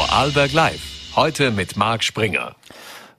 Vorarlberg 0.00 0.54
Live. 0.54 0.80
Heute 1.14 1.50
mit 1.50 1.76
Marc 1.76 2.02
Springer. 2.02 2.56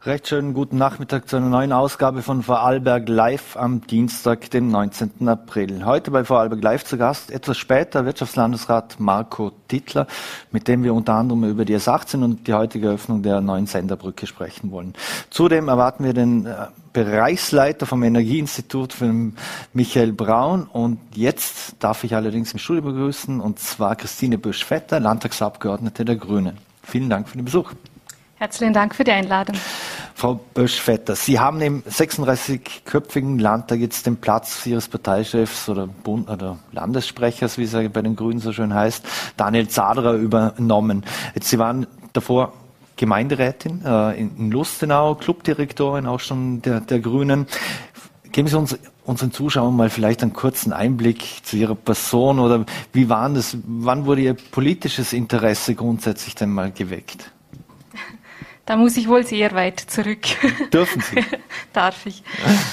Recht 0.03 0.27
schönen 0.27 0.55
guten 0.55 0.79
Nachmittag 0.79 1.29
zu 1.29 1.37
einer 1.37 1.47
neuen 1.47 1.73
Ausgabe 1.73 2.23
von 2.23 2.41
Vorarlberg 2.41 3.07
Live 3.07 3.55
am 3.55 3.85
Dienstag, 3.85 4.49
dem 4.49 4.71
19. 4.71 5.27
April. 5.27 5.85
Heute 5.85 6.09
bei 6.09 6.23
Vorarlberg 6.23 6.63
Live 6.63 6.83
zu 6.83 6.97
Gast, 6.97 7.29
etwas 7.29 7.59
später 7.59 8.03
Wirtschaftslandesrat 8.03 8.99
Marco 8.99 9.51
Tittler, 9.67 10.07
mit 10.51 10.67
dem 10.67 10.83
wir 10.83 10.95
unter 10.95 11.13
anderem 11.13 11.43
über 11.43 11.65
die 11.65 11.77
S18 11.77 12.23
und 12.23 12.47
die 12.47 12.55
heutige 12.55 12.87
Eröffnung 12.87 13.21
der 13.21 13.41
neuen 13.41 13.67
Senderbrücke 13.67 14.25
sprechen 14.25 14.71
wollen. 14.71 14.95
Zudem 15.29 15.67
erwarten 15.67 16.03
wir 16.03 16.13
den 16.13 16.47
äh, 16.47 16.65
Bereichsleiter 16.93 17.85
vom 17.85 18.01
Energieinstitut 18.01 18.93
für 18.93 19.13
Michael 19.73 20.13
Braun 20.13 20.63
und 20.63 20.97
jetzt 21.13 21.75
darf 21.77 22.03
ich 22.03 22.15
allerdings 22.15 22.53
im 22.53 22.57
Studio 22.57 22.81
begrüßen 22.81 23.39
und 23.39 23.59
zwar 23.59 23.95
Christine 23.95 24.39
Bösch-Vetter, 24.39 24.99
Landtagsabgeordnete 24.99 26.05
der 26.05 26.15
Grünen. 26.15 26.70
Vielen 26.83 27.09
Dank 27.09 27.29
für 27.29 27.37
den 27.37 27.45
Besuch. 27.45 27.71
Herzlichen 28.35 28.73
Dank 28.73 28.95
für 28.95 29.03
die 29.03 29.11
Einladung. 29.11 29.55
Frau 30.15 30.39
Bösch-Vetter, 30.53 31.15
Sie 31.15 31.39
haben 31.39 31.61
im 31.61 31.83
36-köpfigen 31.83 33.39
Landtag 33.39 33.79
jetzt 33.79 34.05
den 34.05 34.17
Platz 34.17 34.65
Ihres 34.65 34.87
Parteichefs 34.87 35.69
oder, 35.69 35.87
Bund 35.87 36.29
oder 36.29 36.57
Landessprechers, 36.71 37.57
wie 37.57 37.63
es 37.63 37.71
ja 37.71 37.87
bei 37.87 38.01
den 38.01 38.15
Grünen 38.15 38.39
so 38.39 38.51
schön 38.51 38.73
heißt, 38.73 39.03
Daniel 39.37 39.67
Zadra 39.67 40.15
übernommen. 40.15 41.05
Jetzt, 41.33 41.49
Sie 41.49 41.59
waren 41.59 41.87
davor 42.13 42.53
Gemeinderätin 42.97 43.83
äh, 43.83 44.19
in, 44.19 44.51
Lustenau, 44.51 45.15
Clubdirektorin 45.15 46.05
auch 46.05 46.19
schon 46.19 46.61
der, 46.61 46.81
der 46.81 46.99
Grünen. 46.99 47.47
Geben 48.31 48.47
Sie 48.47 48.57
uns 48.57 48.77
unseren 49.05 49.31
Zuschauern 49.31 49.75
mal 49.75 49.89
vielleicht 49.89 50.21
einen 50.21 50.33
kurzen 50.33 50.73
Einblick 50.73 51.23
zu 51.43 51.57
Ihrer 51.57 51.75
Person 51.75 52.39
oder 52.39 52.65
wie 52.93 53.09
waren 53.09 53.33
das, 53.35 53.57
wann 53.63 54.05
wurde 54.05 54.21
Ihr 54.21 54.33
politisches 54.33 55.13
Interesse 55.13 55.75
grundsätzlich 55.75 56.35
denn 56.35 56.51
mal 56.51 56.71
geweckt? 56.71 57.31
Da 58.65 58.77
muss 58.77 58.95
ich 58.95 59.09
wohl 59.09 59.25
sehr 59.25 59.53
weit 59.53 59.79
zurück. 59.79 60.21
Dürfen 60.71 61.01
Sie? 61.01 61.21
Darf 61.73 62.05
ich. 62.05 62.23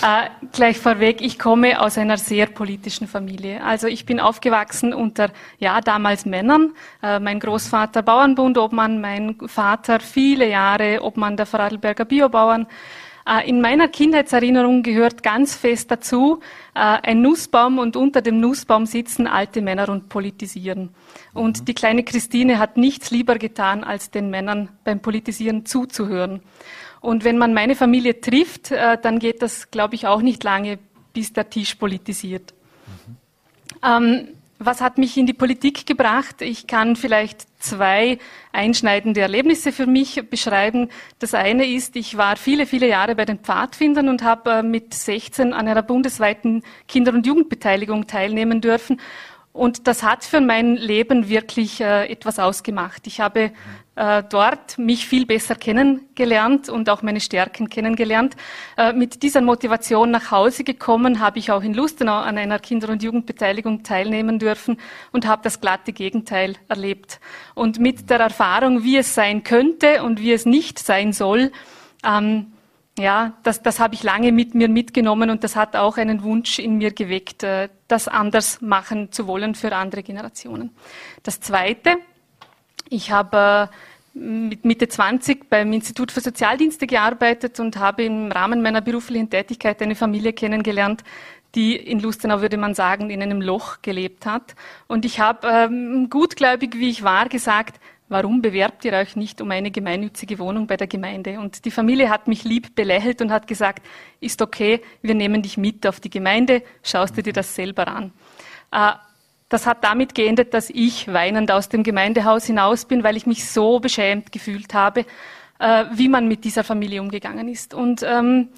Äh, 0.03 0.29
gleich 0.53 0.79
vorweg, 0.79 1.23
ich 1.23 1.39
komme 1.39 1.81
aus 1.81 1.97
einer 1.97 2.19
sehr 2.19 2.47
politischen 2.47 3.09
Familie. 3.09 3.65
Also 3.65 3.87
ich 3.87 4.05
bin 4.05 4.21
aufgewachsen 4.21 4.93
unter, 4.93 5.31
ja, 5.59 5.81
damals 5.81 6.27
Männern. 6.27 6.75
Äh, 7.03 7.19
mein 7.19 7.41
Großvater 7.41 8.03
Bauernbundobmann, 8.03 9.01
mein 9.01 9.39
Vater 9.47 9.99
viele 9.99 10.49
Jahre 10.49 11.03
Obmann 11.03 11.37
der 11.37 11.47
Vorarlberger 11.47 12.05
Biobauern. 12.05 12.67
Äh, 13.29 13.49
in 13.49 13.61
meiner 13.61 13.89
Kindheitserinnerung 13.89 14.83
gehört 14.83 15.23
ganz 15.23 15.55
fest 15.55 15.91
dazu, 15.91 16.41
äh, 16.75 16.79
ein 16.79 17.21
Nussbaum 17.21 17.79
und 17.79 17.95
unter 17.95 18.23
dem 18.23 18.41
Nussbaum 18.41 18.87
sitzen 18.87 19.27
alte 19.27 19.61
Männer 19.61 19.91
und 19.91 20.09
politisieren. 20.09 20.91
Und 21.35 21.61
mhm. 21.61 21.65
die 21.67 21.75
kleine 21.75 22.05
Christine 22.05 22.59
hat 22.59 22.79
nichts 22.79 23.11
lieber 23.11 23.37
getan, 23.37 23.85
als 23.85 24.11
den 24.11 24.31
Männern 24.31 24.71
beim 24.85 25.01
Politisieren 25.01 25.67
zuzuhören. 25.67 26.41
Und 27.01 27.25
wenn 27.25 27.37
man 27.37 27.53
meine 27.53 27.77
Familie 27.77 28.21
trifft, 28.21 28.71
äh, 28.71 28.97
dann 29.01 29.19
geht 29.19 29.43
das, 29.43 29.71
glaube 29.71 29.95
ich, 29.95 30.07
auch 30.07 30.23
nicht 30.23 30.43
lange, 30.43 30.79
bis 31.13 31.35
der 31.35 31.51
Tisch 31.51 31.75
politisiert. 31.75 32.55
Mhm. 32.87 33.17
Ähm, 33.85 34.29
was 34.59 34.81
hat 34.81 34.99
mich 34.99 35.17
in 35.17 35.27
die 35.27 35.33
Politik 35.33 35.87
gebracht? 35.87 36.43
Ich 36.43 36.67
kann 36.67 36.97
vielleicht 36.97 37.47
zwei 37.63 38.19
einschneidende 38.53 39.21
Erlebnisse 39.21 39.73
für 39.73 39.87
mich 39.87 40.29
beschreiben. 40.29 40.89
Das 41.19 41.35
eine 41.35 41.67
ist, 41.67 41.97
ich 41.97 42.17
war 42.17 42.37
viele, 42.37 42.67
viele 42.67 42.89
Jahre 42.89 43.15
bei 43.15 43.25
den 43.25 43.39
Pfadfindern 43.39 44.09
und 44.09 44.23
habe 44.23 44.51
äh, 44.51 44.63
mit 44.63 44.95
16 44.95 45.53
an 45.53 45.69
einer 45.69 45.83
bundesweiten 45.83 46.63
Kinder- 46.89 47.13
und 47.13 47.27
Jugendbeteiligung 47.27 48.07
teilnehmen 48.07 48.61
dürfen. 48.61 49.01
Und 49.53 49.87
das 49.87 50.03
hat 50.03 50.25
für 50.25 50.41
mein 50.41 50.77
Leben 50.77 51.29
wirklich 51.29 51.81
äh, 51.81 52.07
etwas 52.07 52.39
ausgemacht. 52.39 53.07
Ich 53.07 53.21
habe 53.21 53.53
äh, 53.99 54.23
dort 54.23 54.79
mich 54.79 55.09
viel 55.09 55.27
besser 55.27 55.57
kennengelernt 55.57 56.69
und 56.69 56.89
auch 56.89 57.03
meine 57.03 57.21
Stärken 57.21 57.69
kennengelernt. 57.69 58.37
Äh, 58.77 58.93
mit 58.93 59.25
dieser 59.25 59.41
Motivation 59.41 60.13
nach 60.13 60.31
Hause 60.31 60.63
gekommen, 60.63 61.19
habe 61.19 61.41
ich 61.41 61.51
auch 61.51 61.63
in 61.63 61.75
Lustenau 61.75 62.15
an 62.15 62.39
einer 62.39 62.61
Kinder- 62.61 62.91
und 62.91 63.03
Jugendbeteiligung 63.03 63.83
teilnehmen 63.83 64.39
dürfen 64.39 64.79
und 65.11 65.27
habe 65.27 65.43
das 65.43 65.61
glatte 65.61 65.93
Gegenteil 65.93 66.55
erlebt. 66.69 67.19
Und 67.57 67.81
mit 67.81 68.09
der 68.09 68.21
Erfahrung, 68.21 68.85
wie 68.85 68.99
es 68.99 69.15
sein 69.17 69.43
könnte 69.43 70.05
und 70.05 70.21
wie 70.21 70.33
es 70.33 70.47
nicht 70.47 70.79
sein 70.79 71.13
soll, 71.13 71.51
ähm, 72.05 72.53
ja, 73.01 73.33
das, 73.43 73.63
das 73.63 73.81
habe 73.81 73.95
ich 73.95 74.05
lange 74.05 74.31
mit 74.31 74.55
mir 74.55 74.69
mitgenommen 74.69 75.31
und 75.31 75.43
das 75.43 75.57
hat 75.57 75.75
auch 75.75 75.97
einen 75.97 76.23
Wunsch 76.23 76.61
in 76.61 76.79
mir 76.79 76.93
geweckt, 76.93 77.43
äh, 77.43 77.69
das 77.89 78.07
anders 78.07 78.61
machen 78.61 79.11
zu 79.11 79.27
wollen 79.27 79.57
für 79.57 79.75
andere 79.75 80.05
Generationen. 80.05 80.71
Das 81.25 81.41
Zweite, 81.41 81.97
ich 82.91 83.11
habe 83.11 83.69
äh, 83.71 83.88
mit 84.15 84.65
Mitte 84.65 84.89
20 84.89 85.49
beim 85.49 85.73
Institut 85.73 86.13
für 86.13 86.21
Sozialdienste 86.21 86.87
gearbeitet 86.87 87.61
und 87.61 87.77
habe 87.77 88.05
im 88.05 88.33
Rahmen 88.33 88.63
meiner 88.63 88.81
beruflichen 88.81 89.31
Tätigkeit 89.31 89.81
eine 89.83 89.95
Familie 89.95 90.33
kennengelernt, 90.33 91.05
die 91.55 91.77
in 91.77 92.01
Lustenau, 92.01 92.41
würde 92.41 92.57
man 92.57 92.75
sagen, 92.75 93.11
in 93.11 93.23
einem 93.23 93.41
Loch 93.41 93.81
gelebt 93.83 94.27
hat. 94.27 94.55
Und 94.87 95.05
ich 95.05 95.21
habe 95.21 95.49
ähm, 95.49 96.11
gutgläubig, 96.11 96.75
wie 96.77 96.91
ich 96.91 97.03
war, 97.03 97.29
gesagt, 97.29 97.81
warum 98.09 98.43
bewerbt 98.43 98.85
ihr 98.85 98.93
euch 98.93 99.17
nicht 99.17 99.41
um 99.41 99.51
eine 99.51 99.71
gemeinnützige 99.71 100.39
Wohnung 100.39 100.67
bei 100.67 100.77
der 100.77 100.87
Gemeinde? 100.87 101.41
Und 101.41 101.65
die 101.65 101.71
Familie 101.71 102.11
hat 102.11 102.29
mich 102.29 102.45
lieb 102.45 102.75
belächelt 102.75 103.23
und 103.23 103.31
hat 103.31 103.47
gesagt, 103.47 103.85
ist 104.21 104.43
okay, 104.43 104.83
wir 105.03 105.15
nehmen 105.15 105.43
dich 105.43 105.57
mit 105.57 105.87
auf 105.87 106.01
die 106.01 106.11
Gemeinde, 106.11 106.63
schaust 106.83 107.17
du 107.17 107.23
dir 107.23 107.33
das 107.33 107.55
selber 107.55 107.89
an. 107.89 108.13
Äh, 108.71 108.93
das 109.49 109.67
hat 109.67 109.83
damit 109.83 110.15
geendet, 110.15 110.53
dass 110.55 110.71
ich 110.71 111.13
weinend 111.13 111.51
aus 111.51 111.69
dem 111.69 111.83
Gemeindehaus 111.83 112.45
hinaus 112.45 112.85
bin, 112.85 113.03
weil 113.03 113.17
ich 113.17 113.27
mich 113.27 113.49
so 113.49 113.81
beschämt 113.81 114.31
gefühlt 114.33 114.75
habe, 114.75 115.07
äh, 115.59 115.85
wie 115.93 116.09
man 116.09 116.29
mit 116.29 116.45
dieser 116.45 116.65
Familie 116.65 117.01
umgegangen 117.01 117.49
ist. 117.49 117.73
Und 117.73 118.03
ähm, 118.03 118.51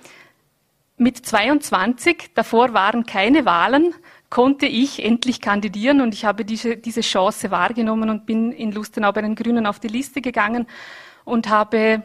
mit 0.96 1.24
22, 1.24 2.30
davor 2.34 2.74
waren 2.74 3.06
keine 3.06 3.44
Wahlen, 3.44 3.94
konnte 4.28 4.66
ich 4.66 5.04
endlich 5.04 5.40
kandidieren 5.40 6.00
und 6.00 6.14
ich 6.14 6.24
habe 6.24 6.44
diese, 6.44 6.76
diese 6.76 7.00
Chance 7.00 7.50
wahrgenommen 7.50 8.10
und 8.10 8.26
bin 8.26 8.52
in 8.52 8.70
Lustenau 8.70 9.12
bei 9.12 9.22
den 9.22 9.34
Grünen 9.34 9.66
auf 9.66 9.80
die 9.80 9.88
Liste 9.88 10.20
gegangen 10.20 10.66
und 11.24 11.48
habe 11.48 12.02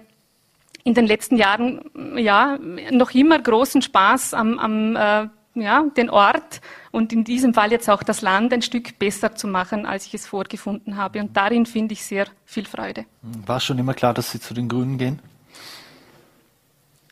in 0.83 0.93
den 0.93 1.07
letzten 1.07 1.37
Jahren 1.37 1.81
ja 2.15 2.57
noch 2.91 3.11
immer 3.11 3.39
großen 3.39 3.81
Spaß 3.81 4.33
am, 4.33 4.59
am 4.59 4.95
äh, 4.95 5.27
ja, 5.55 5.83
den 5.95 6.09
Ort 6.09 6.61
und 6.91 7.13
in 7.13 7.23
diesem 7.23 7.53
Fall 7.53 7.71
jetzt 7.71 7.89
auch 7.89 8.03
das 8.03 8.21
Land 8.21 8.53
ein 8.53 8.61
Stück 8.61 8.99
besser 8.99 9.35
zu 9.35 9.47
machen, 9.47 9.85
als 9.85 10.05
ich 10.05 10.13
es 10.13 10.25
vorgefunden 10.25 10.97
habe. 10.97 11.19
Und 11.19 11.35
darin 11.35 11.65
finde 11.65 11.93
ich 11.93 12.03
sehr 12.03 12.27
viel 12.45 12.65
Freude. 12.65 13.05
War 13.21 13.59
schon 13.59 13.77
immer 13.79 13.93
klar, 13.93 14.13
dass 14.13 14.31
Sie 14.31 14.39
zu 14.39 14.53
den 14.53 14.67
Grünen 14.67 14.97
gehen? 14.97 15.19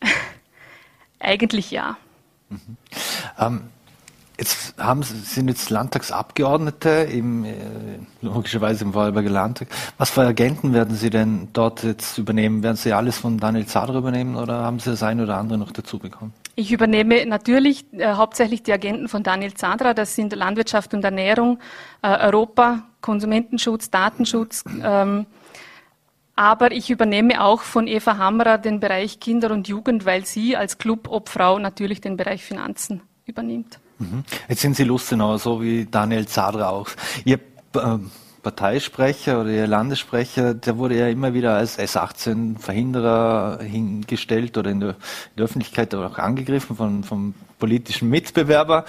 Eigentlich 1.20 1.72
ja. 1.72 1.98
Mhm. 2.50 2.78
Ähm, 3.40 3.62
Jetzt 4.38 4.74
haben 4.80 5.04
Sie, 5.04 5.16
sind 5.16 5.48
jetzt 5.48 5.70
Landtagsabgeordnete 5.70 6.90
im, 7.12 7.46
äh, 7.46 7.52
logischerweise 8.22 8.84
im 8.84 8.94
Vorarlberger 8.94 9.30
Landtag. 9.30 9.68
Was 10.00 10.10
für 10.10 10.22
Agenten 10.22 10.74
werden 10.74 10.96
Sie 10.96 11.12
denn 11.12 11.50
dort 11.54 11.84
jetzt 11.84 12.18
übernehmen? 12.18 12.64
Werden 12.64 12.78
Sie 12.78 12.94
alles 12.94 13.20
von 13.20 13.38
Daniel 13.38 13.68
Zadra 13.68 13.98
übernehmen 13.98 14.36
oder 14.36 14.56
haben 14.64 14.80
Sie 14.80 14.90
das 14.90 15.04
eine 15.04 15.24
oder 15.24 15.38
andere 15.38 15.60
noch 15.60 15.72
dazu 15.72 16.00
bekommen? 16.00 16.34
Ich 16.56 16.72
übernehme 16.72 17.24
natürlich 17.28 17.86
äh, 17.94 18.14
hauptsächlich 18.14 18.64
die 18.64 18.74
Agenten 18.74 19.08
von 19.08 19.22
Daniel 19.22 19.54
Zadra. 19.54 19.94
Das 19.94 20.16
sind 20.16 20.34
Landwirtschaft 20.34 20.96
und 20.96 21.04
Ernährung, 21.04 21.60
äh, 22.02 22.08
Europa, 22.08 22.84
Konsumentenschutz, 23.02 23.92
Datenschutz. 23.92 24.64
Ähm, 24.82 25.28
aber 26.36 26.72
ich 26.72 26.90
übernehme 26.90 27.44
auch 27.44 27.62
von 27.62 27.88
Eva 27.88 28.18
Hammerer 28.18 28.58
den 28.58 28.80
Bereich 28.80 29.20
Kinder 29.20 29.52
und 29.52 29.68
Jugend, 29.68 30.06
weil 30.06 30.26
sie 30.26 30.58
als 30.58 30.80
Clubobfrau 30.80 31.60
natürlich 31.60 32.02
den 32.02 32.18
Bereich 32.18 32.44
Finanzen 32.44 33.02
übernimmt. 33.26 33.80
Mhm. 34.00 34.24
Jetzt 34.48 34.62
sind 34.62 34.76
Sie 34.76 34.84
Lustenauer, 34.84 35.40
so 35.40 35.62
wie 35.62 35.86
Daniel 35.86 36.28
Zadra 36.28 36.70
auch. 36.70 36.90
Ihr 37.26 37.40
äh, 37.76 37.98
Parteisprecher 38.44 39.40
oder 39.42 39.50
Ihr 39.50 39.68
Landessprecher, 39.68 40.54
der 40.54 40.78
wurde 40.78 41.00
ja 41.00 41.08
immer 41.08 41.34
wieder 41.34 41.56
als 41.56 41.80
S18-Verhinderer 41.80 43.60
hingestellt 43.64 44.58
oder 44.58 44.70
in 44.70 44.82
der, 44.82 44.90
in 44.90 44.96
der, 45.38 45.46
Öffentlichkeit 45.46 45.96
auch 45.96 46.18
angegriffen 46.18 46.76
von, 46.76 47.04
vom 47.06 47.34
politischen 47.58 48.10
Mitbewerber. 48.10 48.84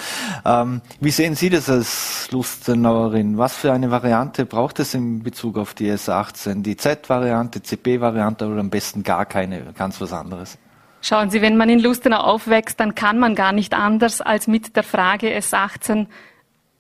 Ähm, 0.45 0.81
wie 1.01 1.13
sehen 1.13 1.37
Sie 1.37 1.51
das 1.51 1.71
als 1.71 2.29
Lustenauerin? 2.33 3.39
Was 3.39 3.55
für 3.55 3.73
eine 3.73 3.93
Variante 3.93 4.45
braucht 4.45 4.81
es 4.81 4.93
in 4.95 5.23
Bezug 5.23 5.57
auf 5.57 5.75
die 5.75 5.91
S18? 5.91 6.63
Die 6.63 6.77
Z-Variante, 6.77 7.63
CP-Variante 7.63 8.49
oder 8.49 8.59
am 8.59 8.71
besten 8.71 9.05
gar 9.05 9.25
keine, 9.25 9.73
ganz 9.77 10.01
was 10.01 10.13
anderes? 10.13 10.59
Schauen 11.05 11.29
Sie, 11.29 11.43
wenn 11.43 11.59
man 11.59 11.69
in 11.69 11.81
Lustenau 11.81 12.17
aufwächst, 12.17 12.81
dann 12.81 12.95
kann 12.95 13.19
man 13.19 13.35
gar 13.35 13.53
nicht 13.53 13.75
anders 13.75 14.23
als 14.23 14.47
mit 14.47 14.75
der 14.75 14.83
Frage 14.83 15.37
S18, 15.37 16.07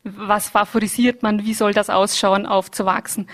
was 0.02 0.48
favorisiert 0.48 1.22
man, 1.22 1.44
wie 1.44 1.52
soll 1.52 1.74
das 1.74 1.90
ausschauen, 1.90 2.46
aufzuwachsen. 2.46 3.28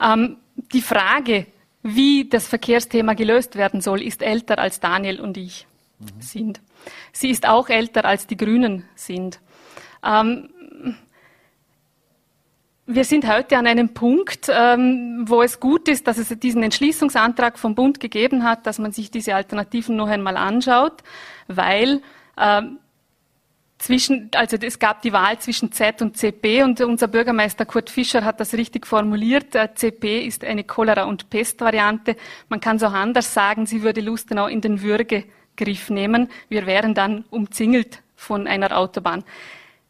Ähm, 0.00 0.36
die 0.72 0.82
Frage, 0.82 1.46
wie 1.82 2.28
das 2.28 2.46
Verkehrsthema 2.46 3.14
gelöst 3.14 3.56
werden 3.56 3.80
soll, 3.80 4.00
ist 4.00 4.22
älter 4.22 4.60
als 4.60 4.78
Daniel 4.78 5.20
und 5.20 5.36
ich 5.36 5.66
mhm. 5.98 6.20
sind. 6.20 6.60
Sie 7.10 7.30
ist 7.30 7.48
auch 7.48 7.68
älter 7.68 8.04
als 8.04 8.28
die 8.28 8.36
Grünen 8.36 8.84
sind. 8.94 9.40
Ähm, 10.04 10.50
wir 12.86 13.04
sind 13.04 13.26
heute 13.26 13.58
an 13.58 13.66
einem 13.66 13.94
Punkt, 13.94 14.48
ähm, 14.48 15.24
wo 15.26 15.42
es 15.42 15.58
gut 15.58 15.88
ist, 15.88 16.06
dass 16.06 16.18
es 16.18 16.28
diesen 16.38 16.62
Entschließungsantrag 16.62 17.58
vom 17.58 17.74
Bund 17.74 17.98
gegeben 17.98 18.44
hat, 18.44 18.66
dass 18.66 18.78
man 18.78 18.92
sich 18.92 19.10
diese 19.10 19.34
Alternativen 19.34 19.96
noch 19.96 20.08
einmal 20.08 20.36
anschaut, 20.36 21.02
weil 21.48 22.00
ähm, 22.38 22.78
zwischen, 23.78 24.30
also 24.34 24.56
es 24.60 24.78
gab 24.78 25.02
die 25.02 25.12
Wahl 25.12 25.38
zwischen 25.40 25.72
Z 25.72 26.00
und 26.00 26.16
CP 26.16 26.62
und 26.62 26.80
unser 26.80 27.08
Bürgermeister 27.08 27.66
Kurt 27.66 27.90
Fischer 27.90 28.24
hat 28.24 28.40
das 28.40 28.54
richtig 28.54 28.86
formuliert. 28.86 29.56
CP 29.74 30.24
ist 30.24 30.44
eine 30.44 30.64
Cholera- 30.64 31.04
und 31.04 31.28
Pestvariante. 31.28 32.16
Man 32.48 32.60
kann 32.60 32.76
es 32.76 32.84
auch 32.84 32.92
anders 32.92 33.34
sagen, 33.34 33.66
sie 33.66 33.82
würde 33.82 34.00
Lustenau 34.00 34.46
in 34.46 34.60
den 34.60 34.80
Würgegriff 34.80 35.90
nehmen. 35.90 36.28
Wir 36.48 36.66
wären 36.66 36.94
dann 36.94 37.24
umzingelt 37.30 38.02
von 38.14 38.46
einer 38.46 38.78
Autobahn. 38.78 39.24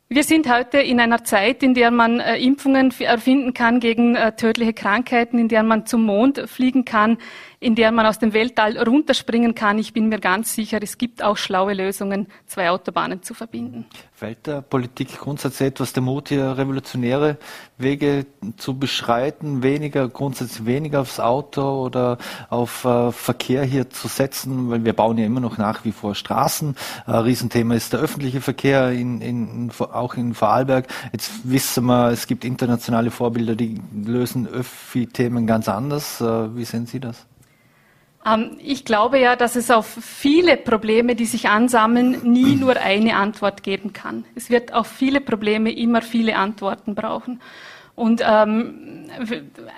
Wir 0.09 0.23
sind 0.23 0.49
heute 0.49 0.79
in 0.79 1.01
einer 1.01 1.25
Zeit, 1.25 1.65
in 1.65 1.75
der 1.75 1.91
man 1.91 2.21
äh, 2.21 2.39
Impfungen 2.39 2.95
erfinden 3.01 3.55
kann 3.55 3.81
gegen 3.81 4.15
äh, 4.15 4.37
tödliche 4.37 4.73
Krankheiten, 4.73 5.37
in 5.37 5.49
der 5.49 5.65
man 5.65 5.85
zum 5.85 6.05
Mond 6.05 6.45
fliegen 6.47 6.85
kann, 6.85 7.19
in 7.67 7.75
der 7.75 7.91
man 7.91 8.07
aus 8.07 8.21
dem 8.21 8.33
Weltall 8.33 8.79
runterspringen 8.79 9.57
kann. 9.57 9.77
Ich 9.77 9.93
bin 9.93 10.09
mir 10.09 10.21
ganz 10.21 10.55
sicher, 10.55 10.79
es 10.81 10.99
gibt 10.99 11.21
auch 11.21 11.37
schlaue 11.37 11.75
Lösungen, 11.75 12.29
zwei 12.47 12.71
Autobahnen 12.71 13.25
zu 13.25 13.35
verbinden. 13.35 13.87
Fällt 14.13 14.47
der 14.47 14.61
Politik 14.63 15.19
grundsätzlich 15.19 15.71
etwas 15.71 15.93
der 15.93 16.05
Mut, 16.05 16.29
hier 16.29 16.57
revolutionäre 16.57 17.39
Wege 17.77 18.27
zu 18.57 18.79
beschreiten, 18.79 19.65
weniger, 19.65 20.09
grundsätzlich 20.09 20.65
weniger 20.65 21.01
aufs 21.01 21.19
Auto 21.19 21.85
oder 21.85 22.19
auf 22.51 22.85
äh, 22.85 23.11
Verkehr 23.11 23.65
hier 23.65 23.91
zu 23.91 24.07
setzen, 24.07 24.71
weil 24.71 24.85
wir 24.85 24.93
bauen 24.93 25.19
ja 25.19 25.27
immer 25.27 25.41
noch 25.41 25.59
nach 25.59 25.85
wie 25.85 25.91
vor 25.91 26.15
Straßen. 26.15 26.77
Ein 27.05 27.15
Riesenthema 27.17 27.75
ist 27.75 27.93
der 27.93 27.99
öffentliche 27.99 28.41
Verkehr, 28.41 28.93
in, 28.93 29.21
in, 29.21 29.73
auch 29.81 30.15
in 30.15 30.35
Vorarlberg. 30.35 30.87
Jetzt 31.13 31.33
wissen 31.43 31.87
wir, 31.87 32.13
es 32.13 32.29
gibt 32.29 32.45
internationale 32.45 33.11
Vorbilder, 33.11 33.57
die 33.57 33.81
lösen 33.93 34.47
Öffi-Themen 34.47 35.49
ganz 35.49 35.69
anders. 35.69 36.21
Äh, 36.21 36.55
wie 36.55 36.65
sehen 36.65 36.87
Sie 36.87 37.01
das? 37.01 37.27
Ähm, 38.27 38.59
ich 38.63 38.85
glaube 38.85 39.19
ja, 39.19 39.37
dass 39.37 39.57
es 39.57 39.71
auf 39.71 39.87
viele 39.87 40.57
Probleme, 40.57 41.15
die 41.15 41.27
sich 41.27 41.49
ansammeln, 41.49 42.19
nie 42.25 42.57
nur 42.57 42.77
eine 42.77 43.17
Antwort 43.17 43.63
geben 43.63 43.93
kann. 43.93 44.25
Es 44.35 44.51
wird 44.51 44.73
auf 44.75 44.87
viele 44.87 45.21
Probleme 45.21 45.73
immer 45.73 46.03
viele 46.03 46.37
Antworten 46.37 46.95
brauchen. 46.95 47.41
Und 47.95 48.23
ähm, 48.27 49.09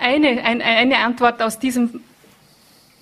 eine, 0.00 0.42
ein, 0.42 0.60
eine 0.60 0.98
Antwort 0.98 1.42
aus 1.42 1.58
diesem 1.58 2.00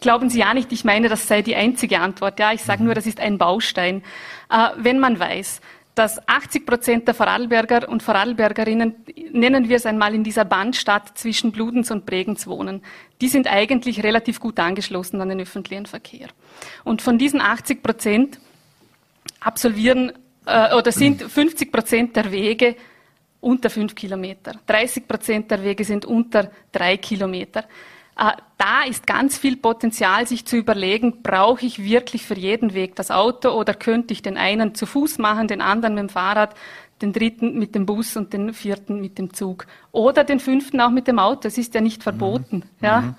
Glauben 0.01 0.29
Sie 0.29 0.41
ja 0.41 0.53
nicht, 0.53 0.73
ich 0.73 0.85
meine, 0.85 1.09
das 1.09 1.27
sei 1.27 1.41
die 1.41 1.57
einzige 1.57 2.01
Antwort. 2.01 2.39
Ja, 2.39 2.53
ich 2.53 2.63
sage 2.63 2.85
nur, 2.85 2.95
das 2.95 3.07
ist 3.07 3.19
ein 3.19 3.39
Baustein. 3.39 4.03
Äh, 4.51 4.69
wenn 4.77 4.99
man 4.99 5.19
weiß, 5.19 5.61
dass 5.97 6.21
80 6.29 6.67
Prozent 6.67 7.09
der 7.09 7.15
Vorarlberger 7.15 7.89
und 7.89 8.03
Vorarlbergerinnen, 8.03 8.97
nennen 9.33 9.67
wir 9.71 9.77
es 9.77 9.87
einmal, 9.87 10.15
in 10.15 10.23
dieser 10.23 10.45
Bandstadt 10.45 11.17
zwischen 11.17 11.53
Bludenz 11.53 11.91
und 11.91 12.05
Bregenz 12.05 12.47
wohnen. 12.47 12.83
Die 13.23 13.29
sind 13.29 13.47
eigentlich 13.47 14.03
relativ 14.03 14.39
gut 14.39 14.61
angeschlossen 14.61 15.23
an 15.23 15.31
den 15.31 15.41
öffentlichen 15.41 15.87
Verkehr. 15.87 16.29
Und 16.85 17.01
von 17.01 17.17
diesen 17.17 17.41
80 17.41 17.83
Prozent 17.83 18.39
absolvieren 19.41 20.13
äh, 20.45 20.75
oder 20.75 20.93
sind 20.93 21.23
50 21.23 21.73
Prozent 21.73 22.15
der 22.15 22.31
Wege 22.31 22.77
unter 23.41 23.71
fünf 23.71 23.95
Kilometer. 23.95 24.53
30 24.67 25.09
Prozent 25.09 25.51
der 25.51 25.63
Wege 25.63 25.83
sind 25.83 26.05
unter 26.05 26.51
drei 26.73 26.99
Kilometer. 26.99 27.65
Äh, 28.19 28.33
da 28.57 28.85
ist 28.89 29.07
ganz 29.07 29.37
viel 29.37 29.57
Potenzial, 29.57 30.27
sich 30.27 30.47
zu 30.47 30.57
überlegen, 30.57 31.23
brauche 31.23 31.67
ich 31.67 31.83
wirklich 31.83 32.25
für 32.25 32.37
jeden 32.37 32.73
Weg 32.73 32.97
das 32.97 33.11
Auto 33.11 33.51
oder 33.51 33.75
könnte 33.75 34.13
ich 34.15 34.23
den 34.23 34.39
einen 34.39 34.75
zu 34.75 34.87
Fuß 34.87 35.19
machen, 35.19 35.49
den 35.49 35.61
anderen 35.61 35.95
mit 35.95 36.03
dem 36.03 36.09
Fahrrad, 36.09 36.55
den 37.03 37.13
dritten 37.13 37.59
mit 37.59 37.75
dem 37.75 37.85
Bus 37.85 38.17
und 38.17 38.33
den 38.33 38.55
vierten 38.55 39.01
mit 39.01 39.19
dem 39.19 39.35
Zug 39.35 39.67
oder 39.93 40.25
den 40.25 40.41
fünften 40.41 40.81
auch 40.81 40.91
mit 40.91 41.09
dem 41.09 41.19
Auto. 41.19 41.47
Es 41.49 41.59
ist 41.59 41.75
ja 41.75 41.83
nicht 41.83 42.03
verboten. 42.03 42.57
Mhm. 42.57 42.63
Ja. 42.81 43.01
Mhm. 43.03 43.15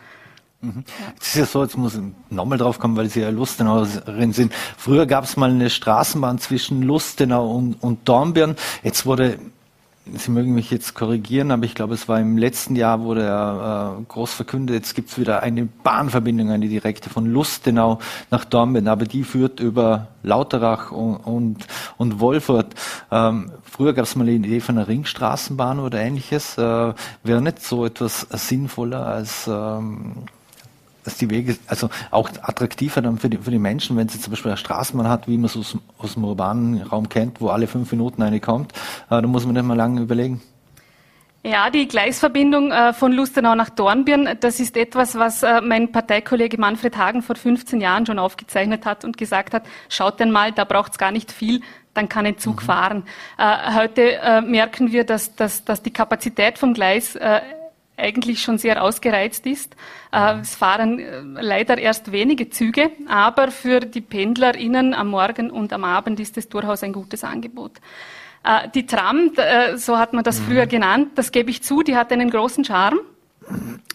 Mhm. 0.61 0.83
Es 1.21 1.27
ist 1.27 1.35
ja 1.35 1.45
so, 1.45 1.61
jetzt 1.61 1.77
muss 1.77 1.95
ich 1.95 2.01
nochmal 2.31 2.57
drauf 2.57 2.79
kommen, 2.79 2.97
weil 2.97 3.09
Sie 3.09 3.21
ja 3.21 3.29
Lustenauerin 3.29 4.33
sind. 4.33 4.51
Früher 4.77 5.05
gab 5.05 5.25
es 5.25 5.37
mal 5.37 5.51
eine 5.51 5.69
Straßenbahn 5.69 6.39
zwischen 6.39 6.81
Lustenau 6.81 7.51
und, 7.51 7.75
und 7.75 8.09
Dornbirn. 8.09 8.55
Jetzt 8.81 9.05
wurde 9.05 9.37
Sie 10.15 10.31
mögen 10.31 10.53
mich 10.53 10.71
jetzt 10.71 10.93
korrigieren, 10.93 11.51
aber 11.51 11.65
ich 11.65 11.75
glaube, 11.75 11.93
es 11.93 12.07
war 12.07 12.19
im 12.19 12.37
letzten 12.37 12.75
Jahr, 12.75 13.01
wurde 13.01 13.23
er 13.23 13.97
äh, 13.99 14.03
groß 14.03 14.33
verkündet, 14.33 14.75
jetzt 14.75 14.95
gibt 14.95 15.09
es 15.09 15.19
wieder 15.19 15.43
eine 15.43 15.65
Bahnverbindung, 15.65 16.51
eine 16.51 16.67
direkte 16.67 17.09
von 17.09 17.25
Lustenau 17.25 17.99
nach 18.31 18.45
Dornbirn, 18.45 18.87
aber 18.87 19.05
die 19.05 19.23
führt 19.23 19.59
über 19.59 20.07
Lauterach 20.23 20.91
und, 20.91 21.17
und, 21.17 21.67
und 21.97 22.19
Wolfurt. 22.19 22.73
Ähm, 23.11 23.51
früher 23.63 23.93
gab 23.93 24.05
es 24.05 24.15
mal 24.15 24.23
eine 24.23 24.33
Idee 24.33 24.59
von 24.59 24.77
einer 24.77 24.87
Ringstraßenbahn 24.87 25.79
oder 25.79 25.99
ähnliches. 25.99 26.57
Äh, 26.57 26.93
Wäre 27.23 27.41
nicht 27.41 27.63
so 27.63 27.85
etwas 27.85 28.21
sinnvoller 28.31 29.05
als 29.05 29.47
ähm, 29.47 30.25
dass 31.07 31.15
die 31.15 31.29
Wege, 31.29 31.55
also 31.67 31.89
auch 32.11 32.29
attraktiver 32.41 33.01
dann 33.01 33.17
für 33.17 33.29
die, 33.29 33.37
für 33.37 33.49
die 33.49 33.59
Menschen, 33.59 33.95
wenn 33.95 34.09
sie 34.09 34.19
zum 34.19 34.31
Beispiel 34.31 34.51
eine 34.51 34.57
Straßenbahn 34.57 35.07
hat, 35.07 35.29
wie 35.29 35.37
man 35.37 35.45
es 35.45 35.55
aus, 35.55 35.77
aus 35.97 36.15
dem 36.15 36.25
urbanen 36.25 36.81
Raum 36.81 37.07
kennt, 37.07 37.39
wo 37.39 37.47
alle 37.47 37.67
fünf 37.67 37.89
Minuten 37.93 38.21
eine 38.21 38.41
kommt, 38.41 38.73
äh, 38.73 39.21
da 39.21 39.21
muss 39.21 39.45
man 39.45 39.53
nicht 39.53 39.63
mal 39.63 39.77
lange 39.77 40.01
überlegen. 40.01 40.41
Ja, 41.43 41.69
die 41.69 41.87
Gleisverbindung 41.87 42.73
äh, 42.73 42.91
von 42.91 43.13
Lustenau 43.13 43.55
nach 43.55 43.69
Dornbirn, 43.69 44.37
das 44.41 44.59
ist 44.59 44.75
etwas, 44.75 45.15
was 45.15 45.43
äh, 45.43 45.61
mein 45.61 45.93
Parteikollege 45.93 46.57
Manfred 46.57 46.97
Hagen 46.97 47.21
vor 47.21 47.37
15 47.37 47.79
Jahren 47.79 48.05
schon 48.05 48.19
aufgezeichnet 48.19 48.85
hat 48.85 49.05
und 49.05 49.15
gesagt 49.15 49.53
hat, 49.53 49.63
schaut 49.87 50.19
denn 50.19 50.29
mal, 50.29 50.51
da 50.51 50.65
braucht 50.65 50.91
es 50.91 50.97
gar 50.97 51.13
nicht 51.13 51.31
viel, 51.31 51.61
dann 51.93 52.09
kann 52.09 52.25
ein 52.25 52.37
Zug 52.37 52.61
mhm. 52.63 52.65
fahren. 52.65 53.03
Äh, 53.37 53.75
heute 53.75 54.41
merken 54.45 54.91
wir, 54.91 55.05
dass, 55.05 55.35
dass, 55.35 55.63
dass 55.63 55.81
die 55.81 55.93
Kapazität 55.93 56.57
vom 56.57 56.73
Gleis 56.73 57.17
eigentlich 57.97 58.41
schon 58.41 58.57
sehr 58.57 58.83
ausgereizt 58.83 59.45
ist. 59.45 59.75
Äh, 60.11 60.39
es 60.39 60.55
fahren 60.55 60.99
äh, 60.99 61.21
leider 61.41 61.77
erst 61.77 62.11
wenige 62.11 62.49
Züge, 62.49 62.91
aber 63.07 63.51
für 63.51 63.79
die 63.79 64.01
PendlerInnen 64.01 64.93
am 64.93 65.09
Morgen 65.09 65.51
und 65.51 65.73
am 65.73 65.83
Abend 65.83 66.19
ist 66.19 66.37
es 66.37 66.47
durchaus 66.47 66.83
ein 66.83 66.93
gutes 66.93 67.23
Angebot. 67.23 67.73
Äh, 68.43 68.69
die 68.73 68.85
Tram, 68.85 69.31
so 69.75 69.97
hat 69.97 70.13
man 70.13 70.23
das 70.23 70.39
mhm. 70.39 70.45
früher 70.45 70.67
genannt, 70.67 71.09
das 71.15 71.31
gebe 71.31 71.49
ich 71.49 71.63
zu, 71.63 71.81
die 71.81 71.95
hat 71.95 72.11
einen 72.11 72.29
großen 72.29 72.63
Charme. 72.63 72.99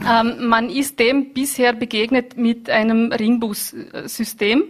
Ähm, 0.08 0.48
man 0.48 0.70
ist 0.70 0.98
dem 0.98 1.32
bisher 1.32 1.72
begegnet 1.72 2.36
mit 2.36 2.70
einem 2.70 3.12
Ringbussystem. 3.12 4.62
Äh, 4.62 4.64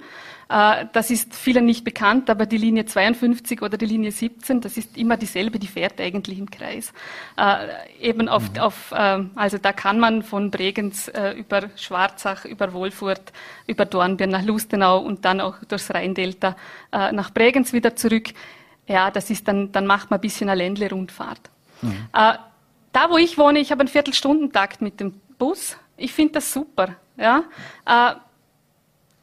das 0.93 1.11
ist 1.11 1.35
vielen 1.35 1.65
nicht 1.65 1.83
bekannt, 1.83 2.29
aber 2.29 2.45
die 2.45 2.59
Linie 2.59 2.85
52 2.85 3.63
oder 3.63 3.79
die 3.79 3.87
Linie 3.87 4.13
17, 4.13 4.61
das 4.61 4.77
ist 4.77 4.99
immer 4.99 5.17
dieselbe, 5.17 5.59
die 5.59 5.67
fährt 5.67 5.99
eigentlich 5.99 6.39
im 6.39 6.51
Kreis. 6.51 6.93
Äh, 7.39 7.69
eben 8.01 8.29
auf, 8.29 8.53
mhm. 8.53 8.59
auf 8.59 8.93
äh, 8.93 9.25
also 9.35 9.57
da 9.57 9.73
kann 9.73 9.99
man 9.99 10.23
von 10.23 10.51
Bregenz 10.51 11.11
über 11.37 11.71
Schwarzach, 11.77 12.45
über 12.45 12.75
Wolfurt, 12.75 13.33
über 13.67 13.87
Dornbirn 13.87 14.31
nach 14.31 14.43
Lustenau 14.43 14.99
und 14.99 15.25
dann 15.25 15.41
auch 15.41 15.57
durchs 15.65 15.91
Rheindelta 15.91 16.57
nach 16.91 17.31
Bregenz 17.31 17.73
wieder 17.73 17.97
zurück. 17.97 18.29
Ja, 18.87 19.11
das 19.11 19.31
ist 19.31 19.49
dann, 19.49 19.73
dann 19.73 19.87
macht 19.87 20.11
man 20.11 20.19
ein 20.19 20.21
bisschen 20.21 20.49
eine 20.49 20.59
Ländle-Rundfahrt. 20.59 21.51
Mhm. 21.81 22.09
da, 22.13 23.11
wo 23.11 23.17
ich 23.17 23.39
wohne, 23.39 23.59
ich 23.59 23.71
habe 23.71 23.81
einen 23.81 23.89
Viertelstundentakt 23.89 24.83
mit 24.83 25.01
dem 25.01 25.21
Bus. 25.39 25.77
Ich 25.97 26.13
finde 26.13 26.35
das 26.35 26.53
super. 26.53 26.97
Ja. 27.17 27.45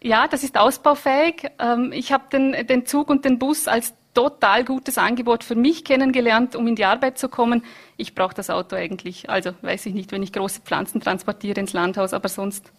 Ja, 0.01 0.27
das 0.27 0.43
ist 0.43 0.57
ausbaufähig. 0.57 1.51
Ähm, 1.59 1.91
ich 1.91 2.11
habe 2.11 2.25
den, 2.31 2.67
den 2.67 2.85
Zug 2.85 3.09
und 3.09 3.25
den 3.25 3.37
Bus 3.37 3.67
als 3.67 3.93
total 4.13 4.63
gutes 4.63 4.97
Angebot 4.97 5.43
für 5.43 5.55
mich 5.55 5.83
kennengelernt, 5.85 6.55
um 6.55 6.67
in 6.67 6.75
die 6.75 6.85
Arbeit 6.85 7.17
zu 7.17 7.29
kommen. 7.29 7.63
Ich 7.97 8.15
brauche 8.15 8.33
das 8.33 8.49
Auto 8.49 8.75
eigentlich. 8.75 9.29
Also 9.29 9.51
weiß 9.61 9.85
ich 9.85 9.93
nicht, 9.93 10.11
wenn 10.11 10.23
ich 10.23 10.33
große 10.33 10.61
Pflanzen 10.61 11.01
transportiere 11.01 11.59
ins 11.59 11.73
Landhaus, 11.73 12.13
aber 12.13 12.29
sonst 12.29 12.71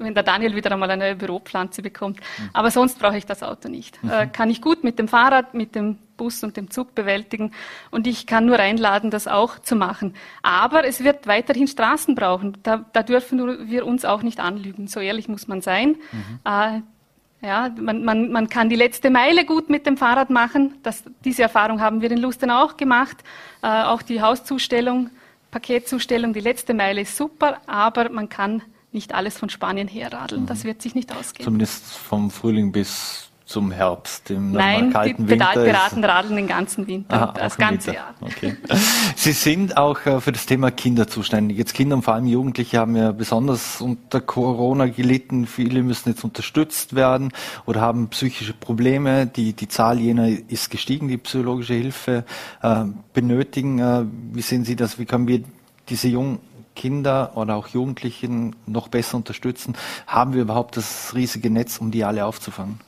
wenn 0.00 0.14
der 0.14 0.22
Daniel 0.22 0.56
wieder 0.56 0.72
einmal 0.72 0.90
eine 0.90 1.04
neue 1.04 1.16
Büropflanze 1.16 1.82
bekommt. 1.82 2.18
Mhm. 2.18 2.50
Aber 2.52 2.70
sonst 2.70 2.98
brauche 2.98 3.16
ich 3.16 3.26
das 3.26 3.42
Auto 3.42 3.68
nicht. 3.68 4.02
Mhm. 4.02 4.10
Äh, 4.10 4.26
kann 4.26 4.50
ich 4.50 4.60
gut 4.60 4.82
mit 4.84 4.98
dem 4.98 5.08
Fahrrad, 5.08 5.54
mit 5.54 5.74
dem 5.74 5.98
Bus 6.16 6.42
und 6.42 6.56
dem 6.56 6.70
Zug 6.70 6.94
bewältigen. 6.94 7.52
Und 7.90 8.06
ich 8.06 8.26
kann 8.26 8.46
nur 8.46 8.58
einladen, 8.58 9.10
das 9.10 9.26
auch 9.26 9.58
zu 9.58 9.76
machen. 9.76 10.14
Aber 10.42 10.84
es 10.84 11.02
wird 11.04 11.26
weiterhin 11.26 11.66
Straßen 11.66 12.14
brauchen. 12.14 12.58
Da, 12.62 12.84
da 12.92 13.02
dürfen 13.02 13.68
wir 13.70 13.86
uns 13.86 14.04
auch 14.04 14.22
nicht 14.22 14.40
anlügen. 14.40 14.86
So 14.86 15.00
ehrlich 15.00 15.28
muss 15.28 15.48
man 15.48 15.62
sein. 15.62 15.96
Mhm. 16.12 16.40
Äh, 16.44 16.80
ja, 17.42 17.70
man, 17.80 18.04
man, 18.04 18.30
man 18.30 18.48
kann 18.50 18.68
die 18.68 18.76
letzte 18.76 19.08
Meile 19.08 19.46
gut 19.46 19.70
mit 19.70 19.86
dem 19.86 19.96
Fahrrad 19.96 20.28
machen. 20.28 20.74
Das, 20.82 21.04
diese 21.24 21.42
Erfahrung 21.42 21.80
haben 21.80 22.02
wir 22.02 22.10
in 22.10 22.18
Lustenau 22.18 22.64
auch 22.64 22.76
gemacht. 22.76 23.16
Äh, 23.62 23.84
auch 23.84 24.02
die 24.02 24.20
Hauszustellung, 24.20 25.08
Paketzustellung, 25.50 26.34
die 26.34 26.40
letzte 26.40 26.74
Meile 26.74 27.00
ist 27.00 27.16
super, 27.16 27.60
aber 27.66 28.10
man 28.10 28.28
kann 28.28 28.62
nicht 28.92 29.14
alles 29.14 29.38
von 29.38 29.50
Spanien 29.50 29.88
herradeln. 29.88 30.46
Das 30.46 30.64
mhm. 30.64 30.68
wird 30.68 30.82
sich 30.82 30.94
nicht 30.94 31.14
ausgehen. 31.14 31.44
Zumindest 31.44 31.84
vom 31.92 32.30
Frühling 32.30 32.72
bis 32.72 33.30
zum 33.50 33.72
Herbst, 33.72 34.30
im 34.30 34.52
Nein, 34.52 34.92
kalten 34.92 35.26
die 35.26 35.32
Pedalpiraten 35.32 36.04
radeln 36.04 36.36
den 36.36 36.46
ganzen 36.46 36.86
Winter, 36.86 37.30
Aha, 37.30 37.32
das 37.32 37.56
ganze 37.56 37.88
Winter. 37.88 38.00
Jahr. 38.00 38.14
Okay. 38.20 38.56
Sie 39.16 39.32
sind 39.32 39.76
auch 39.76 40.06
äh, 40.06 40.20
für 40.20 40.30
das 40.30 40.46
Thema 40.46 40.70
Kinder 40.70 41.08
zuständig. 41.08 41.58
Jetzt 41.58 41.74
Kinder 41.74 41.96
und 41.96 42.02
vor 42.02 42.14
allem 42.14 42.26
Jugendliche 42.26 42.78
haben 42.78 42.94
ja 42.94 43.10
besonders 43.10 43.80
unter 43.80 44.20
Corona 44.20 44.86
gelitten. 44.86 45.46
Viele 45.46 45.82
müssen 45.82 46.10
jetzt 46.10 46.22
unterstützt 46.22 46.94
werden 46.94 47.32
oder 47.66 47.80
haben 47.80 48.06
psychische 48.10 48.54
Probleme. 48.54 49.26
Die, 49.26 49.52
die 49.52 49.66
Zahl 49.66 49.98
jener 49.98 50.28
ist 50.28 50.70
gestiegen, 50.70 51.08
die 51.08 51.18
psychologische 51.18 51.74
Hilfe 51.74 52.24
äh, 52.62 52.84
benötigen. 53.12 53.80
Äh, 53.80 54.04
wie 54.32 54.42
sehen 54.42 54.64
Sie 54.64 54.76
das? 54.76 55.00
Wie 55.00 55.06
können 55.06 55.26
wir 55.26 55.42
diese 55.88 56.06
jungen 56.06 56.38
Kinder 56.80 57.32
oder 57.34 57.56
auch 57.56 57.68
Jugendlichen 57.68 58.56
noch 58.64 58.88
besser 58.88 59.18
unterstützen? 59.18 59.76
Haben 60.06 60.32
wir 60.32 60.40
überhaupt 60.40 60.78
das 60.78 61.14
riesige 61.14 61.50
Netz, 61.50 61.76
um 61.76 61.90
die 61.90 62.04
alle 62.04 62.24
aufzufangen? 62.24 62.80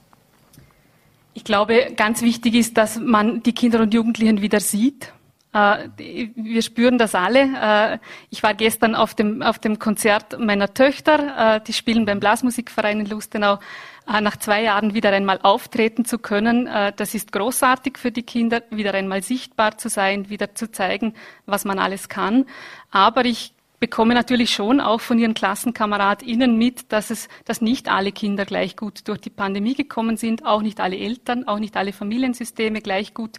Ich 1.34 1.44
glaube, 1.44 1.92
ganz 1.94 2.22
wichtig 2.22 2.54
ist, 2.54 2.78
dass 2.78 2.98
man 2.98 3.42
die 3.42 3.52
Kinder 3.52 3.80
und 3.80 3.92
Jugendlichen 3.92 4.40
wieder 4.40 4.60
sieht. 4.60 5.12
Äh, 5.52 5.88
wir 6.34 6.62
spüren 6.62 6.96
das 6.96 7.14
alle. 7.14 7.40
Äh, 7.40 7.98
ich 8.30 8.42
war 8.42 8.54
gestern 8.54 8.94
auf 8.94 9.14
dem, 9.14 9.42
auf 9.42 9.58
dem 9.58 9.78
Konzert 9.78 10.38
meiner 10.38 10.72
Töchter. 10.72 11.56
Äh, 11.56 11.60
die 11.60 11.74
spielen 11.74 12.06
beim 12.06 12.18
Blasmusikverein 12.18 13.00
in 13.00 13.06
Lustenau. 13.06 13.58
Nach 14.04 14.36
zwei 14.36 14.64
Jahren 14.64 14.94
wieder 14.94 15.10
einmal 15.12 15.38
auftreten 15.44 16.04
zu 16.04 16.18
können, 16.18 16.68
das 16.96 17.14
ist 17.14 17.30
großartig 17.30 17.98
für 17.98 18.10
die 18.10 18.24
Kinder, 18.24 18.60
wieder 18.68 18.94
einmal 18.94 19.22
sichtbar 19.22 19.78
zu 19.78 19.88
sein, 19.88 20.28
wieder 20.28 20.56
zu 20.56 20.72
zeigen, 20.72 21.14
was 21.46 21.64
man 21.64 21.78
alles 21.78 22.08
kann. 22.08 22.46
Aber 22.90 23.24
ich 23.24 23.54
bekomme 23.82 24.14
natürlich 24.14 24.54
schon 24.54 24.80
auch 24.80 25.00
von 25.00 25.18
ihren 25.18 25.34
KlassenkameradInnen 25.34 26.56
mit, 26.56 26.92
dass 26.92 27.10
es, 27.10 27.26
dass 27.44 27.60
nicht 27.60 27.88
alle 27.88 28.12
Kinder 28.12 28.44
gleich 28.44 28.76
gut 28.76 29.08
durch 29.08 29.20
die 29.20 29.28
Pandemie 29.28 29.74
gekommen 29.74 30.16
sind, 30.16 30.46
auch 30.46 30.62
nicht 30.62 30.78
alle 30.78 30.96
Eltern, 30.96 31.48
auch 31.48 31.58
nicht 31.58 31.76
alle 31.76 31.92
Familiensysteme 31.92 32.80
gleich 32.80 33.12
gut 33.12 33.38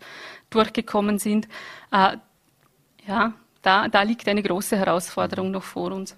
durchgekommen 0.50 1.17
sind. 1.17 1.47
Äh, 1.93 2.17
ja, 3.07 3.31
da, 3.62 3.88
da 3.88 4.01
liegt 4.01 4.27
eine 4.27 4.43
große 4.43 4.75
Herausforderung 4.75 5.50
noch 5.50 5.63
vor 5.63 5.93
uns. 5.93 6.17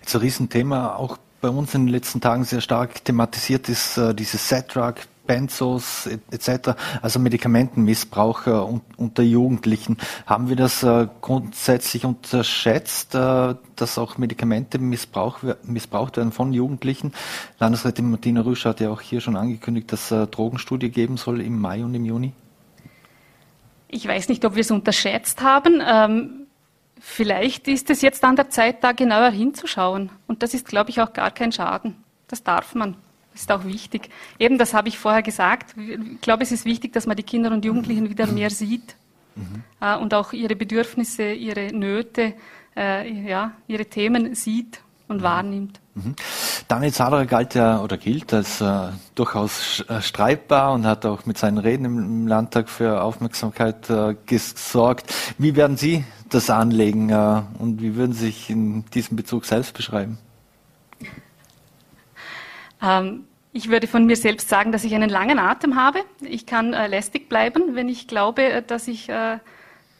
Jetzt 0.00 0.14
ein 0.14 0.22
Riesenthema, 0.22 0.96
auch 0.96 1.18
bei 1.42 1.50
uns 1.50 1.74
in 1.74 1.84
den 1.84 1.92
letzten 1.92 2.22
Tagen 2.22 2.44
sehr 2.44 2.62
stark 2.62 3.04
thematisiert 3.04 3.68
ist 3.68 3.98
äh, 3.98 4.14
dieses 4.14 4.48
Set-Drug, 4.48 4.94
Benzos 5.26 6.08
etc., 6.30 6.70
also 7.02 7.18
Medikamentenmissbrauch 7.18 8.46
äh, 8.46 8.78
unter 8.96 9.22
Jugendlichen. 9.22 9.96
Haben 10.26 10.48
wir 10.48 10.56
das 10.56 10.82
äh, 10.82 11.08
grundsätzlich 11.20 12.04
unterschätzt, 12.04 13.14
äh, 13.14 13.54
dass 13.76 13.98
auch 13.98 14.18
Medikamente 14.18 14.78
missbrauch, 14.78 15.40
missbraucht 15.62 16.16
werden 16.16 16.32
von 16.32 16.52
Jugendlichen? 16.52 17.12
Landesrätin 17.58 18.10
Martina 18.10 18.40
Rüsch 18.40 18.64
hat 18.64 18.80
ja 18.80 18.90
auch 18.90 19.00
hier 19.00 19.20
schon 19.20 19.36
angekündigt, 19.36 19.92
dass 19.92 20.10
es 20.10 20.30
Drogenstudie 20.30 20.90
geben 20.90 21.16
soll 21.16 21.40
im 21.40 21.60
Mai 21.60 21.84
und 21.84 21.94
im 21.94 22.04
Juni. 22.04 22.32
Ich 23.88 24.06
weiß 24.06 24.28
nicht, 24.28 24.44
ob 24.44 24.54
wir 24.54 24.62
es 24.62 24.70
unterschätzt 24.70 25.42
haben. 25.42 25.82
Ähm, 25.86 26.46
vielleicht 26.98 27.68
ist 27.68 27.88
es 27.90 28.02
jetzt 28.02 28.24
an 28.24 28.36
der 28.36 28.50
Zeit, 28.50 28.82
da 28.82 28.92
genauer 28.92 29.30
hinzuschauen. 29.30 30.10
Und 30.26 30.42
das 30.42 30.54
ist, 30.54 30.66
glaube 30.66 30.90
ich, 30.90 31.00
auch 31.00 31.12
gar 31.12 31.30
kein 31.30 31.52
Schaden. 31.52 31.96
Das 32.28 32.42
darf 32.42 32.74
man 32.74 32.96
ist 33.40 33.52
auch 33.52 33.64
wichtig. 33.64 34.10
Eben, 34.38 34.58
das 34.58 34.74
habe 34.74 34.88
ich 34.88 34.98
vorher 34.98 35.22
gesagt. 35.22 35.74
Ich 35.76 36.20
glaube, 36.20 36.42
es 36.42 36.52
ist 36.52 36.64
wichtig, 36.64 36.92
dass 36.92 37.06
man 37.06 37.16
die 37.16 37.22
Kinder 37.22 37.52
und 37.52 37.64
Jugendlichen 37.64 38.08
wieder 38.08 38.26
mehr 38.26 38.50
sieht 38.50 38.96
mhm. 39.34 39.62
und 40.00 40.14
auch 40.14 40.32
ihre 40.32 40.56
Bedürfnisse, 40.56 41.32
ihre 41.32 41.72
Nöte, 41.72 42.34
äh, 42.76 43.10
ja, 43.28 43.52
ihre 43.66 43.86
Themen 43.86 44.34
sieht 44.34 44.80
und 45.08 45.22
wahrnimmt. 45.22 45.80
Daniel 46.68 46.92
Zadarer 46.92 47.26
galt 47.26 47.54
ja 47.54 47.80
oder 47.80 47.96
gilt 47.96 48.34
als 48.34 48.60
äh, 48.60 48.88
durchaus 49.14 49.80
äh, 49.88 50.02
streitbar 50.02 50.74
und 50.74 50.84
hat 50.84 51.06
auch 51.06 51.24
mit 51.24 51.38
seinen 51.38 51.58
Reden 51.58 51.84
im 51.84 52.26
Landtag 52.26 52.68
für 52.68 53.02
Aufmerksamkeit 53.02 53.88
äh, 53.88 54.14
gesorgt. 54.26 55.14
Wie 55.38 55.56
werden 55.56 55.76
Sie 55.76 56.04
das 56.28 56.50
anlegen 56.50 57.12
und 57.58 57.80
wie 57.80 57.94
würden 57.94 58.12
Sie 58.12 58.26
sich 58.26 58.50
in 58.50 58.84
diesem 58.86 59.16
Bezug 59.16 59.44
selbst 59.44 59.74
beschreiben? 59.74 60.18
Ähm, 62.82 63.24
ich 63.52 63.70
würde 63.70 63.86
von 63.86 64.04
mir 64.04 64.16
selbst 64.16 64.48
sagen, 64.48 64.70
dass 64.70 64.84
ich 64.84 64.94
einen 64.94 65.08
langen 65.08 65.38
Atem 65.38 65.76
habe. 65.76 66.00
Ich 66.20 66.44
kann 66.44 66.74
äh, 66.74 66.86
lästig 66.88 67.28
bleiben, 67.28 67.74
wenn 67.74 67.88
ich 67.88 68.06
glaube, 68.06 68.42
äh, 68.42 68.62
dass 68.62 68.86
ich, 68.86 69.08
äh, 69.08 69.38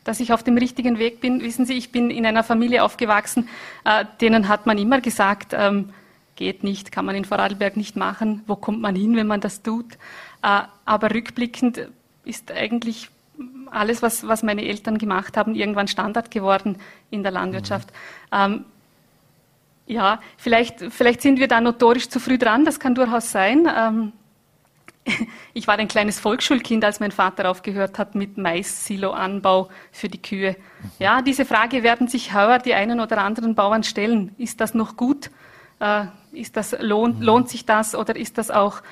dass 0.04 0.21
ich 0.21 0.33
auf 0.33 0.42
dem 0.42 0.59
richtigen 0.59 0.99
Weg 0.99 1.21
bin. 1.21 1.40
Wissen 1.40 1.64
Sie, 1.64 1.75
ich 1.75 1.90
bin 1.90 2.11
in 2.11 2.26
einer 2.26 2.45
Familie 2.45 2.85
aufgewachsen, 2.85 3.49
äh, 3.85 4.04
denen 4.21 4.49
hat 4.49 4.66
man 4.66 4.76
immer 4.76 5.00
gesagt, 5.00 5.54
ähm, 5.54 5.90
geht 6.37 6.64
nicht, 6.64 6.92
kann 6.92 7.06
man 7.06 7.16
in 7.16 7.25
Vorarlberg 7.25 7.76
nicht 7.78 7.97
machen. 7.97 8.42
Wo 8.47 8.56
kommt 8.56 8.83
man 8.83 8.95
hin, 8.95 9.16
wenn 9.16 9.26
man 9.26 9.40
das 9.40 9.62
tut? 9.62 9.95
Äh, 10.42 10.62
aber 10.85 11.14
rückblickend 11.14 11.88
ist 12.25 12.52
eigentlich 12.52 13.09
alles, 13.71 14.02
was, 14.02 14.26
was 14.26 14.42
meine 14.42 14.64
Eltern 14.64 14.99
gemacht 14.99 15.37
haben, 15.37 15.54
irgendwann 15.54 15.88
Standard 15.88 16.30
geworden 16.30 16.76
in 17.11 17.23
der 17.23 17.33
Landwirtschaft. 17.33 17.90
Mhm. 18.33 18.38
Ähm, 18.38 18.64
ja, 19.87 20.21
vielleicht, 20.37 20.81
vielleicht 20.90 21.23
sind 21.23 21.38
wir 21.38 21.49
da 21.49 21.61
notorisch 21.61 22.09
zu 22.09 22.21
früh 22.21 22.38
dran, 22.38 22.64
das 22.64 22.81
kann 22.81 22.95
durchaus 22.95 23.31
sein. 23.31 23.69
Ähm, 23.75 24.12
ich 25.55 25.66
war 25.66 25.78
ein 25.78 25.88
kleines 25.88 26.19
Volksschulkind, 26.19 26.85
als 26.85 27.00
mein 27.00 27.12
Vater 27.12 27.49
aufgehört 27.50 27.99
hat 27.99 28.14
mit 28.14 28.37
Mais-Silo-Anbau 28.37 29.69
für 29.93 30.09
die 30.09 30.21
Kühe. 30.21 30.57
Ja, 30.99 31.23
diese 31.23 31.45
Frage 31.45 31.83
werden 31.83 32.09
sich 32.09 32.35
heuer 32.35 32.59
die 32.59 32.75
einen 32.75 33.00
oder 33.00 33.19
anderen 33.19 33.55
Bauern 33.55 33.85
stellen. 33.85 34.35
Ist 34.38 34.61
das 34.61 34.75
noch 34.75 34.97
gut? 34.97 35.31
Äh, 35.78 36.07
ist 36.33 36.57
das, 36.57 36.76
lohnt, 36.81 37.23
lohnt 37.23 37.49
sich 37.49 37.64
das 37.64 37.95
oder 37.95 38.16
ist 38.16 38.38
das 38.38 38.50
auch 38.50 38.83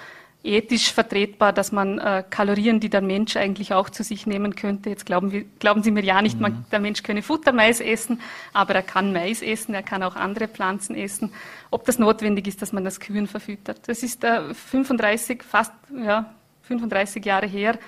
ethisch 0.44 0.92
vertretbar, 0.92 1.52
dass 1.52 1.72
man 1.72 1.98
äh, 1.98 2.22
Kalorien, 2.28 2.78
die 2.78 2.90
der 2.90 3.00
Mensch 3.00 3.36
eigentlich 3.36 3.72
auch 3.72 3.88
zu 3.88 4.02
sich 4.02 4.26
nehmen 4.26 4.54
könnte, 4.54 4.90
jetzt 4.90 5.06
glauben, 5.06 5.32
wir, 5.32 5.44
glauben 5.58 5.82
Sie 5.82 5.90
mir 5.90 6.04
ja 6.04 6.20
nicht, 6.20 6.36
mhm. 6.36 6.42
man, 6.42 6.66
der 6.70 6.80
Mensch 6.80 7.02
könne 7.02 7.22
Futtermais 7.22 7.80
essen, 7.80 8.20
aber 8.52 8.74
er 8.74 8.82
kann 8.82 9.12
Mais 9.12 9.42
essen, 9.42 9.74
er 9.74 9.82
kann 9.82 10.02
auch 10.02 10.16
andere 10.16 10.46
Pflanzen 10.48 10.94
essen. 10.94 11.32
Ob 11.70 11.86
das 11.86 11.98
notwendig 11.98 12.46
ist, 12.46 12.60
dass 12.60 12.72
man 12.72 12.84
das 12.84 13.00
Kühen 13.00 13.26
verfüttert. 13.26 13.80
Das 13.88 14.02
ist 14.02 14.22
äh, 14.22 14.52
35, 14.52 15.42
fast 15.42 15.72
ja, 15.96 16.34
35 16.62 17.24
Jahre 17.24 17.46
her. 17.46 17.78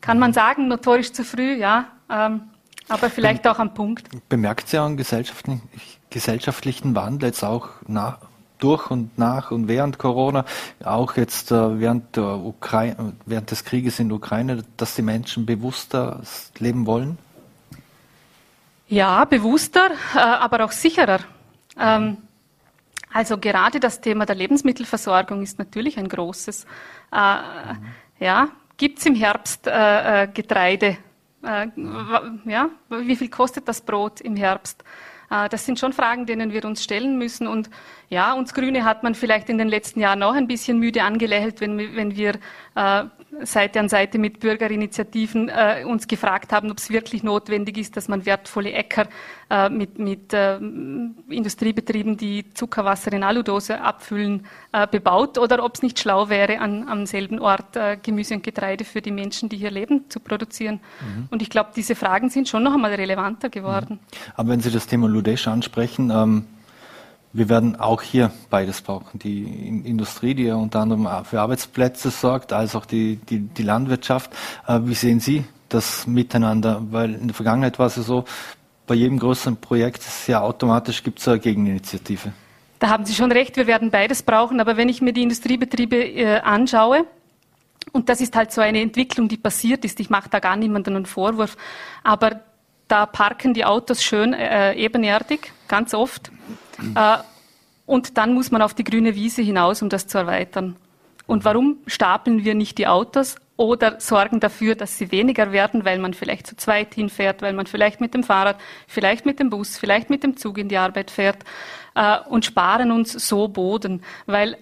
Kann 0.00 0.18
man 0.18 0.32
sagen, 0.32 0.66
notorisch 0.66 1.12
zu 1.12 1.24
früh, 1.24 1.54
ja, 1.54 1.86
ähm, 2.10 2.42
aber 2.88 3.10
vielleicht 3.10 3.46
auch 3.46 3.60
am 3.60 3.72
Punkt. 3.74 4.08
Bemerkt 4.28 4.68
Sie 4.68 4.78
auch 4.78 4.86
einen 4.86 4.96
gesellschaftlichen, 4.96 5.62
gesellschaftlichen 6.10 6.96
Wandel 6.96 7.28
jetzt 7.28 7.44
auch 7.44 7.68
nach, 7.86 8.18
durch 8.62 8.90
und 8.90 9.18
nach 9.18 9.50
und 9.50 9.66
während 9.66 9.98
Corona, 9.98 10.44
auch 10.84 11.16
jetzt 11.16 11.50
äh, 11.50 11.80
während, 11.80 12.16
der 12.16 12.24
Ukraine, 12.24 13.14
während 13.26 13.50
des 13.50 13.64
Krieges 13.64 13.98
in 13.98 14.08
der 14.08 14.16
Ukraine, 14.16 14.64
dass 14.76 14.94
die 14.94 15.02
Menschen 15.02 15.46
bewusster 15.46 16.20
leben 16.58 16.86
wollen? 16.86 17.18
Ja, 18.88 19.24
bewusster, 19.24 19.90
äh, 20.14 20.18
aber 20.18 20.64
auch 20.64 20.72
sicherer. 20.72 21.20
Ähm, 21.78 22.18
also 23.12 23.36
gerade 23.38 23.80
das 23.80 24.00
Thema 24.00 24.26
der 24.26 24.36
Lebensmittelversorgung 24.36 25.42
ist 25.42 25.58
natürlich 25.58 25.98
ein 25.98 26.08
großes. 26.08 26.64
Äh. 27.12 27.36
Ja, 28.20 28.48
gibt 28.76 29.00
es 29.00 29.06
im 29.06 29.14
Herbst 29.14 29.64
Getreide? 29.64 30.96
Ja, 31.42 32.68
wie 32.88 33.16
viel 33.16 33.28
kostet 33.28 33.68
das 33.68 33.80
Brot 33.80 34.20
im 34.20 34.36
Herbst? 34.36 34.82
Äh, 35.32 35.48
das 35.48 35.64
sind 35.64 35.78
schon 35.78 35.92
Fragen, 35.92 36.26
denen 36.26 36.52
wir 36.52 36.64
uns 36.64 36.84
stellen 36.84 37.16
müssen. 37.16 37.46
Und 37.46 37.70
ja, 38.10 38.34
uns 38.34 38.52
Grüne 38.52 38.84
hat 38.84 39.02
man 39.02 39.14
vielleicht 39.14 39.48
in 39.48 39.58
den 39.58 39.68
letzten 39.68 40.00
Jahren 40.00 40.22
auch 40.22 40.34
ein 40.34 40.46
bisschen 40.46 40.78
müde 40.78 41.02
angelächelt, 41.02 41.60
wenn, 41.60 41.78
wenn 41.96 42.16
wir 42.16 42.34
äh, 42.74 43.04
Seite 43.40 43.80
an 43.80 43.88
Seite 43.88 44.18
mit 44.18 44.40
Bürgerinitiativen 44.40 45.48
äh, 45.48 45.84
uns 45.86 46.06
gefragt 46.06 46.52
haben, 46.52 46.70
ob 46.70 46.78
es 46.78 46.90
wirklich 46.90 47.22
notwendig 47.22 47.78
ist, 47.78 47.96
dass 47.96 48.08
man 48.08 48.26
wertvolle 48.26 48.72
Äcker 48.72 49.08
äh, 49.50 49.70
mit, 49.70 49.98
mit 49.98 50.34
äh, 50.34 50.56
Industriebetrieben, 50.56 52.16
die 52.16 52.52
Zuckerwasser 52.52 53.12
in 53.12 53.22
Aludose 53.22 53.80
abfüllen, 53.80 54.46
äh, 54.72 54.86
bebaut 54.86 55.38
oder 55.38 55.64
ob 55.64 55.76
es 55.76 55.82
nicht 55.82 55.98
schlau 55.98 56.28
wäre, 56.28 56.58
an, 56.60 56.88
am 56.88 57.06
selben 57.06 57.38
Ort 57.38 57.74
äh, 57.76 57.96
Gemüse 58.02 58.34
und 58.34 58.42
Getreide 58.42 58.84
für 58.84 59.00
die 59.00 59.10
Menschen, 59.10 59.48
die 59.48 59.56
hier 59.56 59.70
leben, 59.70 60.10
zu 60.10 60.20
produzieren. 60.20 60.80
Mhm. 61.00 61.28
Und 61.30 61.40
ich 61.40 61.48
glaube, 61.48 61.70
diese 61.74 61.94
Fragen 61.94 62.28
sind 62.28 62.48
schon 62.48 62.62
noch 62.62 62.74
einmal 62.74 62.94
relevanter 62.94 63.48
geworden. 63.48 63.94
Mhm. 63.94 64.32
Aber 64.36 64.48
wenn 64.50 64.60
Sie 64.60 64.70
das 64.70 64.86
Thema 64.86 65.08
Ludesch 65.08 65.48
ansprechen, 65.48 66.10
ähm 66.10 66.44
wir 67.32 67.48
werden 67.48 67.76
auch 67.76 68.02
hier 68.02 68.30
beides 68.50 68.82
brauchen. 68.82 69.18
Die 69.18 69.42
Industrie, 69.84 70.34
die 70.34 70.44
ja 70.44 70.56
unter 70.56 70.80
anderem 70.80 71.08
für 71.24 71.40
Arbeitsplätze 71.40 72.10
sorgt, 72.10 72.52
als 72.52 72.76
auch 72.76 72.84
die, 72.84 73.16
die, 73.16 73.40
die 73.40 73.62
Landwirtschaft. 73.62 74.32
Äh, 74.66 74.80
wie 74.84 74.94
sehen 74.94 75.20
Sie 75.20 75.44
das 75.68 76.06
miteinander? 76.06 76.82
Weil 76.90 77.14
in 77.14 77.28
der 77.28 77.34
Vergangenheit 77.34 77.78
war 77.78 77.86
es 77.86 77.96
ja 77.96 78.02
so, 78.02 78.24
bei 78.86 78.94
jedem 78.94 79.18
größeren 79.18 79.56
Projekt 79.56 79.98
ist 79.98 80.26
ja 80.26 80.40
automatisch 80.40 81.02
gibt 81.02 81.20
es 81.20 81.28
eine 81.28 81.38
Gegeninitiative. 81.38 82.32
Da 82.78 82.88
haben 82.88 83.04
Sie 83.04 83.14
schon 83.14 83.30
recht, 83.30 83.56
wir 83.56 83.66
werden 83.66 83.90
beides 83.90 84.22
brauchen. 84.22 84.60
Aber 84.60 84.76
wenn 84.76 84.88
ich 84.88 85.00
mir 85.00 85.12
die 85.12 85.22
Industriebetriebe 85.22 85.96
äh, 85.96 86.40
anschaue, 86.40 87.06
und 87.92 88.08
das 88.08 88.20
ist 88.20 88.36
halt 88.36 88.52
so 88.52 88.60
eine 88.60 88.80
Entwicklung, 88.80 89.28
die 89.28 89.36
passiert 89.36 89.84
ist, 89.84 90.00
ich 90.00 90.10
mache 90.10 90.28
da 90.28 90.40
gar 90.40 90.56
niemandem 90.56 90.96
einen 90.96 91.06
Vorwurf, 91.06 91.56
aber 92.04 92.40
da 92.88 93.06
parken 93.06 93.54
die 93.54 93.64
Autos 93.64 94.02
schön 94.02 94.34
äh, 94.34 94.74
ebenerdig, 94.74 95.52
ganz 95.72 95.94
oft. 95.94 96.30
Äh, 96.94 97.16
und 97.86 98.18
dann 98.18 98.34
muss 98.34 98.50
man 98.50 98.60
auf 98.60 98.74
die 98.74 98.84
grüne 98.84 99.14
Wiese 99.14 99.40
hinaus, 99.40 99.80
um 99.80 99.88
das 99.88 100.06
zu 100.06 100.18
erweitern. 100.18 100.76
Und 101.26 101.46
warum 101.46 101.78
stapeln 101.86 102.44
wir 102.44 102.54
nicht 102.54 102.76
die 102.76 102.86
Autos 102.86 103.36
oder 103.56 103.98
sorgen 103.98 104.38
dafür, 104.38 104.74
dass 104.74 104.98
sie 104.98 105.10
weniger 105.10 105.50
werden, 105.50 105.86
weil 105.86 105.98
man 105.98 106.12
vielleicht 106.12 106.46
zu 106.46 106.56
zweit 106.56 106.94
hinfährt, 106.94 107.40
weil 107.40 107.54
man 107.54 107.66
vielleicht 107.66 108.02
mit 108.02 108.12
dem 108.12 108.22
Fahrrad, 108.22 108.56
vielleicht 108.86 109.24
mit 109.24 109.40
dem 109.40 109.48
Bus, 109.48 109.78
vielleicht 109.78 110.10
mit 110.10 110.22
dem 110.22 110.36
Zug 110.36 110.58
in 110.58 110.68
die 110.68 110.76
Arbeit 110.76 111.10
fährt 111.10 111.38
äh, 111.94 112.18
und 112.28 112.44
sparen 112.44 112.90
uns 112.90 113.12
so 113.12 113.48
Boden, 113.48 114.02
weil 114.26 114.58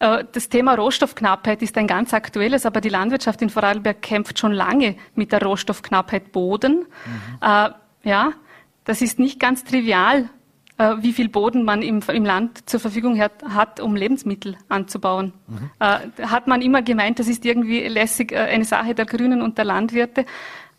äh, 0.00 0.24
das 0.32 0.50
Thema 0.50 0.74
Rohstoffknappheit 0.74 1.62
ist 1.62 1.78
ein 1.78 1.86
ganz 1.86 2.12
aktuelles, 2.12 2.66
aber 2.66 2.82
die 2.82 2.90
Landwirtschaft 2.90 3.40
in 3.40 3.48
Vorarlberg 3.48 4.02
kämpft 4.02 4.38
schon 4.38 4.52
lange 4.52 4.96
mit 5.14 5.32
der 5.32 5.42
Rohstoffknappheit 5.42 6.30
Boden. 6.30 6.84
Mhm. 7.06 7.38
Äh, 7.40 7.70
ja, 8.04 8.32
das 8.84 9.02
ist 9.02 9.18
nicht 9.18 9.40
ganz 9.40 9.64
trivial, 9.64 10.28
äh, 10.76 10.96
wie 11.00 11.12
viel 11.12 11.28
Boden 11.28 11.64
man 11.64 11.82
im, 11.82 12.00
im, 12.08 12.24
Land 12.24 12.68
zur 12.68 12.80
Verfügung 12.80 13.18
hat, 13.20 13.44
hat 13.48 13.78
um 13.78 13.94
Lebensmittel 13.94 14.56
anzubauen. 14.68 15.32
Mhm. 15.46 15.70
Äh, 15.78 16.26
hat 16.26 16.48
man 16.48 16.62
immer 16.62 16.82
gemeint, 16.82 17.18
das 17.18 17.28
ist 17.28 17.44
irgendwie 17.44 17.86
lässig 17.86 18.32
äh, 18.32 18.38
eine 18.38 18.64
Sache 18.64 18.94
der 18.94 19.06
Grünen 19.06 19.40
und 19.40 19.56
der 19.56 19.66
Landwirte. 19.66 20.26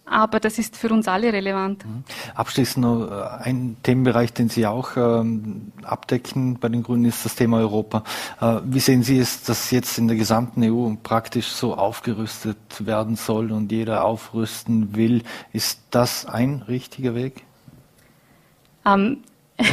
Aber 0.07 0.39
das 0.39 0.59
ist 0.59 0.77
für 0.77 0.89
uns 0.89 1.07
alle 1.07 1.33
relevant. 1.33 1.83
Mhm. 1.83 2.03
Abschließend 2.35 2.85
noch 2.85 3.09
ein 3.39 3.77
Themenbereich, 3.81 4.33
den 4.33 4.49
Sie 4.49 4.67
auch 4.67 4.97
ähm, 4.97 5.71
abdecken 5.81 6.59
bei 6.59 6.69
den 6.69 6.83
Grünen, 6.83 7.05
ist 7.05 7.25
das 7.25 7.35
Thema 7.35 7.57
Europa. 7.57 8.03
Äh, 8.39 8.59
wie 8.65 8.81
sehen 8.81 9.01
Sie 9.01 9.17
es, 9.17 9.43
dass 9.43 9.71
jetzt 9.71 9.97
in 9.97 10.07
der 10.07 10.17
gesamten 10.17 10.61
EU 10.61 10.93
praktisch 11.01 11.47
so 11.47 11.73
aufgerüstet 11.73 12.57
werden 12.85 13.15
soll 13.15 13.51
und 13.51 13.71
jeder 13.71 14.03
aufrüsten 14.03 14.95
will? 14.95 15.23
Ist 15.53 15.81
das 15.89 16.27
ein 16.27 16.63
richtiger 16.67 17.15
Weg? 17.15 17.44
Ähm, 18.85 19.23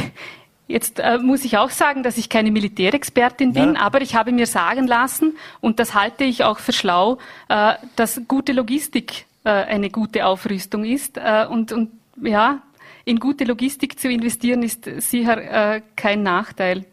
Jetzt 0.67 0.99
äh, 0.99 1.17
muss 1.17 1.43
ich 1.43 1.57
auch 1.57 1.69
sagen, 1.69 2.03
dass 2.03 2.17
ich 2.17 2.29
keine 2.29 2.49
Militärexpertin 2.49 3.53
bin, 3.53 3.75
ja. 3.75 3.81
aber 3.81 4.01
ich 4.01 4.15
habe 4.15 4.31
mir 4.31 4.47
sagen 4.47 4.87
lassen, 4.87 5.37
und 5.59 5.79
das 5.79 5.93
halte 5.93 6.23
ich 6.23 6.45
auch 6.45 6.57
für 6.57 6.71
schlau, 6.71 7.17
äh, 7.49 7.73
dass 7.97 8.21
gute 8.27 8.53
Logistik 8.53 9.25
äh, 9.43 9.49
eine 9.49 9.89
gute 9.89 10.25
Aufrüstung 10.25 10.85
ist. 10.85 11.17
Äh, 11.17 11.45
und, 11.49 11.73
und 11.73 11.91
ja, 12.21 12.61
in 13.03 13.19
gute 13.19 13.43
Logistik 13.43 13.99
zu 13.99 14.09
investieren 14.09 14.63
ist 14.63 14.85
sicher 14.85 15.75
äh, 15.75 15.81
kein 15.97 16.23
Nachteil. 16.23 16.85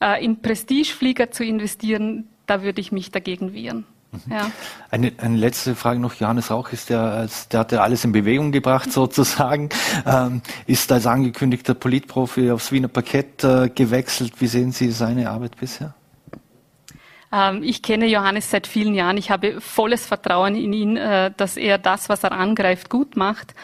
Äh, 0.00 0.22
in 0.22 0.42
Prestigeflieger 0.42 1.30
zu 1.30 1.44
investieren, 1.44 2.28
da 2.46 2.62
würde 2.62 2.80
ich 2.82 2.92
mich 2.92 3.10
dagegen 3.10 3.54
wehren. 3.54 3.86
Mhm. 4.26 4.32
Ja. 4.32 4.50
Eine, 4.90 5.12
eine 5.18 5.36
letzte 5.36 5.74
Frage 5.74 6.00
noch. 6.00 6.14
Johannes 6.14 6.50
Rauch 6.50 6.70
ist 6.72 6.90
der, 6.90 7.28
der 7.50 7.60
hat 7.60 7.72
ja 7.72 7.80
alles 7.80 8.04
in 8.04 8.12
Bewegung 8.12 8.52
gebracht 8.52 8.92
sozusagen, 8.92 9.68
ähm, 10.06 10.42
ist 10.66 10.90
als 10.92 11.06
angekündigter 11.06 11.74
Politprofi 11.74 12.50
aufs 12.50 12.72
Wiener 12.72 12.88
Parkett 12.88 13.42
äh, 13.44 13.68
gewechselt. 13.68 14.40
Wie 14.40 14.46
sehen 14.46 14.72
Sie 14.72 14.90
seine 14.90 15.30
Arbeit 15.30 15.56
bisher? 15.56 15.94
Ähm, 17.32 17.62
ich 17.62 17.82
kenne 17.82 18.06
Johannes 18.06 18.50
seit 18.50 18.66
vielen 18.66 18.94
Jahren. 18.94 19.16
Ich 19.16 19.30
habe 19.30 19.60
volles 19.60 20.06
Vertrauen 20.06 20.54
in 20.54 20.72
ihn, 20.72 20.96
äh, 20.96 21.32
dass 21.36 21.56
er 21.56 21.78
das, 21.78 22.08
was 22.08 22.22
er 22.22 22.32
angreift, 22.32 22.90
gut 22.90 23.16
macht. 23.16 23.54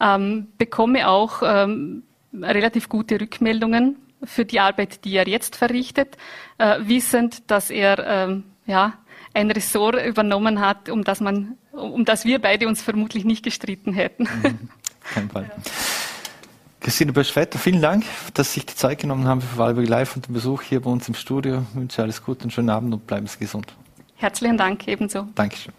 Ähm, 0.00 0.48
bekomme 0.56 1.08
auch 1.08 1.42
ähm, 1.44 2.04
relativ 2.32 2.88
gute 2.88 3.20
Rückmeldungen 3.20 3.96
für 4.24 4.44
die 4.44 4.60
Arbeit, 4.60 5.04
die 5.04 5.14
er 5.16 5.28
jetzt 5.28 5.56
verrichtet, 5.56 6.16
äh, 6.58 6.78
wissend, 6.82 7.50
dass 7.50 7.70
er 7.70 8.42
ja, 8.68 8.92
ein 9.34 9.50
Ressort 9.50 9.96
übernommen 10.04 10.60
hat, 10.60 10.88
um 10.88 11.04
das 11.04 11.20
man, 11.20 11.56
um 11.72 12.04
das 12.04 12.24
wir 12.24 12.40
beide 12.40 12.68
uns 12.68 12.82
vermutlich 12.82 13.24
nicht 13.24 13.44
gestritten 13.44 13.92
hätten. 13.92 14.24
Mhm. 14.24 14.68
Kein 15.14 15.30
Fall. 15.30 15.44
Ja. 15.44 15.62
Christine 16.80 17.12
Bösch-Vetter, 17.12 17.58
vielen 17.58 17.82
Dank, 17.82 18.04
dass 18.34 18.52
Sie 18.52 18.60
sich 18.60 18.66
die 18.66 18.74
Zeit 18.74 19.00
genommen 19.00 19.26
haben 19.26 19.40
für 19.40 19.58
Wahlberg 19.58 19.88
Live 19.88 20.16
und 20.16 20.28
den 20.28 20.32
Besuch 20.32 20.62
hier 20.62 20.80
bei 20.80 20.90
uns 20.90 21.08
im 21.08 21.14
Studio. 21.14 21.64
Ich 21.72 21.76
wünsche 21.80 22.02
alles 22.02 22.22
Gute, 22.22 22.42
einen 22.42 22.50
schönen 22.50 22.70
Abend 22.70 22.94
und 22.94 23.06
bleiben 23.06 23.26
Sie 23.26 23.38
gesund. 23.38 23.66
Herzlichen 24.16 24.56
Dank, 24.56 24.86
ebenso. 24.86 25.26
Dankeschön. 25.34 25.72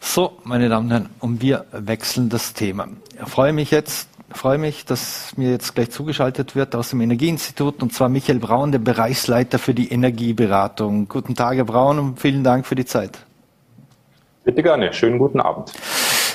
So, 0.00 0.38
meine 0.44 0.68
Damen 0.68 0.86
und 0.86 0.90
Herren, 0.92 1.08
und 1.20 1.40
wir 1.42 1.66
wechseln 1.72 2.28
das 2.28 2.52
Thema. 2.52 2.88
Ich 3.20 3.28
freue 3.28 3.52
mich 3.52 3.70
jetzt, 3.70 4.08
freue 4.30 4.58
mich, 4.58 4.84
dass 4.84 5.36
mir 5.36 5.50
jetzt 5.50 5.74
gleich 5.74 5.90
zugeschaltet 5.90 6.54
wird 6.54 6.74
aus 6.74 6.90
dem 6.90 7.00
Energieinstitut 7.00 7.82
und 7.82 7.92
zwar 7.92 8.08
Michael 8.08 8.38
Braun, 8.38 8.72
der 8.72 8.78
Bereichsleiter 8.78 9.58
für 9.58 9.74
die 9.74 9.90
Energieberatung. 9.90 11.08
Guten 11.08 11.34
Tag, 11.34 11.56
Herr 11.56 11.64
Braun, 11.64 11.98
und 11.98 12.20
vielen 12.20 12.44
Dank 12.44 12.66
für 12.66 12.74
die 12.74 12.84
Zeit. 12.84 13.18
Bitte 14.44 14.62
gerne. 14.62 14.92
Schönen 14.92 15.18
guten 15.18 15.40
Abend. 15.40 15.72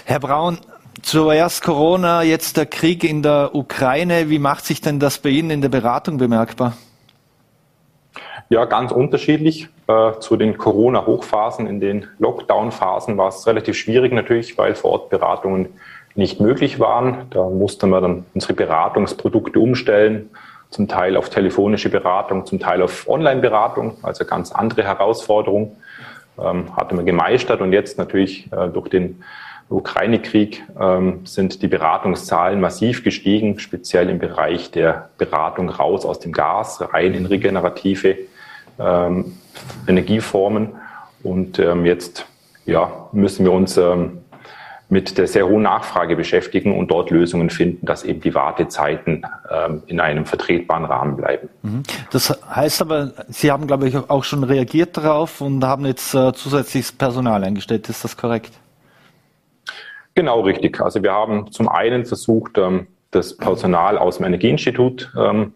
Herr 0.06 0.20
Braun, 0.20 0.58
Zuerst 1.02 1.64
Corona, 1.64 2.24
jetzt 2.24 2.56
der 2.56 2.66
Krieg 2.66 3.04
in 3.04 3.24
der 3.24 3.50
Ukraine. 3.54 4.30
Wie 4.30 4.40
macht 4.40 4.64
sich 4.64 4.80
denn 4.80 5.00
das 5.00 5.18
bei 5.18 5.30
Ihnen 5.30 5.50
in 5.50 5.62
der 5.62 5.70
Beratung 5.70 6.18
bemerkbar? 6.18 6.78
Ja, 8.50 8.66
ganz 8.66 8.92
unterschiedlich. 8.92 9.68
Äh, 9.88 10.20
zu 10.20 10.38
den 10.38 10.58
Corona-Hochphasen, 10.58 11.68
in 11.68 11.82
den 11.82 12.08
Lockdown-Phasen 12.20 13.18
war 13.18 13.30
es 13.30 13.46
relativ 13.48 13.76
schwierig 13.76 14.14
natürlich, 14.14 14.58
weil 14.58 14.76
vor 14.76 14.92
Ort 14.92 15.10
Beratungen 15.10 15.70
nicht 16.16 16.40
möglich 16.40 16.80
waren. 16.80 17.28
Da 17.30 17.50
mussten 17.50 17.90
wir 17.90 18.02
dann 18.02 18.26
unsere 18.34 18.54
Beratungsprodukte 18.54 19.60
umstellen, 19.60 20.30
zum 20.70 20.88
Teil 20.88 21.18
auf 21.18 21.30
telefonische 21.30 21.90
Beratung, 21.90 22.46
zum 22.46 22.60
Teil 22.60 22.82
auf 22.82 23.08
Online-Beratung, 23.08 23.98
also 24.02 24.26
ganz 24.26 24.52
andere 24.52 24.84
Herausforderungen. 24.84 25.78
Ähm, 26.42 26.76
hatte 26.76 26.96
man 26.96 27.06
gemeistert 27.06 27.62
und 27.62 27.74
jetzt 27.74 28.00
natürlich 28.00 28.52
äh, 28.52 28.68
durch 28.70 28.90
den 28.90 29.24
Ukraine-Krieg 29.70 30.64
ähm, 30.80 31.26
sind 31.26 31.62
die 31.62 31.68
Beratungszahlen 31.68 32.60
massiv 32.60 33.04
gestiegen, 33.04 33.60
speziell 33.60 34.10
im 34.10 34.20
Bereich 34.20 34.72
der 34.72 35.10
Beratung 35.18 35.70
raus 35.70 36.06
aus 36.06 36.20
dem 36.20 36.32
Gas, 36.32 36.82
rein 36.94 37.14
in 37.14 37.28
regenerative 37.28 38.18
ähm, 38.80 39.38
Energieformen. 39.88 40.74
Und 41.22 41.60
ähm, 41.60 41.86
jetzt 41.86 42.26
ja, 42.66 43.10
müssen 43.12 43.46
wir 43.46 43.52
uns 43.52 43.78
ähm, 43.78 44.23
mit 44.94 45.18
der 45.18 45.28
sehr 45.28 45.48
hohen 45.48 45.64
Nachfrage 45.64 46.16
beschäftigen 46.16 46.78
und 46.78 46.90
dort 46.92 47.10
Lösungen 47.10 47.50
finden, 47.50 47.86
dass 47.86 48.04
eben 48.04 48.22
die 48.22 48.34
Wartezeiten 48.36 49.26
ähm, 49.52 49.82
in 49.88 50.00
einem 50.00 50.26
vertretbaren 50.26 50.86
Rahmen 50.86 51.18
bleiben. 51.18 51.50
Mhm. 51.64 51.84
Das 52.12 52.30
heißt 52.56 52.82
aber, 52.84 53.12
Sie 53.28 53.52
haben, 53.52 53.66
glaube 53.66 53.88
ich, 53.88 53.96
auch 53.96 54.24
schon 54.24 54.44
reagiert 54.44 54.96
darauf 54.96 55.42
und 55.42 55.66
haben 55.66 55.86
jetzt 55.88 56.14
äh, 56.14 56.32
zusätzliches 56.32 56.92
Personal 56.92 57.44
eingestellt. 57.44 57.90
Ist 57.90 58.04
das 58.04 58.16
korrekt? 58.16 58.54
Genau 60.14 60.42
richtig. 60.42 60.80
Also 60.80 61.02
wir 61.02 61.12
haben 61.12 61.52
zum 61.52 61.68
einen 61.68 62.06
versucht, 62.06 62.60
ähm, 62.60 62.86
das 63.10 63.36
Personal 63.36 63.98
aus 63.98 64.18
dem 64.18 64.28
Energieinstitut 64.28 65.12
ähm, 65.18 65.54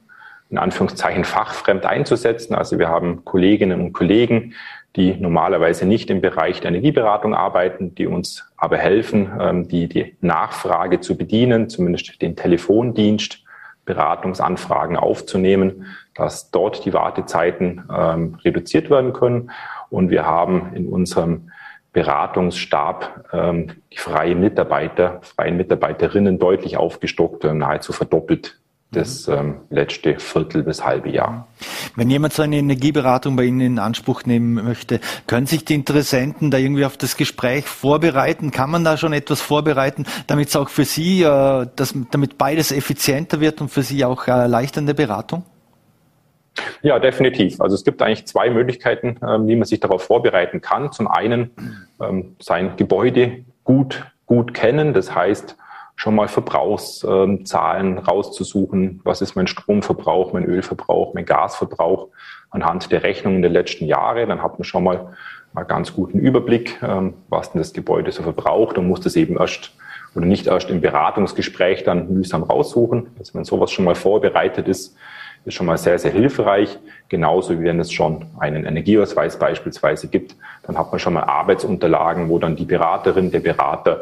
in 0.49 0.57
Anführungszeichen 0.57 1.25
fachfremd 1.25 1.85
einzusetzen. 1.85 2.55
Also 2.55 2.79
wir 2.79 2.87
haben 2.87 3.23
Kolleginnen 3.25 3.81
und 3.81 3.93
Kollegen, 3.93 4.53
die 4.97 5.13
normalerweise 5.13 5.85
nicht 5.85 6.09
im 6.09 6.21
Bereich 6.21 6.59
der 6.59 6.69
Energieberatung 6.69 7.35
arbeiten, 7.35 7.93
die 7.95 8.07
uns 8.07 8.51
aber 8.57 8.77
helfen, 8.77 9.31
ähm, 9.39 9.67
die, 9.67 9.87
die 9.87 10.17
Nachfrage 10.21 10.99
zu 10.99 11.15
bedienen, 11.15 11.69
zumindest 11.69 12.21
den 12.21 12.35
Telefondienst, 12.35 13.43
Beratungsanfragen 13.85 14.97
aufzunehmen, 14.97 15.85
dass 16.13 16.51
dort 16.51 16.83
die 16.83 16.93
Wartezeiten 16.93 17.83
ähm, 17.95 18.37
reduziert 18.43 18.89
werden 18.89 19.13
können. 19.13 19.51
Und 19.89 20.09
wir 20.09 20.25
haben 20.25 20.73
in 20.73 20.89
unserem 20.89 21.51
Beratungsstab 21.93 23.29
ähm, 23.31 23.71
die 23.93 23.97
freien 23.97 24.41
Mitarbeiter, 24.41 25.21
freien 25.21 25.55
Mitarbeiterinnen 25.55 26.37
deutlich 26.37 26.75
aufgestockt, 26.75 27.45
äh, 27.45 27.53
nahezu 27.53 27.93
verdoppelt 27.93 28.59
das 28.91 29.27
ähm, 29.27 29.61
letzte 29.69 30.17
Viertel 30.19 30.63
bis 30.63 30.83
halbe 30.83 31.09
Jahr. 31.09 31.47
Wenn 31.95 32.09
jemand 32.09 32.33
so 32.33 32.41
eine 32.41 32.57
Energieberatung 32.57 33.35
bei 33.35 33.43
Ihnen 33.43 33.59
in 33.59 33.79
Anspruch 33.79 34.23
nehmen 34.23 34.53
möchte, 34.53 35.01
können 35.27 35.45
sich 35.45 35.65
die 35.65 35.75
Interessenten 35.75 36.51
da 36.51 36.57
irgendwie 36.57 36.85
auf 36.85 36.95
das 36.95 37.17
Gespräch 37.17 37.65
vorbereiten? 37.65 38.51
Kann 38.51 38.69
man 38.69 38.85
da 38.85 38.95
schon 38.95 39.11
etwas 39.11 39.41
vorbereiten, 39.41 40.05
damit 40.27 40.49
es 40.49 40.55
auch 40.55 40.69
für 40.69 40.85
Sie, 40.85 41.21
äh, 41.21 41.67
dass, 41.75 41.93
damit 42.11 42.37
beides 42.37 42.71
effizienter 42.71 43.41
wird 43.41 43.59
und 43.59 43.69
für 43.69 43.83
Sie 43.83 44.05
auch 44.05 44.27
äh, 44.27 44.31
erleichternde 44.31 44.93
Beratung? 44.93 45.43
Ja, 46.81 46.97
definitiv. 46.99 47.59
Also 47.61 47.75
es 47.75 47.83
gibt 47.83 48.01
eigentlich 48.01 48.25
zwei 48.25 48.49
Möglichkeiten, 48.49 49.17
ähm, 49.27 49.47
wie 49.47 49.55
man 49.55 49.65
sich 49.65 49.79
darauf 49.79 50.03
vorbereiten 50.03 50.61
kann. 50.61 50.91
Zum 50.91 51.07
einen 51.07 51.51
ähm, 52.01 52.35
sein 52.39 52.77
Gebäude 52.77 53.43
gut, 53.63 54.05
gut 54.25 54.53
kennen. 54.53 54.93
Das 54.93 55.13
heißt, 55.13 55.57
schon 55.97 56.15
mal 56.15 56.29
Verbrauchszahlen 56.29 57.97
rauszusuchen. 57.97 59.01
Was 59.03 59.21
ist 59.21 59.35
mein 59.35 59.47
Stromverbrauch, 59.47 60.31
mein 60.31 60.45
Ölverbrauch, 60.45 61.13
mein 61.13 61.25
Gasverbrauch 61.25 62.07
anhand 62.49 62.91
der 62.91 63.03
Rechnungen 63.03 63.41
der 63.41 63.51
letzten 63.51 63.85
Jahre. 63.85 64.25
Dann 64.25 64.41
hat 64.41 64.57
man 64.57 64.63
schon 64.63 64.85
mal 64.85 65.13
mal 65.53 65.63
ganz 65.63 65.93
guten 65.93 66.19
Überblick, 66.19 66.79
ähm, 66.83 67.15
was 67.29 67.51
denn 67.51 67.59
das 67.59 67.73
Gebäude 67.73 68.11
so 68.11 68.21
verbraucht 68.21 68.77
und 68.77 68.87
muss 68.87 69.01
das 69.01 69.15
eben 69.15 69.37
erst 69.37 69.73
oder 70.15 70.25
nicht 70.25 70.47
erst 70.47 70.69
im 70.69 70.81
Beratungsgespräch 70.81 71.83
dann 71.83 72.13
mühsam 72.13 72.43
raussuchen. 72.43 73.07
Also 73.19 73.33
wenn 73.33 73.43
sowas 73.43 73.71
schon 73.71 73.85
mal 73.85 73.95
vorbereitet 73.95 74.67
ist, 74.67 74.95
ist 75.47 75.53
schon 75.53 75.65
mal 75.65 75.77
sehr, 75.77 75.97
sehr 75.97 76.11
hilfreich. 76.11 76.77
Genauso 77.09 77.59
wie 77.59 77.63
wenn 77.63 77.79
es 77.79 77.91
schon 77.91 78.25
einen 78.37 78.65
Energieausweis 78.65 79.39
beispielsweise 79.39 80.09
gibt, 80.09 80.35
dann 80.63 80.77
hat 80.77 80.91
man 80.91 80.99
schon 80.99 81.13
mal 81.13 81.23
Arbeitsunterlagen, 81.23 82.29
wo 82.29 82.37
dann 82.37 82.55
die 82.55 82.65
Beraterin, 82.65 83.31
der 83.31 83.39
Berater 83.39 84.01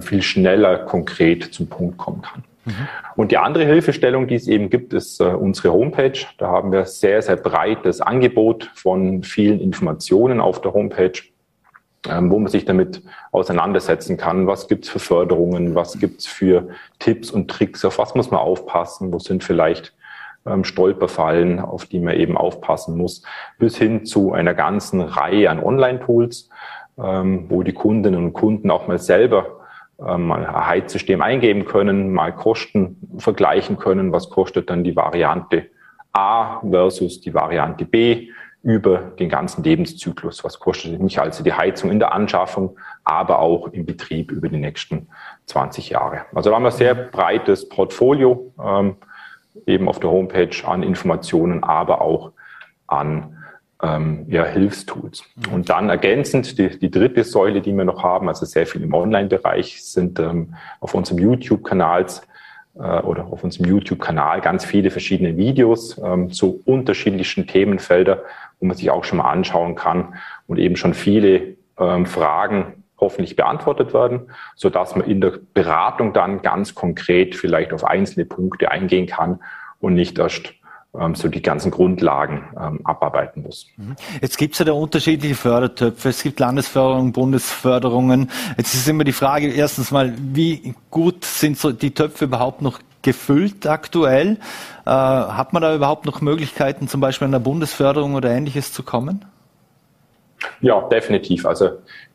viel 0.00 0.22
schneller 0.22 0.78
konkret 0.78 1.52
zum 1.52 1.66
Punkt 1.66 1.98
kommen 1.98 2.22
kann. 2.22 2.44
Mhm. 2.64 2.88
Und 3.16 3.32
die 3.32 3.38
andere 3.38 3.64
Hilfestellung, 3.64 4.26
die 4.26 4.36
es 4.36 4.48
eben 4.48 4.70
gibt, 4.70 4.92
ist 4.92 5.20
äh, 5.20 5.24
unsere 5.24 5.72
Homepage. 5.72 6.18
Da 6.38 6.48
haben 6.48 6.72
wir 6.72 6.86
sehr, 6.86 7.20
sehr 7.20 7.36
breites 7.36 8.00
Angebot 8.00 8.70
von 8.74 9.22
vielen 9.22 9.60
Informationen 9.60 10.40
auf 10.40 10.60
der 10.60 10.72
Homepage, 10.72 11.12
ähm, 12.08 12.30
wo 12.30 12.38
man 12.38 12.48
sich 12.48 12.64
damit 12.64 13.02
auseinandersetzen 13.32 14.16
kann. 14.16 14.46
Was 14.46 14.68
gibt's 14.68 14.88
für 14.88 14.98
Förderungen? 14.98 15.74
Was 15.74 15.98
gibt's 15.98 16.26
für 16.26 16.68
Tipps 16.98 17.30
und 17.30 17.50
Tricks? 17.50 17.84
Auf 17.84 17.98
was 17.98 18.14
muss 18.14 18.30
man 18.30 18.40
aufpassen? 18.40 19.12
Wo 19.12 19.18
sind 19.18 19.44
vielleicht 19.44 19.93
ähm, 20.46 20.64
Stolperfallen, 20.64 21.60
auf 21.60 21.86
die 21.86 22.00
man 22.00 22.14
eben 22.14 22.36
aufpassen 22.36 22.96
muss, 22.96 23.22
bis 23.58 23.76
hin 23.76 24.04
zu 24.04 24.32
einer 24.32 24.54
ganzen 24.54 25.00
Reihe 25.00 25.50
an 25.50 25.62
Online-Tools, 25.62 26.48
ähm, 26.98 27.46
wo 27.48 27.62
die 27.62 27.72
Kundinnen 27.72 28.24
und 28.24 28.32
Kunden 28.32 28.70
auch 28.70 28.86
mal 28.86 28.98
selber 28.98 29.60
ähm, 29.98 30.30
ein 30.32 30.66
Heizsystem 30.66 31.22
eingeben 31.22 31.64
können, 31.64 32.12
mal 32.12 32.32
Kosten 32.32 32.96
vergleichen 33.18 33.78
können, 33.78 34.12
was 34.12 34.30
kostet 34.30 34.70
dann 34.70 34.84
die 34.84 34.96
Variante 34.96 35.66
A 36.12 36.60
versus 36.60 37.20
die 37.20 37.34
Variante 37.34 37.84
B 37.84 38.28
über 38.62 38.98
den 38.98 39.28
ganzen 39.28 39.62
Lebenszyklus. 39.62 40.42
Was 40.42 40.58
kostet 40.58 41.00
mich 41.00 41.20
also 41.20 41.44
die 41.44 41.52
Heizung 41.52 41.90
in 41.90 41.98
der 41.98 42.14
Anschaffung, 42.14 42.78
aber 43.04 43.40
auch 43.40 43.68
im 43.68 43.84
Betrieb 43.84 44.32
über 44.32 44.48
die 44.48 44.56
nächsten 44.56 45.08
20 45.46 45.90
Jahre. 45.90 46.22
Also 46.34 46.48
da 46.48 46.56
haben 46.56 46.62
wir 46.62 46.70
ein 46.70 46.76
sehr 46.76 46.94
breites 46.94 47.68
Portfolio 47.68 48.52
ähm, 48.62 48.96
eben 49.66 49.88
auf 49.88 50.00
der 50.00 50.10
Homepage 50.10 50.66
an 50.66 50.82
Informationen, 50.82 51.62
aber 51.62 52.00
auch 52.00 52.32
an 52.86 53.38
ähm, 53.82 54.26
ja, 54.28 54.44
Hilfstools. 54.44 55.24
Und 55.52 55.68
dann 55.68 55.88
ergänzend 55.88 56.58
die, 56.58 56.78
die 56.78 56.90
dritte 56.90 57.24
Säule, 57.24 57.60
die 57.60 57.72
wir 57.72 57.84
noch 57.84 58.02
haben, 58.02 58.28
also 58.28 58.46
sehr 58.46 58.66
viel 58.66 58.82
im 58.82 58.94
Online-Bereich, 58.94 59.84
sind 59.84 60.18
ähm, 60.18 60.54
auf 60.80 60.94
unserem 60.94 61.18
YouTube-Kanals 61.18 62.22
äh, 62.76 63.00
oder 63.00 63.26
auf 63.26 63.44
unserem 63.44 63.66
YouTube-Kanal 63.66 64.40
ganz 64.40 64.64
viele 64.64 64.90
verschiedene 64.90 65.36
Videos 65.36 65.98
ähm, 65.98 66.30
zu 66.30 66.62
unterschiedlichen 66.64 67.46
Themenfeldern, 67.46 68.18
wo 68.60 68.66
man 68.66 68.76
sich 68.76 68.90
auch 68.90 69.04
schon 69.04 69.18
mal 69.18 69.30
anschauen 69.30 69.74
kann 69.74 70.14
und 70.46 70.58
eben 70.58 70.76
schon 70.76 70.94
viele 70.94 71.56
ähm, 71.78 72.06
Fragen 72.06 72.83
hoffentlich 72.98 73.36
beantwortet 73.36 73.92
werden, 73.92 74.30
so 74.54 74.70
dass 74.70 74.96
man 74.96 75.06
in 75.08 75.20
der 75.20 75.38
Beratung 75.52 76.12
dann 76.12 76.42
ganz 76.42 76.74
konkret 76.74 77.34
vielleicht 77.34 77.72
auf 77.72 77.84
einzelne 77.84 78.24
Punkte 78.24 78.70
eingehen 78.70 79.06
kann 79.06 79.40
und 79.80 79.94
nicht 79.94 80.18
erst 80.18 80.54
ähm, 80.98 81.14
so 81.14 81.28
die 81.28 81.42
ganzen 81.42 81.70
Grundlagen 81.70 82.44
ähm, 82.60 82.80
abarbeiten 82.84 83.42
muss. 83.42 83.66
Mhm. 83.76 83.96
Jetzt 84.20 84.38
gibt 84.38 84.54
es 84.54 84.60
ja 84.60 84.64
da 84.64 84.72
unterschiedliche 84.72 85.34
Fördertöpfe. 85.34 86.08
Es 86.08 86.22
gibt 86.22 86.38
Landesförderungen, 86.38 87.12
Bundesförderungen. 87.12 88.30
Jetzt 88.56 88.74
ist 88.74 88.88
immer 88.88 89.04
die 89.04 89.12
Frage 89.12 89.48
erstens 89.48 89.90
mal, 89.90 90.14
wie 90.16 90.74
gut 90.90 91.24
sind 91.24 91.58
so 91.58 91.72
die 91.72 91.92
Töpfe 91.92 92.26
überhaupt 92.26 92.62
noch 92.62 92.78
gefüllt 93.02 93.66
aktuell? 93.66 94.38
Äh, 94.86 94.90
hat 94.90 95.52
man 95.52 95.62
da 95.62 95.74
überhaupt 95.74 96.06
noch 96.06 96.20
Möglichkeiten, 96.20 96.86
zum 96.86 97.00
Beispiel 97.00 97.26
an 97.26 97.32
der 97.32 97.40
Bundesförderung 97.40 98.14
oder 98.14 98.30
ähnliches 98.30 98.72
zu 98.72 98.82
kommen? 98.82 99.24
Ja, 100.60 100.80
definitiv. 100.88 101.46
Also 101.46 101.70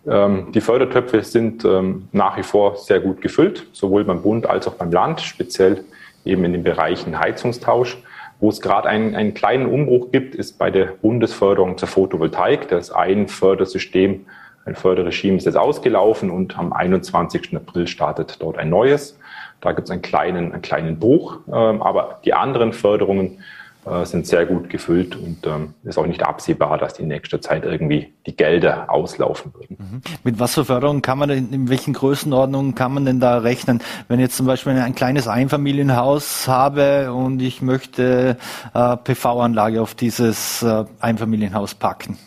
die 0.10 0.62
Fördertöpfe 0.62 1.22
sind 1.22 1.64
ähm, 1.66 2.08
nach 2.12 2.36
wie 2.38 2.44
vor 2.44 2.78
sehr 2.78 3.00
gut 3.00 3.22
gefüllt, 3.22 3.68
sowohl 3.74 4.04
beim 4.04 4.24
Bund 4.24 4.48
als 4.48 4.68
auch 4.68 4.74
beim 4.74 4.92
Land, 4.92 5.22
speziell 5.22 5.84
eben 6.26 6.44
in 6.46 6.54
den 6.54 6.64
Bereichen 6.64 7.20
Heizungstausch. 7.20 7.98
Wo 8.40 8.50
es 8.50 8.62
gerade 8.62 8.88
einen, 8.88 9.16
einen 9.16 9.34
kleinen 9.34 9.66
Umbruch 9.66 10.12
gibt, 10.12 10.34
ist 10.34 10.58
bei 10.58 10.72
der 10.72 10.86
Bundesförderung 10.86 11.78
zur 11.78 11.90
Photovoltaik. 11.90 12.70
Das 12.70 12.90
ein 12.90 13.28
Fördersystem, 13.28 14.26
ein 14.66 14.76
Förderregime 14.76 15.38
ist 15.38 15.46
jetzt 15.46 15.58
ausgelaufen 15.58 16.32
und 16.32 16.58
am 16.58 16.72
21. 16.72 17.56
April 17.56 17.86
startet 17.86 18.42
dort 18.42 18.58
ein 18.58 18.70
neues. 18.70 19.20
Da 19.62 19.74
gibt 19.74 19.90
es 19.90 19.92
einen 19.92 20.02
kleinen, 20.02 20.54
einen 20.54 20.62
kleinen 20.62 21.00
Bruch, 21.00 21.40
ähm, 21.48 21.82
aber 21.82 22.20
die 22.24 22.34
anderen 22.34 22.72
Förderungen 22.72 23.44
äh, 23.86 24.06
sind 24.06 24.28
sehr 24.28 24.46
gut 24.46 24.70
gefüllt 24.70 25.16
und 25.16 25.48
ähm, 25.48 25.74
ist 25.84 25.98
auch 25.98 26.06
nicht 26.06 26.24
absehbar, 26.24 26.78
dass 26.78 26.96
die 26.96 27.04
in 27.04 27.08
nächster 27.08 27.40
Zeit 27.40 27.64
irgendwie 27.64 28.14
die 28.26 28.36
Gelder 28.36 28.92
auslaufen 28.92 29.54
würden. 29.54 29.78
Mhm. 29.80 30.02
Mit 30.24 30.40
was 30.40 30.56
für 30.56 30.66
Förderungen 30.66 31.02
kann 31.02 31.18
man 31.18 31.30
denn, 31.30 31.54
in 31.54 31.70
welchen 31.70 31.94
Größenordnungen 31.94 32.76
kann 32.76 32.94
man 32.94 33.06
denn 33.06 33.20
da 33.20 33.38
rechnen? 33.38 33.82
Wenn 34.10 34.20
jetzt 34.20 34.36
zum 34.36 34.46
Beispiel 34.46 34.74
ein 34.74 34.96
kleines 34.96 35.28
Einfamilienhaus 35.28 36.48
habe 36.48 37.14
und 37.14 37.42
ich 37.42 37.62
möchte 37.62 38.38
äh, 38.74 38.98
PV-Anlage 38.98 39.82
auf 39.82 39.96
dieses 39.96 40.62
äh, 40.62 40.84
Einfamilienhaus 41.00 41.74
packen. 41.74 42.18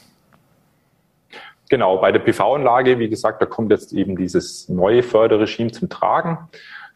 Genau, 1.69 1.99
bei 1.99 2.13
der 2.13 2.21
PV-Anlage, 2.21 2.99
wie 2.99 3.09
gesagt, 3.09 3.41
da 3.41 3.47
kommt 3.47 3.71
jetzt 3.71 3.93
eben 3.93 4.17
dieses 4.17 4.69
neue 4.69 5.03
Förderregime 5.03 5.73
zum 5.73 5.89
Tragen. 5.89 6.39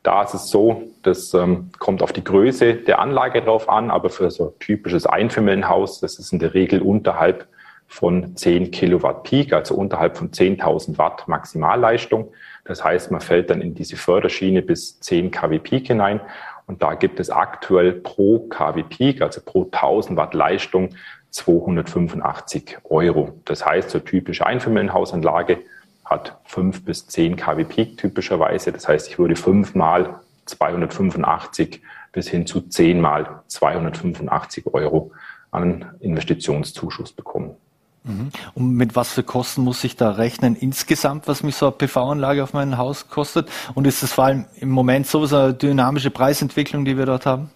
Da 0.06 0.22
ist 0.22 0.34
es 0.34 0.50
so, 0.50 0.84
das 1.02 1.34
ähm, 1.34 1.70
kommt 1.80 2.00
auf 2.00 2.12
die 2.12 2.22
Größe 2.22 2.74
der 2.74 3.00
Anlage 3.00 3.42
drauf 3.42 3.68
an, 3.68 3.90
aber 3.90 4.08
für 4.08 4.30
so 4.30 4.50
ein 4.50 4.58
typisches 4.60 5.04
Einfamilienhaus, 5.04 5.98
das 5.98 6.20
ist 6.20 6.32
in 6.32 6.38
der 6.38 6.54
Regel 6.54 6.80
unterhalb 6.80 7.48
von 7.88 8.36
10 8.36 8.70
Kilowatt 8.70 9.24
Peak, 9.24 9.52
also 9.52 9.74
unterhalb 9.74 10.16
von 10.16 10.30
10.000 10.30 10.96
Watt 10.98 11.26
Maximalleistung. 11.26 12.32
Das 12.64 12.84
heißt, 12.84 13.10
man 13.10 13.20
fällt 13.20 13.50
dann 13.50 13.60
in 13.60 13.74
diese 13.74 13.96
Förderschiene 13.96 14.62
bis 14.62 15.00
10 15.00 15.32
kW 15.32 15.58
Peak 15.58 15.88
hinein. 15.88 16.20
Und 16.68 16.84
da 16.84 16.94
gibt 16.94 17.18
es 17.18 17.28
aktuell 17.28 17.92
pro 17.92 18.46
kW 18.48 18.84
Peak, 18.84 19.22
also 19.22 19.40
pro 19.44 19.64
1000 19.64 20.16
Watt 20.16 20.34
Leistung, 20.34 20.90
285 21.30 22.78
Euro. 22.84 23.32
Das 23.44 23.66
heißt, 23.66 23.90
so 23.90 23.98
typische 23.98 24.46
Einfamilienhausanlage 24.46 25.58
hat 26.06 26.38
fünf 26.44 26.84
bis 26.84 27.06
zehn 27.06 27.36
kW 27.36 27.64
Peak 27.64 27.98
typischerweise. 27.98 28.72
Das 28.72 28.88
heißt, 28.88 29.08
ich 29.08 29.18
würde 29.18 29.36
fünfmal 29.36 30.20
285 30.46 31.82
bis 32.12 32.28
hin 32.28 32.46
zu 32.46 32.62
zehnmal 32.62 33.42
285 33.48 34.66
Euro 34.72 35.12
an 35.50 35.92
Investitionszuschuss 36.00 37.12
bekommen. 37.12 37.56
Mhm. 38.04 38.30
Und 38.54 38.70
mit 38.70 38.94
was 38.94 39.12
für 39.12 39.24
Kosten 39.24 39.62
muss 39.62 39.82
ich 39.82 39.96
da 39.96 40.12
rechnen 40.12 40.54
insgesamt, 40.54 41.26
was 41.26 41.42
mich 41.42 41.56
so 41.56 41.66
eine 41.66 41.74
PV-Anlage 41.76 42.42
auf 42.42 42.52
mein 42.52 42.78
Haus 42.78 43.08
kostet? 43.08 43.50
Und 43.74 43.86
ist 43.86 44.02
es 44.02 44.12
vor 44.12 44.24
allem 44.24 44.46
im 44.60 44.70
Moment 44.70 45.06
so 45.08 45.24
eine 45.24 45.54
dynamische 45.54 46.10
Preisentwicklung, 46.10 46.84
die 46.84 46.96
wir 46.96 47.06
dort 47.06 47.26
haben? 47.26 47.50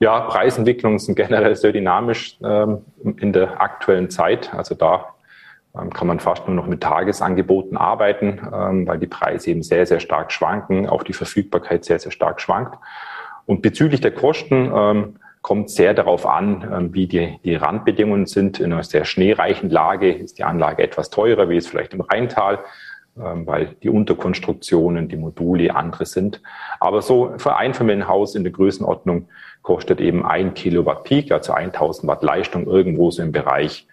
Ja, 0.00 0.20
Preisentwicklungen 0.20 0.98
sind 0.98 1.14
generell 1.14 1.54
sehr 1.54 1.70
dynamisch 1.70 2.36
ähm, 2.42 2.78
in 3.18 3.32
der 3.32 3.60
aktuellen 3.60 4.10
Zeit. 4.10 4.52
Also 4.52 4.74
da 4.74 5.11
kann 5.72 6.06
man 6.06 6.20
fast 6.20 6.46
nur 6.46 6.54
noch 6.54 6.66
mit 6.66 6.82
Tagesangeboten 6.82 7.76
arbeiten, 7.76 8.40
ähm, 8.52 8.86
weil 8.86 8.98
die 8.98 9.06
Preise 9.06 9.50
eben 9.50 9.62
sehr, 9.62 9.86
sehr 9.86 10.00
stark 10.00 10.30
schwanken, 10.30 10.86
auch 10.86 11.02
die 11.02 11.14
Verfügbarkeit 11.14 11.84
sehr, 11.84 11.98
sehr 11.98 12.12
stark 12.12 12.40
schwankt. 12.40 12.78
Und 13.46 13.62
bezüglich 13.62 14.00
der 14.00 14.12
Kosten 14.12 14.70
ähm, 14.74 15.16
kommt 15.40 15.70
sehr 15.70 15.94
darauf 15.94 16.24
an, 16.24 16.92
wie 16.94 17.08
die, 17.08 17.40
die 17.44 17.56
Randbedingungen 17.56 18.26
sind. 18.26 18.60
In 18.60 18.72
einer 18.72 18.84
sehr 18.84 19.04
schneereichen 19.04 19.70
Lage 19.70 20.12
ist 20.12 20.38
die 20.38 20.44
Anlage 20.44 20.84
etwas 20.84 21.10
teurer, 21.10 21.48
wie 21.48 21.56
es 21.56 21.66
vielleicht 21.66 21.94
im 21.94 22.00
Rheintal, 22.00 22.60
weil 23.16 23.74
die 23.82 23.88
Unterkonstruktionen, 23.88 25.08
die 25.08 25.16
Module 25.16 25.74
andere 25.74 26.06
sind. 26.06 26.40
Aber 26.78 27.02
so 27.02 27.32
für 27.38 27.56
ein 27.56 27.74
Familienhaus 27.74 28.36
in 28.36 28.44
der 28.44 28.52
Größenordnung 28.52 29.26
kostet 29.62 30.00
eben 30.00 30.24
ein 30.24 30.54
Kilowatt 30.54 31.02
Peak, 31.02 31.32
also 31.32 31.54
1000 31.54 32.06
Watt 32.06 32.22
Leistung 32.22 32.68
irgendwo 32.68 33.10
so 33.10 33.20
im 33.20 33.32
Bereich 33.32 33.88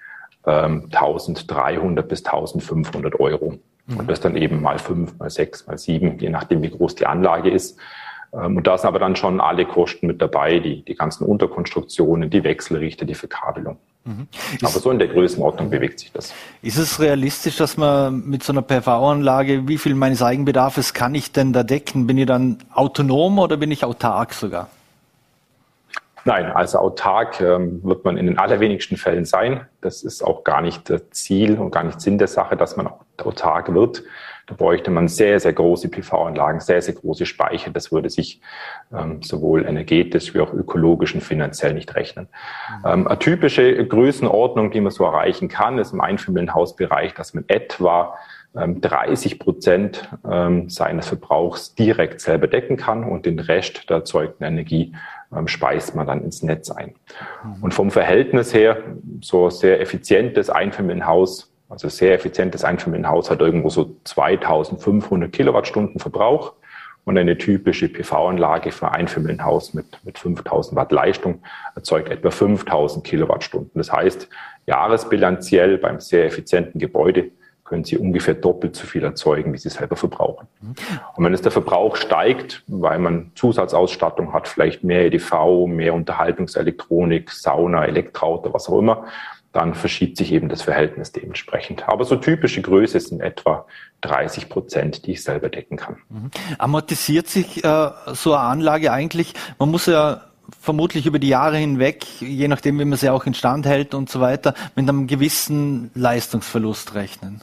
1300 0.50 2.06
ähm, 2.06 2.08
bis 2.08 2.26
1500 2.26 3.20
Euro. 3.20 3.60
Mhm. 3.86 3.98
Und 3.98 4.10
das 4.10 4.20
dann 4.20 4.36
eben 4.36 4.62
mal 4.62 4.80
fünf, 4.80 5.18
mal 5.18 5.30
sechs, 5.30 5.68
mal 5.68 5.78
sieben, 5.78 6.18
je 6.20 6.30
nachdem, 6.30 6.62
wie 6.62 6.70
groß 6.70 6.96
die 6.96 7.06
Anlage 7.06 7.50
ist. 7.50 7.78
Ähm, 8.34 8.58
und 8.58 8.68
da 8.68 8.78
sind 8.78 8.88
aber 8.88 9.00
dann 9.00 9.16
schon 9.16 9.42
alle 9.42 9.66
Kosten 9.66 10.08
mit 10.08 10.22
dabei, 10.22 10.60
die, 10.60 10.84
die 10.84 10.96
ganzen 10.96 11.26
Unterkonstruktionen, 11.26 12.30
die 12.30 12.44
Wechselrichter, 12.44 13.06
die 13.06 13.16
Verkabelung. 13.16 13.78
Mhm. 14.06 14.28
Aber 14.62 14.80
so 14.80 14.92
in 14.92 15.00
der 15.00 15.10
Größenordnung 15.10 15.70
bewegt 15.70 16.00
sich 16.00 16.12
das. 16.12 16.34
Ist 16.62 16.78
es 16.78 17.00
realistisch, 17.00 17.58
dass 17.58 17.78
man 17.78 18.26
mit 18.26 18.44
so 18.44 18.54
einer 18.54 18.62
PV-Anlage, 18.62 19.68
wie 19.68 19.78
viel 19.78 19.94
meines 19.94 20.22
Eigenbedarfs 20.22 20.94
kann 20.94 21.16
ich 21.16 21.32
denn 21.32 21.54
da 21.54 21.64
decken? 21.64 22.08
Bin 22.08 22.18
ich 22.18 22.26
dann 22.26 22.58
autonom 22.74 23.40
oder 23.40 23.58
bin 23.58 23.72
ich 23.72 23.84
autark 23.84 24.34
sogar? 24.34 24.70
Nein, 26.26 26.52
also 26.52 26.80
autark 26.80 27.42
ähm, 27.42 27.84
wird 27.84 28.06
man 28.06 28.18
in 28.18 28.26
den 28.26 28.38
allerwenigsten 28.38 28.98
Fällen 28.98 29.26
sein. 29.26 29.68
Das 29.82 30.04
ist 30.04 30.24
auch 30.24 30.44
gar 30.44 30.62
nicht 30.62 30.90
das 30.90 31.10
Ziel 31.12 31.58
und 31.58 31.72
gar 31.72 31.84
nicht 31.84 32.02
Sinn 32.02 32.18
der 32.18 32.28
Sache, 32.28 32.58
dass 32.58 32.78
man 32.78 32.90
autark 33.18 33.74
wird. 33.74 34.04
Da 34.50 34.56
bräuchte 34.56 34.90
man 34.90 35.08
sehr, 35.08 35.40
sehr 35.40 35.54
große 35.54 35.90
PV-Anlagen, 35.90 36.60
sehr, 36.60 36.82
sehr 36.82 36.96
große 36.96 37.28
Speicher. 37.28 37.70
Das 37.70 37.92
würde 37.92 38.10
sich 38.10 38.42
ähm, 38.92 39.22
sowohl 39.22 39.66
energetisch 39.66 40.34
wie 40.34 40.40
auch 40.40 40.52
ökologisch 40.54 41.14
und 41.14 41.22
finanziell 41.22 41.76
nicht 41.76 41.94
rechnen. 41.96 42.30
Ähm, 42.84 43.08
eine 43.08 43.20
typische 43.20 43.86
Größenordnung, 43.86 44.72
die 44.72 44.82
man 44.82 44.92
so 44.92 45.06
erreichen 45.06 45.50
kann, 45.50 45.78
ist 45.78 45.94
im 45.94 46.02
Einfamilienhausbereich, 46.02 47.14
dass 47.14 47.36
man 47.36 47.46
etwa 47.48 48.18
30 48.54 49.34
ähm, 49.34 49.40
Prozent 49.40 50.10
ähm, 50.30 50.70
seines 50.70 51.08
Verbrauchs 51.08 51.76
direkt 51.76 52.22
selber 52.22 52.48
decken 52.48 52.78
kann 52.78 53.04
und 53.04 53.26
den 53.26 53.40
Rest 53.40 53.90
der 53.90 53.98
erzeugten 53.98 54.44
Energie 54.44 54.94
ähm, 55.36 55.48
speist 55.48 55.96
man 55.96 56.08
dann 56.08 56.24
ins 56.24 56.42
Netz 56.42 56.72
ein. 56.72 56.96
Mhm. 57.44 57.64
Und 57.64 57.74
vom 57.74 57.92
Verhältnis 57.92 58.54
her, 58.54 58.78
so 59.22 59.50
sehr 59.50 59.80
effizientes 59.80 60.50
Einfamilienhaus, 60.50 61.52
also 61.70 61.88
sehr 61.88 62.16
effizientes 62.16 62.64
Einfamilienhaus 62.64 63.30
hat 63.30 63.42
irgendwo 63.42 63.70
so 63.70 63.96
2500 64.04 65.32
Kilowattstunden 65.32 66.00
Verbrauch 66.00 66.54
und 67.06 67.18
eine 67.18 67.38
typische 67.38 67.90
PV-Anlage 67.90 68.72
für 68.72 68.88
ein 68.88 69.02
Einfamilienhaus 69.02 69.76
mit, 69.76 69.86
mit 70.04 70.18
5000 70.18 70.76
Watt 70.76 70.92
Leistung 70.92 71.44
erzeugt 71.76 72.10
etwa 72.10 72.32
5000 72.32 73.06
Kilowattstunden. 73.06 73.72
Das 73.76 73.92
heißt, 73.92 74.28
jahresbilanziell 74.66 75.78
beim 75.78 76.00
sehr 76.00 76.26
effizienten 76.26 76.80
Gebäude 76.80 77.32
können 77.70 77.84
sie 77.84 77.98
ungefähr 77.98 78.34
doppelt 78.34 78.76
so 78.76 78.86
viel 78.86 79.04
erzeugen, 79.04 79.54
wie 79.54 79.58
sie 79.58 79.70
selber 79.70 79.96
verbrauchen. 79.96 80.48
Und 81.16 81.24
wenn 81.24 81.34
es 81.34 81.42
der 81.42 81.52
Verbrauch 81.52 81.96
steigt, 81.96 82.64
weil 82.68 83.00
man 83.00 83.32
Zusatzausstattung 83.36 84.34
hat, 84.34 84.48
vielleicht 84.48 84.84
mehr 84.84 85.06
EDV, 85.06 85.68
mehr 85.68 85.94
Unterhaltungselektronik, 85.94 87.32
Sauna, 87.32 87.86
Elektroauto, 87.86 88.54
was 88.54 88.68
auch 88.68 88.80
immer, 88.80 89.06
dann 89.52 89.74
verschiebt 89.74 90.18
sich 90.18 90.32
eben 90.32 90.50
das 90.50 90.62
Verhältnis 90.62 91.12
dementsprechend. 91.12 91.88
Aber 91.88 92.06
so 92.06 92.16
typische 92.16 92.62
Größe 92.62 93.00
sind 93.00 93.22
etwa 93.22 93.66
30 94.02 94.50
Prozent, 94.50 95.06
die 95.06 95.14
ich 95.14 95.24
selber 95.24 95.50
decken 95.50 95.78
kann. 95.78 95.98
Mhm. 96.10 96.32
Amortisiert 96.58 97.28
sich 97.28 97.64
äh, 97.64 97.90
so 98.14 98.34
eine 98.34 98.44
Anlage 98.44 98.92
eigentlich? 98.92 99.34
Man 99.58 99.72
muss 99.72 99.88
ja 99.88 100.22
vermutlich 100.60 101.06
über 101.06 101.20
die 101.20 101.30
Jahre 101.30 101.58
hinweg, 101.58 102.06
je 102.20 102.48
nachdem, 102.48 102.80
wie 102.80 102.86
man 102.86 102.98
sie 102.98 103.10
auch 103.10 103.26
instand 103.26 103.66
hält 103.66 103.94
und 103.94 104.10
so 104.10 104.20
weiter, 104.20 104.54
mit 104.76 104.88
einem 104.88 105.08
gewissen 105.08 105.92
Leistungsverlust 105.94 106.96
rechnen. 106.96 107.42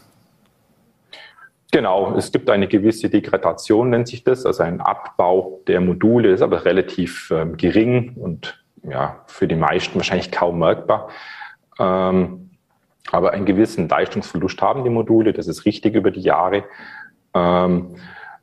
Genau, 1.77 2.15
es 2.17 2.33
gibt 2.33 2.49
eine 2.49 2.69
gewisse 2.69 3.11
Degradation, 3.11 3.91
nennt 3.91 4.09
sich 4.09 4.25
das, 4.25 4.47
also 4.47 4.63
ein 4.63 4.81
Abbau 4.81 5.61
der 5.67 5.83
Module, 5.83 6.31
ist 6.31 6.41
aber 6.41 6.65
relativ 6.65 7.31
ähm, 7.31 7.59
gering 7.59 8.15
und 8.15 8.65
ja, 8.83 9.23
für 9.27 9.47
die 9.47 9.57
meisten 9.57 9.97
wahrscheinlich 9.97 10.33
kaum 10.33 10.59
merkbar. 10.59 11.11
Ähm, 11.79 12.49
aber 13.13 13.33
einen 13.33 13.45
gewissen 13.45 13.91
Leistungsverlust 13.91 14.63
haben 14.63 14.85
die 14.85 14.91
Module, 14.91 15.35
das 15.35 15.49
ist 15.49 15.67
richtig 15.67 15.95
über 15.95 16.11
die 16.11 16.23
Jahre. 16.23 16.65
Ähm, 17.35 17.97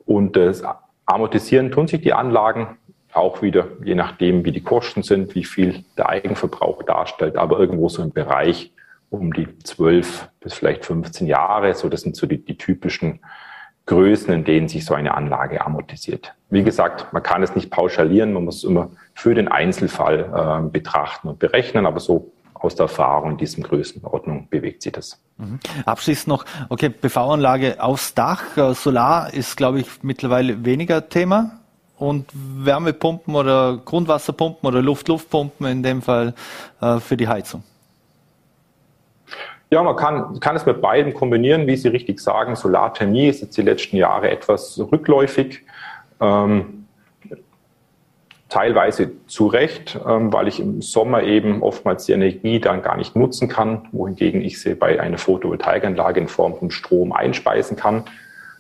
und 0.06 0.36
das 0.36 0.64
Amortisieren 1.08 1.72
tun 1.72 1.88
sich 1.88 2.02
die 2.02 2.14
Anlagen 2.14 2.78
auch 3.14 3.42
wieder, 3.42 3.66
je 3.84 3.96
nachdem, 3.96 4.46
wie 4.46 4.52
die 4.52 4.62
Kosten 4.62 5.02
sind, 5.02 5.34
wie 5.34 5.46
viel 5.46 5.84
der 5.98 6.08
Eigenverbrauch 6.08 6.84
darstellt, 6.84 7.36
aber 7.38 7.60
irgendwo 7.60 7.90
so 7.90 8.04
im 8.04 8.12
Bereich 8.12 8.72
um 9.14 9.32
die 9.32 9.48
12 9.60 10.30
bis 10.40 10.54
vielleicht 10.54 10.86
15 10.86 11.28
Jahre. 11.28 11.74
So, 11.76 11.88
das 11.88 12.02
sind 12.02 12.16
so 12.16 12.26
die, 12.26 12.44
die 12.44 12.58
typischen 12.58 13.20
Größen, 13.86 14.34
in 14.34 14.44
denen 14.44 14.68
sich 14.68 14.86
so 14.86 14.94
eine 14.94 15.14
Anlage 15.14 15.66
amortisiert. 15.66 16.34
Wie 16.50 16.64
gesagt, 16.64 17.12
man 17.14 17.22
kann 17.22 17.44
es 17.44 17.56
nicht 17.56 17.70
pauschalieren, 17.70 18.34
man 18.34 18.46
muss 18.46 18.64
immer 18.64 18.92
für 19.14 19.36
den 19.36 19.48
Einzelfall 19.48 20.66
äh, 20.66 20.70
betrachten 20.70 21.28
und 21.28 21.40
berechnen, 21.40 21.86
aber 21.86 22.00
so 22.00 22.32
aus 22.54 22.76
der 22.76 22.86
Erfahrung 22.86 23.32
in 23.32 23.38
diesem 23.38 23.64
Größenordnung 23.64 24.48
bewegt 24.50 24.82
sich 24.82 24.94
das. 24.94 25.22
Mhm. 25.38 25.60
Abschließend 25.86 26.28
noch, 26.28 26.46
okay, 26.70 26.90
PV-Anlage 26.90 27.84
aufs 27.84 28.14
Dach, 28.14 28.58
äh, 28.58 28.74
Solar 28.74 29.34
ist, 29.34 29.58
glaube 29.58 29.82
ich, 29.82 29.88
mittlerweile 30.02 30.64
weniger 30.64 31.10
Thema 31.10 31.60
und 31.98 32.26
Wärmepumpen 32.34 33.36
oder 33.36 33.78
Grundwasserpumpen 33.84 34.66
oder 34.66 34.82
Luft-Luftpumpen 34.82 35.68
in 35.68 35.84
dem 35.84 36.02
Fall 36.02 36.34
äh, 36.82 37.00
für 37.00 37.18
die 37.18 37.28
Heizung. 37.28 37.64
Ja, 39.74 39.82
man 39.82 39.96
kann, 39.96 40.40
kann 40.40 40.56
es 40.56 40.68
mit 40.68 40.82
beidem 40.82 41.16
kombinieren, 41.16 41.66
wie 41.66 41.76
Sie 41.76 41.88
richtig 41.88 42.20
sagen. 42.20 42.56
Solarthermie 42.56 43.28
ist 43.28 43.42
jetzt 43.42 43.58
die 43.58 43.64
letzten 43.64 43.98
Jahre 43.98 44.30
etwas 44.30 44.80
rückläufig. 44.92 45.64
Ähm, 46.22 46.86
teilweise 48.50 49.10
zu 49.26 49.48
Recht, 49.48 50.00
ähm, 50.08 50.32
weil 50.32 50.48
ich 50.48 50.60
im 50.60 50.84
Sommer 50.84 51.24
eben 51.24 51.64
oftmals 51.64 52.06
die 52.06 52.12
Energie 52.12 52.60
dann 52.60 52.84
gar 52.84 52.98
nicht 52.98 53.16
nutzen 53.16 53.48
kann, 53.48 53.88
wohingegen 53.92 54.44
ich 54.44 54.62
sie 54.62 54.76
bei 54.76 55.00
einer 55.02 55.18
Photovoltaikanlage 55.18 56.20
in 56.20 56.28
Form 56.28 56.56
von 56.56 56.70
Strom 56.70 57.12
einspeisen 57.12 57.76
kann. 57.76 58.04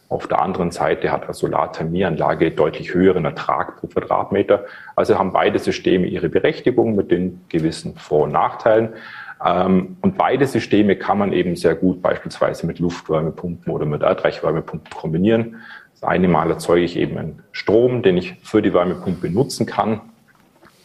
Auf 0.09 0.25
der 0.25 0.41
anderen 0.41 0.71
Seite 0.71 1.11
hat 1.11 1.25
eine 1.25 1.35
Solarthermieanlage 1.35 2.49
deutlich 2.49 2.95
höheren 2.95 3.25
Ertrag 3.25 3.79
pro 3.79 3.85
Quadratmeter. 3.85 4.65
Also 4.95 5.19
haben 5.19 5.31
beide 5.31 5.59
Systeme 5.59 6.07
ihre 6.07 6.29
Berechtigung 6.29 6.95
mit 6.95 7.11
den 7.11 7.45
gewissen 7.49 7.97
Vor- 7.97 8.23
und 8.23 8.31
Nachteilen. 8.31 8.95
Ähm, 9.43 9.97
und 10.01 10.17
beide 10.17 10.47
Systeme 10.47 10.95
kann 10.95 11.17
man 11.17 11.33
eben 11.33 11.55
sehr 11.55 11.75
gut 11.75 12.01
beispielsweise 12.01 12.65
mit 12.65 12.79
Luftwärmepumpen 12.79 13.71
oder 13.73 13.85
mit 13.85 14.01
Erdreichwärmepumpen 14.01 14.91
kombinieren. 14.91 15.57
Das 15.91 16.03
eine 16.03 16.27
Mal 16.27 16.49
erzeuge 16.49 16.83
ich 16.83 16.97
eben 16.97 17.17
einen 17.17 17.43
Strom, 17.51 18.03
den 18.03 18.17
ich 18.17 18.35
für 18.43 18.61
die 18.61 18.73
Wärmepumpe 18.73 19.29
nutzen 19.29 19.65
kann, 19.65 20.01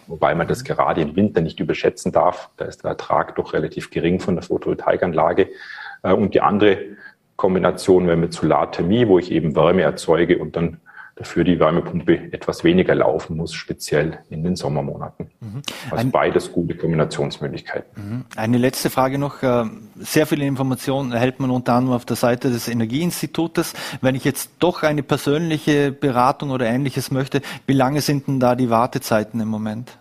wobei 0.06 0.34
man 0.34 0.48
das 0.48 0.64
gerade 0.64 1.02
im 1.02 1.14
Winter 1.14 1.40
nicht 1.40 1.60
überschätzen 1.60 2.12
darf. 2.12 2.50
Da 2.56 2.64
ist 2.64 2.82
der 2.82 2.90
Ertrag 2.90 3.36
doch 3.36 3.52
relativ 3.52 3.90
gering 3.90 4.18
von 4.18 4.34
der 4.34 4.42
Photovoltaikanlage. 4.42 5.48
Äh, 6.02 6.12
und 6.12 6.34
die 6.34 6.40
andere 6.40 6.78
Kombination 7.36 8.08
wäre 8.08 8.16
mit 8.16 8.32
Solarthermie, 8.32 9.06
wo 9.06 9.20
ich 9.20 9.30
eben 9.30 9.54
Wärme 9.54 9.82
erzeuge 9.82 10.38
und 10.38 10.56
dann 10.56 10.80
dafür 11.18 11.42
die 11.42 11.58
Wärmepumpe 11.58 12.32
etwas 12.32 12.62
weniger 12.62 12.94
laufen 12.94 13.36
muss, 13.36 13.52
speziell 13.52 14.20
in 14.30 14.44
den 14.44 14.54
Sommermonaten. 14.54 15.30
Mhm. 15.40 15.62
Also 15.90 15.96
Ein, 15.96 16.10
beides 16.12 16.52
gute 16.52 16.76
Kombinationsmöglichkeiten. 16.76 17.90
Mhm. 17.96 18.24
Eine 18.36 18.58
letzte 18.58 18.88
Frage 18.88 19.18
noch. 19.18 19.42
Äh, 19.42 19.64
sehr 19.96 20.26
viele 20.26 20.46
Informationen 20.46 21.10
erhält 21.10 21.40
man 21.40 21.50
unter 21.50 21.72
anderem 21.72 21.96
auf 21.96 22.04
der 22.04 22.16
Seite 22.16 22.50
des 22.50 22.68
Energieinstitutes. 22.68 23.74
Wenn 24.00 24.14
ich 24.14 24.24
jetzt 24.24 24.52
doch 24.60 24.84
eine 24.84 25.02
persönliche 25.02 25.90
Beratung 25.90 26.50
oder 26.50 26.66
ähnliches 26.66 27.10
möchte, 27.10 27.42
wie 27.66 27.72
lange 27.72 28.00
sind 28.00 28.28
denn 28.28 28.38
da 28.38 28.54
die 28.54 28.70
Wartezeiten 28.70 29.40
im 29.40 29.48
Moment? 29.48 29.98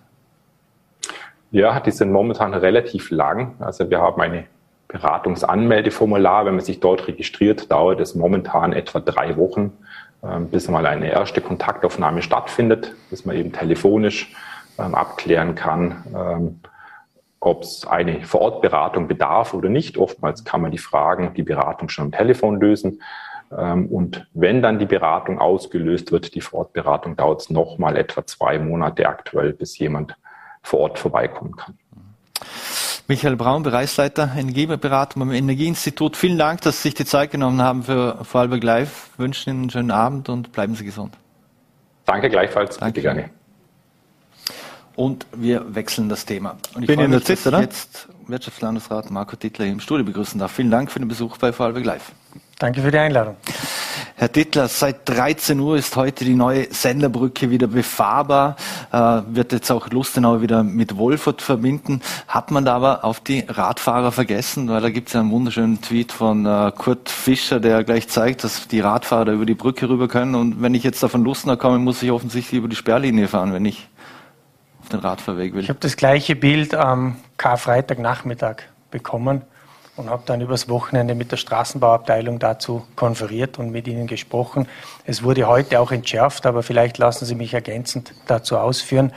Ja, 1.49 1.79
die 1.79 1.91
sind 1.91 2.11
momentan 2.11 2.53
relativ 2.53 3.09
lang. 3.09 3.55
Also 3.59 3.89
wir 3.89 3.99
haben 3.99 4.21
eine 4.21 4.45
Beratungsanmeldeformular. 4.87 6.45
Wenn 6.45 6.55
man 6.55 6.63
sich 6.63 6.79
dort 6.79 7.07
registriert, 7.07 7.71
dauert 7.71 7.99
es 8.01 8.13
momentan 8.13 8.71
etwa 8.71 8.99
drei 8.99 9.35
Wochen 9.37 9.73
bis 10.51 10.67
mal 10.67 10.85
eine 10.85 11.11
erste 11.11 11.41
Kontaktaufnahme 11.41 12.21
stattfindet, 12.21 12.95
bis 13.09 13.25
man 13.25 13.35
eben 13.35 13.51
telefonisch 13.51 14.33
ähm, 14.79 14.95
abklären 14.95 15.55
kann, 15.55 16.03
ähm, 16.15 16.59
ob 17.39 17.63
es 17.63 17.85
eine 17.85 18.23
Vorortberatung 18.23 19.07
bedarf 19.07 19.53
oder 19.53 19.69
nicht. 19.69 19.97
Oftmals 19.97 20.43
kann 20.43 20.61
man 20.61 20.71
die 20.71 20.79
Fragen, 20.79 21.33
die 21.35 21.43
Beratung 21.43 21.89
schon 21.89 22.05
am 22.05 22.11
Telefon 22.11 22.59
lösen. 22.59 23.01
Und 23.49 24.27
wenn 24.33 24.61
dann 24.61 24.79
die 24.79 24.87
Beratung 24.87 25.39
ausgelöst 25.39 26.11
wird, 26.11 26.35
die 26.35 26.41
Vorortberatung, 26.41 27.15
dauert 27.15 27.41
es 27.41 27.49
nochmal 27.49 27.95
etwa 27.95 28.25
zwei 28.25 28.59
Monate 28.59 29.07
aktuell, 29.07 29.53
bis 29.53 29.77
jemand 29.77 30.17
vor 30.63 30.79
Ort 30.79 30.99
vorbeikommen 30.99 31.55
kann. 31.55 31.77
Michael 33.09 33.37
Braun, 33.37 33.63
Bereichsleiter 33.63 34.33
Energieberatung 34.35 35.21
beim 35.21 35.31
Energieinstitut. 35.31 36.17
Vielen 36.17 36.37
Dank, 36.37 36.59
dass 36.61 36.81
Sie 36.81 36.89
sich 36.89 36.93
die 36.93 37.05
Zeit 37.05 37.31
genommen 37.31 37.61
haben 37.61 37.83
für 37.83 38.23
Vorarlberg 38.25 38.63
Live. 38.63 39.09
Ich 39.13 39.19
wünsche 39.19 39.49
Ihnen 39.49 39.61
einen 39.61 39.69
schönen 39.69 39.91
Abend 39.91 40.27
und 40.27 40.51
bleiben 40.51 40.75
Sie 40.75 40.83
gesund. 40.83 41.15
Danke 42.05 42.29
gleichfalls. 42.29 42.77
Danke 42.77 43.01
gerne. 43.01 43.29
Und 44.97 45.25
wir 45.33 45.73
wechseln 45.73 46.09
das 46.09 46.25
Thema. 46.25 46.57
Und 46.73 46.81
ich 46.81 46.87
Bin 46.87 46.97
freue 46.99 47.07
mich, 47.07 47.23
dass 47.23 47.45
ich 47.45 47.59
jetzt 47.59 48.09
Wirtschaftslandesrat 48.27 49.09
Marco 49.09 49.37
Tittler 49.37 49.67
im 49.67 49.79
Studio 49.79 50.03
begrüßen 50.03 50.37
darf. 50.37 50.51
Vielen 50.51 50.71
Dank 50.71 50.91
für 50.91 50.99
den 50.99 51.07
Besuch 51.07 51.37
bei 51.37 51.53
Vorarlberg 51.53 51.85
Live. 51.85 52.11
Danke 52.59 52.81
für 52.81 52.91
die 52.91 52.97
Einladung. 52.97 53.37
Herr 54.19 54.29
Dittler, 54.29 54.67
seit 54.67 55.07
13 55.07 55.59
Uhr 55.59 55.77
ist 55.77 55.95
heute 55.95 56.25
die 56.25 56.33
neue 56.33 56.73
Senderbrücke 56.73 57.51
wieder 57.51 57.67
befahrbar, 57.67 58.55
äh, 58.91 59.21
wird 59.27 59.51
jetzt 59.51 59.69
auch 59.69 59.91
Lustenau 59.91 60.41
wieder 60.41 60.63
mit 60.63 60.97
Wolfurt 60.97 61.43
verbinden. 61.43 62.01
Hat 62.27 62.49
man 62.49 62.65
da 62.65 62.77
aber 62.77 63.05
auf 63.05 63.19
die 63.19 63.45
Radfahrer 63.47 64.11
vergessen? 64.11 64.69
Weil 64.69 64.81
da 64.81 64.89
gibt 64.89 65.09
es 65.09 65.13
ja 65.13 65.19
einen 65.19 65.29
wunderschönen 65.29 65.81
Tweet 65.81 66.11
von 66.11 66.47
äh, 66.47 66.71
Kurt 66.75 67.09
Fischer, 67.09 67.59
der 67.59 67.83
gleich 67.83 68.07
zeigt, 68.07 68.43
dass 68.43 68.67
die 68.67 68.79
Radfahrer 68.79 69.25
da 69.25 69.33
über 69.33 69.45
die 69.45 69.53
Brücke 69.53 69.87
rüber 69.87 70.07
können. 70.07 70.33
Und 70.33 70.63
wenn 70.63 70.73
ich 70.73 70.83
jetzt 70.83 71.03
da 71.03 71.09
von 71.09 71.23
Lustenau 71.23 71.55
komme, 71.55 71.77
muss 71.77 72.01
ich 72.01 72.09
offensichtlich 72.09 72.57
über 72.57 72.69
die 72.69 72.75
Sperrlinie 72.75 73.27
fahren, 73.27 73.53
wenn 73.53 73.65
ich 73.65 73.87
auf 74.81 74.89
den 74.89 74.99
Radfahrweg 74.99 75.53
will. 75.53 75.61
Ich 75.61 75.69
habe 75.69 75.79
das 75.79 75.95
gleiche 75.95 76.35
Bild 76.35 76.73
am 76.73 77.17
Karfreitagnachmittag 77.37 78.63
bekommen 78.89 79.43
und 79.97 80.09
habe 80.09 80.23
dann 80.25 80.41
übers 80.41 80.69
Wochenende 80.69 81.15
mit 81.15 81.31
der 81.31 81.37
Straßenbauabteilung 81.37 82.39
dazu 82.39 82.85
konferiert 82.95 83.59
und 83.59 83.71
mit 83.71 83.87
ihnen 83.87 84.07
gesprochen. 84.07 84.67
Es 85.05 85.23
wurde 85.23 85.47
heute 85.47 85.79
auch 85.79 85.91
entschärft, 85.91 86.45
aber 86.45 86.63
vielleicht 86.63 86.97
lassen 86.97 87.25
Sie 87.25 87.35
mich 87.35 87.53
ergänzend 87.53 88.13
dazu 88.27 88.57
ausführen. 88.57 89.11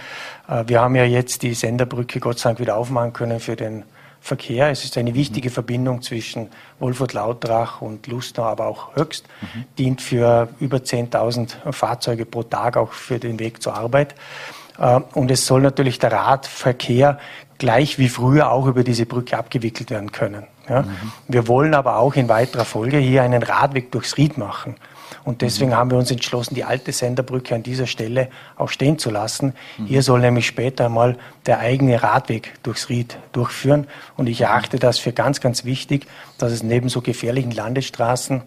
Äh, 0.48 0.64
wir 0.66 0.80
haben 0.80 0.96
ja 0.96 1.04
jetzt 1.04 1.42
die 1.42 1.54
Senderbrücke 1.54 2.18
Gott 2.18 2.38
sei 2.38 2.50
Dank 2.50 2.60
wieder 2.60 2.76
aufmachen 2.76 3.12
können 3.12 3.40
für 3.40 3.56
den 3.56 3.84
Verkehr. 4.22 4.70
Es 4.70 4.84
ist 4.84 4.98
eine 4.98 5.14
wichtige 5.14 5.48
mhm. 5.48 5.54
Verbindung 5.54 6.02
zwischen 6.02 6.48
Wolfurt-Lautrach 6.78 7.80
und 7.80 8.06
Lustenau, 8.06 8.44
aber 8.44 8.66
auch 8.66 8.96
Höchst. 8.96 9.26
Mhm. 9.40 9.64
Dient 9.78 10.02
für 10.02 10.48
über 10.60 10.78
10.000 10.78 11.72
Fahrzeuge 11.72 12.26
pro 12.26 12.42
Tag 12.42 12.76
auch 12.76 12.92
für 12.92 13.18
den 13.18 13.38
Weg 13.38 13.62
zur 13.62 13.74
Arbeit. 13.74 14.14
Äh, 14.78 15.00
und 15.14 15.30
es 15.30 15.46
soll 15.46 15.60
natürlich 15.60 15.98
der 15.98 16.12
Radverkehr 16.12 17.18
gleich 17.58 17.98
wie 17.98 18.08
früher 18.08 18.50
auch 18.50 18.66
über 18.66 18.82
diese 18.82 19.06
Brücke 19.06 19.36
abgewickelt 19.36 19.90
werden 19.90 20.10
können. 20.12 20.46
Ja? 20.70 20.82
Mhm. 20.82 21.12
Wir 21.28 21.48
wollen 21.48 21.74
aber 21.74 21.96
auch 21.96 22.14
in 22.14 22.28
weiterer 22.28 22.64
Folge 22.64 22.98
hier 22.98 23.22
einen 23.22 23.42
Radweg 23.42 23.90
durchs 23.90 24.16
Ried 24.16 24.38
machen. 24.38 24.76
Und 25.24 25.42
deswegen 25.42 25.72
mhm. 25.72 25.76
haben 25.76 25.90
wir 25.90 25.98
uns 25.98 26.10
entschlossen, 26.10 26.54
die 26.54 26.64
alte 26.64 26.92
Senderbrücke 26.92 27.54
an 27.54 27.62
dieser 27.62 27.86
Stelle 27.86 28.28
auch 28.56 28.68
stehen 28.68 28.98
zu 28.98 29.10
lassen. 29.10 29.54
Mhm. 29.76 29.86
Hier 29.86 30.02
soll 30.02 30.20
nämlich 30.20 30.46
später 30.46 30.86
einmal 30.86 31.16
der 31.44 31.58
eigene 31.58 32.02
Radweg 32.02 32.54
durchs 32.62 32.88
Ried 32.88 33.18
durchführen. 33.32 33.86
Und 34.16 34.28
ich 34.28 34.40
erachte 34.40 34.78
das 34.78 34.98
für 34.98 35.12
ganz, 35.12 35.40
ganz 35.40 35.64
wichtig, 35.64 36.06
dass 36.38 36.52
es 36.52 36.62
neben 36.62 36.88
so 36.88 37.02
gefährlichen 37.02 37.50
Landesstraßen 37.50 38.42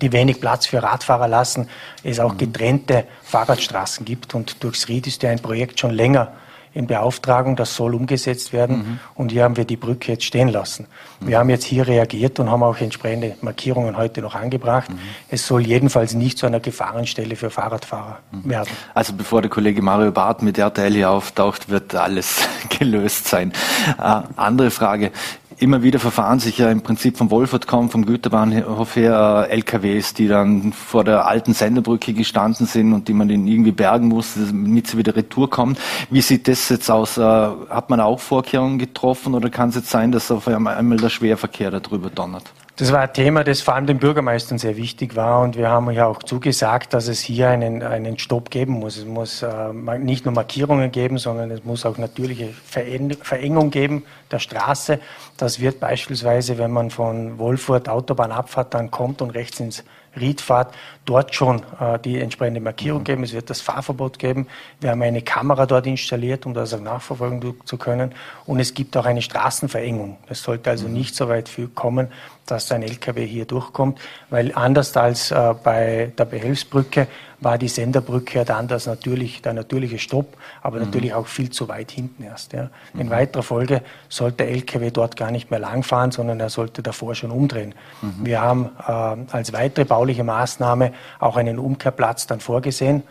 die 0.00 0.12
wenig 0.12 0.40
Platz 0.40 0.66
für 0.66 0.82
Radfahrer 0.82 1.28
lassen, 1.28 1.68
es 2.02 2.20
auch 2.20 2.36
getrennte 2.36 3.04
Fahrradstraßen 3.22 4.04
gibt. 4.04 4.34
Und 4.34 4.62
durchs 4.62 4.88
Ried 4.88 5.06
ist 5.06 5.22
ja 5.22 5.30
ein 5.30 5.38
Projekt 5.38 5.78
schon 5.80 5.92
länger 5.92 6.32
in 6.76 6.86
Beauftragung, 6.86 7.56
das 7.56 7.74
soll 7.74 7.94
umgesetzt 7.94 8.52
werden. 8.52 8.76
Mhm. 8.76 8.98
Und 9.14 9.32
hier 9.32 9.44
haben 9.44 9.56
wir 9.56 9.64
die 9.64 9.76
Brücke 9.76 10.12
jetzt 10.12 10.24
stehen 10.24 10.48
lassen. 10.48 10.86
Mhm. 11.20 11.28
Wir 11.28 11.38
haben 11.38 11.48
jetzt 11.48 11.64
hier 11.64 11.88
reagiert 11.88 12.38
und 12.38 12.50
haben 12.50 12.62
auch 12.62 12.78
entsprechende 12.78 13.34
Markierungen 13.40 13.96
heute 13.96 14.20
noch 14.20 14.34
angebracht. 14.34 14.90
Mhm. 14.90 14.98
Es 15.30 15.46
soll 15.46 15.66
jedenfalls 15.66 16.12
nicht 16.12 16.36
zu 16.36 16.46
einer 16.46 16.60
Gefahrenstelle 16.60 17.34
für 17.34 17.48
Fahrradfahrer 17.48 18.18
mhm. 18.30 18.50
werden. 18.50 18.68
Also 18.92 19.14
bevor 19.14 19.40
der 19.40 19.50
Kollege 19.50 19.80
Mario 19.80 20.12
Barth 20.12 20.42
mit 20.42 20.58
RTL 20.58 20.92
hier 20.92 21.10
auftaucht, 21.10 21.70
wird 21.70 21.94
alles 21.94 22.46
gelöst 22.78 23.26
sein. 23.28 23.52
Äh, 23.98 24.20
andere 24.36 24.70
Frage. 24.70 25.12
Immer 25.58 25.82
wieder 25.82 25.98
verfahren 25.98 26.38
sich 26.38 26.58
ja 26.58 26.70
im 26.70 26.82
Prinzip 26.82 27.16
vom 27.16 27.30
Wolfert 27.30 27.66
kommen, 27.66 27.88
vom 27.88 28.04
Güterbahnhof 28.04 28.94
her, 28.94 29.46
äh, 29.48 29.54
LKWs, 29.54 30.12
die 30.12 30.28
dann 30.28 30.74
vor 30.74 31.02
der 31.02 31.26
alten 31.26 31.54
Senderbrücke 31.54 32.12
gestanden 32.12 32.66
sind 32.66 32.92
und 32.92 33.08
die 33.08 33.14
man 33.14 33.28
dann 33.28 33.46
irgendwie 33.46 33.72
bergen 33.72 34.08
muss, 34.08 34.34
damit 34.34 34.86
sie 34.86 34.98
wieder 34.98 35.16
retour 35.16 35.48
kommen. 35.48 35.78
Wie 36.10 36.20
sieht 36.20 36.46
das 36.46 36.68
jetzt 36.68 36.90
aus? 36.90 37.16
Äh, 37.16 37.22
hat 37.22 37.88
man 37.88 38.00
auch 38.00 38.20
Vorkehrungen 38.20 38.78
getroffen 38.78 39.34
oder 39.34 39.48
kann 39.48 39.70
es 39.70 39.76
jetzt 39.76 39.88
sein, 39.88 40.12
dass 40.12 40.30
auf 40.30 40.46
einmal 40.46 40.98
der 40.98 41.08
Schwerverkehr 41.08 41.70
darüber 41.70 42.10
donnert? 42.10 42.44
Das 42.78 42.92
war 42.92 43.00
ein 43.00 43.12
Thema, 43.14 43.42
das 43.42 43.62
vor 43.62 43.74
allem 43.74 43.86
den 43.86 43.98
Bürgermeistern 43.98 44.58
sehr 44.58 44.76
wichtig 44.76 45.16
war 45.16 45.40
und 45.40 45.56
wir 45.56 45.70
haben 45.70 45.90
ja 45.92 46.06
auch 46.06 46.22
zugesagt, 46.22 46.92
dass 46.92 47.08
es 47.08 47.20
hier 47.20 47.48
einen, 47.48 47.82
einen 47.82 48.18
Stopp 48.18 48.50
geben 48.50 48.74
muss. 48.74 48.98
Es 48.98 49.06
muss 49.06 49.42
äh, 49.42 49.72
nicht 49.98 50.26
nur 50.26 50.34
Markierungen 50.34 50.92
geben, 50.92 51.16
sondern 51.16 51.50
es 51.50 51.64
muss 51.64 51.86
auch 51.86 51.96
natürliche 51.96 52.48
Verengung 52.52 53.70
geben 53.70 54.04
der 54.30 54.40
Straße. 54.40 55.00
Das 55.38 55.58
wird 55.58 55.80
beispielsweise, 55.80 56.58
wenn 56.58 56.70
man 56.70 56.90
von 56.90 57.38
Wolfurt 57.38 57.88
Autobahn 57.88 58.30
abfahrt, 58.30 58.74
dann 58.74 58.90
kommt 58.90 59.22
und 59.22 59.30
rechts 59.30 59.58
ins 59.58 59.82
Riedfahrt 60.14 60.74
dort 61.06 61.34
schon 61.34 61.62
äh, 61.80 61.98
die 61.98 62.20
entsprechende 62.20 62.60
Markierung 62.60 63.00
mhm. 63.00 63.04
geben. 63.04 63.22
Es 63.22 63.32
wird 63.32 63.48
das 63.48 63.60
Fahrverbot 63.60 64.18
geben. 64.18 64.46
Wir 64.80 64.90
haben 64.90 65.02
eine 65.02 65.22
Kamera 65.22 65.64
dort 65.64 65.86
installiert, 65.86 66.44
um 66.44 66.52
das 66.52 66.74
auch 66.74 66.80
nachverfolgen 66.80 67.54
zu 67.64 67.78
können. 67.78 68.12
Und 68.44 68.60
es 68.60 68.74
gibt 68.74 68.96
auch 68.96 69.06
eine 69.06 69.22
Straßenverengung. 69.22 70.18
Es 70.28 70.42
sollte 70.42 70.70
also 70.70 70.88
mhm. 70.88 70.94
nicht 70.94 71.14
so 71.14 71.28
weit 71.28 71.50
kommen, 71.74 72.08
dass 72.46 72.70
ein 72.70 72.82
LKW 72.82 73.26
hier 73.26 73.44
durchkommt, 73.44 73.98
weil 74.30 74.52
anders 74.54 74.96
als 74.96 75.30
äh, 75.30 75.54
bei 75.62 76.12
der 76.16 76.24
Behelfsbrücke 76.24 77.08
war 77.40 77.58
die 77.58 77.68
Senderbrücke 77.68 78.44
dann 78.44 78.66
das 78.66 78.86
natürlich, 78.86 79.42
der 79.42 79.52
natürliche 79.52 79.98
Stopp, 79.98 80.36
aber 80.62 80.78
mhm. 80.78 80.86
natürlich 80.86 81.12
auch 81.12 81.26
viel 81.26 81.50
zu 81.50 81.68
weit 81.68 81.90
hinten 81.90 82.22
erst. 82.22 82.52
Ja. 82.52 82.70
In 82.94 83.06
mhm. 83.06 83.10
weiterer 83.10 83.42
Folge 83.42 83.82
sollte 84.08 84.38
der 84.38 84.50
LKW 84.50 84.90
dort 84.90 85.16
gar 85.16 85.30
nicht 85.30 85.50
mehr 85.50 85.60
langfahren, 85.60 86.12
sondern 86.12 86.40
er 86.40 86.48
sollte 86.48 86.82
davor 86.82 87.14
schon 87.14 87.30
umdrehen. 87.30 87.74
Mhm. 88.00 88.24
Wir 88.24 88.40
haben 88.40 88.70
äh, 88.86 89.32
als 89.32 89.52
weitere 89.52 89.84
bauliche 89.84 90.24
Maßnahme 90.24 90.92
auch 91.18 91.36
einen 91.36 91.58
Umkehrplatz 91.58 92.26
dann 92.26 92.40
vorgesehen. 92.40 93.02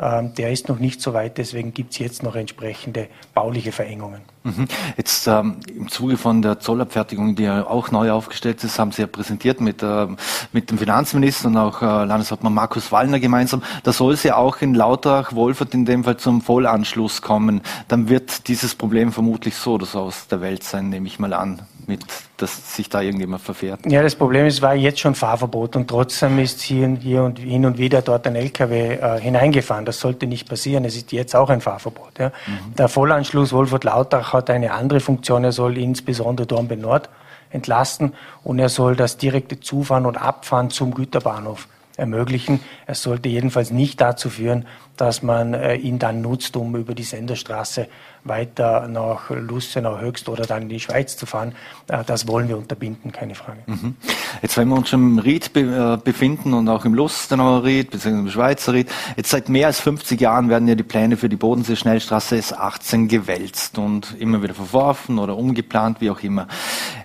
Ähm, 0.00 0.34
der 0.34 0.50
ist 0.50 0.68
noch 0.68 0.80
nicht 0.80 1.00
so 1.00 1.14
weit, 1.14 1.38
deswegen 1.38 1.72
gibt 1.72 1.92
es 1.92 1.98
jetzt 1.98 2.22
noch 2.24 2.34
entsprechende 2.34 3.06
bauliche 3.32 3.70
Verengungen. 3.70 4.22
Mhm. 4.42 4.66
Jetzt 4.96 5.28
ähm, 5.28 5.60
im 5.68 5.88
Zuge 5.88 6.16
von 6.16 6.42
der 6.42 6.58
Zollabfertigung, 6.58 7.36
die 7.36 7.44
ja 7.44 7.64
auch 7.64 7.92
neu 7.92 8.10
aufgestellt 8.10 8.64
ist, 8.64 8.78
haben 8.80 8.90
Sie 8.90 9.02
ja 9.02 9.06
präsentiert 9.06 9.60
mit, 9.60 9.84
äh, 9.84 10.08
mit 10.52 10.70
dem 10.70 10.78
Finanzminister 10.78 11.46
und 11.46 11.56
auch 11.56 11.80
äh, 11.80 12.04
Landeshauptmann 12.04 12.52
Markus 12.52 12.90
Wallner 12.90 13.20
gemeinsam. 13.20 13.62
Da 13.84 13.92
soll 13.92 14.14
es 14.14 14.24
ja 14.24 14.36
auch 14.36 14.60
in 14.62 14.74
Lautrach, 14.74 15.32
Wolfert 15.32 15.74
in 15.74 15.84
dem 15.84 16.02
Fall 16.02 16.16
zum 16.16 16.42
Vollanschluss 16.42 17.22
kommen. 17.22 17.62
Dann 17.86 18.08
wird 18.08 18.48
dieses 18.48 18.74
Problem 18.74 19.12
vermutlich 19.12 19.54
so 19.54 19.74
oder 19.74 19.86
so 19.86 20.00
aus 20.00 20.26
der 20.26 20.40
Welt 20.40 20.64
sein, 20.64 20.88
nehme 20.88 21.06
ich 21.06 21.20
mal 21.20 21.32
an 21.32 21.62
mit, 21.88 22.04
dass 22.36 22.76
sich 22.76 22.88
da 22.88 23.00
irgendjemand 23.00 23.42
verfährt. 23.42 23.80
Ja, 23.86 24.02
das 24.02 24.14
Problem 24.14 24.46
ist, 24.46 24.62
war 24.62 24.74
jetzt 24.74 25.00
schon 25.00 25.14
Fahrverbot 25.14 25.76
und 25.76 25.88
trotzdem 25.88 26.38
ist 26.38 26.60
hier, 26.60 26.88
hier 27.00 27.22
und 27.22 27.38
hin 27.38 27.66
und 27.66 27.78
wieder 27.78 28.02
dort 28.02 28.26
ein 28.26 28.36
LKW 28.36 28.94
äh, 28.94 29.20
hineingefahren. 29.20 29.84
Das 29.84 30.00
sollte 30.00 30.26
nicht 30.26 30.48
passieren. 30.48 30.84
Es 30.84 30.96
ist 30.96 31.12
jetzt 31.12 31.34
auch 31.34 31.50
ein 31.50 31.60
Fahrverbot. 31.60 32.18
Ja. 32.18 32.28
Mhm. 32.28 32.74
Der 32.76 32.88
Vollanschluss 32.88 33.52
Wolfurt-Lautach 33.52 34.32
hat 34.32 34.50
eine 34.50 34.72
andere 34.72 35.00
Funktion. 35.00 35.44
Er 35.44 35.52
soll 35.52 35.78
insbesondere 35.78 36.46
Dornbirn 36.46 36.80
Nord 36.80 37.08
entlasten 37.50 38.14
und 38.42 38.58
er 38.58 38.68
soll 38.68 38.96
das 38.96 39.16
direkte 39.16 39.60
Zufahren 39.60 40.06
und 40.06 40.16
Abfahren 40.16 40.70
zum 40.70 40.92
Güterbahnhof 40.94 41.68
ermöglichen. 41.96 42.60
Es 42.86 43.02
sollte 43.02 43.28
jedenfalls 43.28 43.70
nicht 43.70 44.00
dazu 44.00 44.28
führen, 44.28 44.66
dass 44.96 45.22
man 45.22 45.54
äh, 45.54 45.74
ihn 45.76 45.98
dann 45.98 46.20
nutzt, 46.20 46.56
um 46.56 46.74
über 46.76 46.94
die 46.94 47.02
Senderstraße 47.02 47.88
weiter 48.24 48.88
nach 48.88 49.30
Lustenau 49.30 49.98
Höchst 49.98 50.28
oder 50.28 50.44
dann 50.44 50.62
in 50.62 50.68
die 50.68 50.80
Schweiz 50.80 51.16
zu 51.16 51.26
fahren. 51.26 51.54
Äh, 51.88 52.04
das 52.04 52.26
wollen 52.26 52.48
wir 52.48 52.56
unterbinden, 52.56 53.12
keine 53.12 53.34
Frage. 53.34 53.60
Mhm. 53.66 53.96
Jetzt, 54.42 54.56
wenn 54.56 54.68
wir 54.68 54.76
uns 54.76 54.92
im 54.92 55.18
Ried 55.18 55.54
äh, 55.56 55.96
befinden 55.96 56.54
und 56.54 56.68
auch 56.68 56.84
im 56.84 56.94
Lustenauer 56.94 57.64
Ried, 57.64 57.90
beziehungsweise 57.90 58.24
im 58.26 58.30
Schweizer 58.30 58.72
Ried, 58.72 58.90
jetzt 59.16 59.30
seit 59.30 59.48
mehr 59.48 59.66
als 59.66 59.80
50 59.80 60.20
Jahren 60.20 60.48
werden 60.48 60.66
ja 60.66 60.74
die 60.74 60.82
Pläne 60.82 61.16
für 61.16 61.28
die 61.28 61.36
Bodensee-Schnellstraße 61.36 62.36
S18 62.36 63.08
gewälzt 63.08 63.78
und 63.78 64.16
immer 64.18 64.42
wieder 64.42 64.54
verworfen 64.54 65.18
oder 65.18 65.36
umgeplant, 65.36 66.00
wie 66.00 66.10
auch 66.10 66.20
immer. 66.22 66.48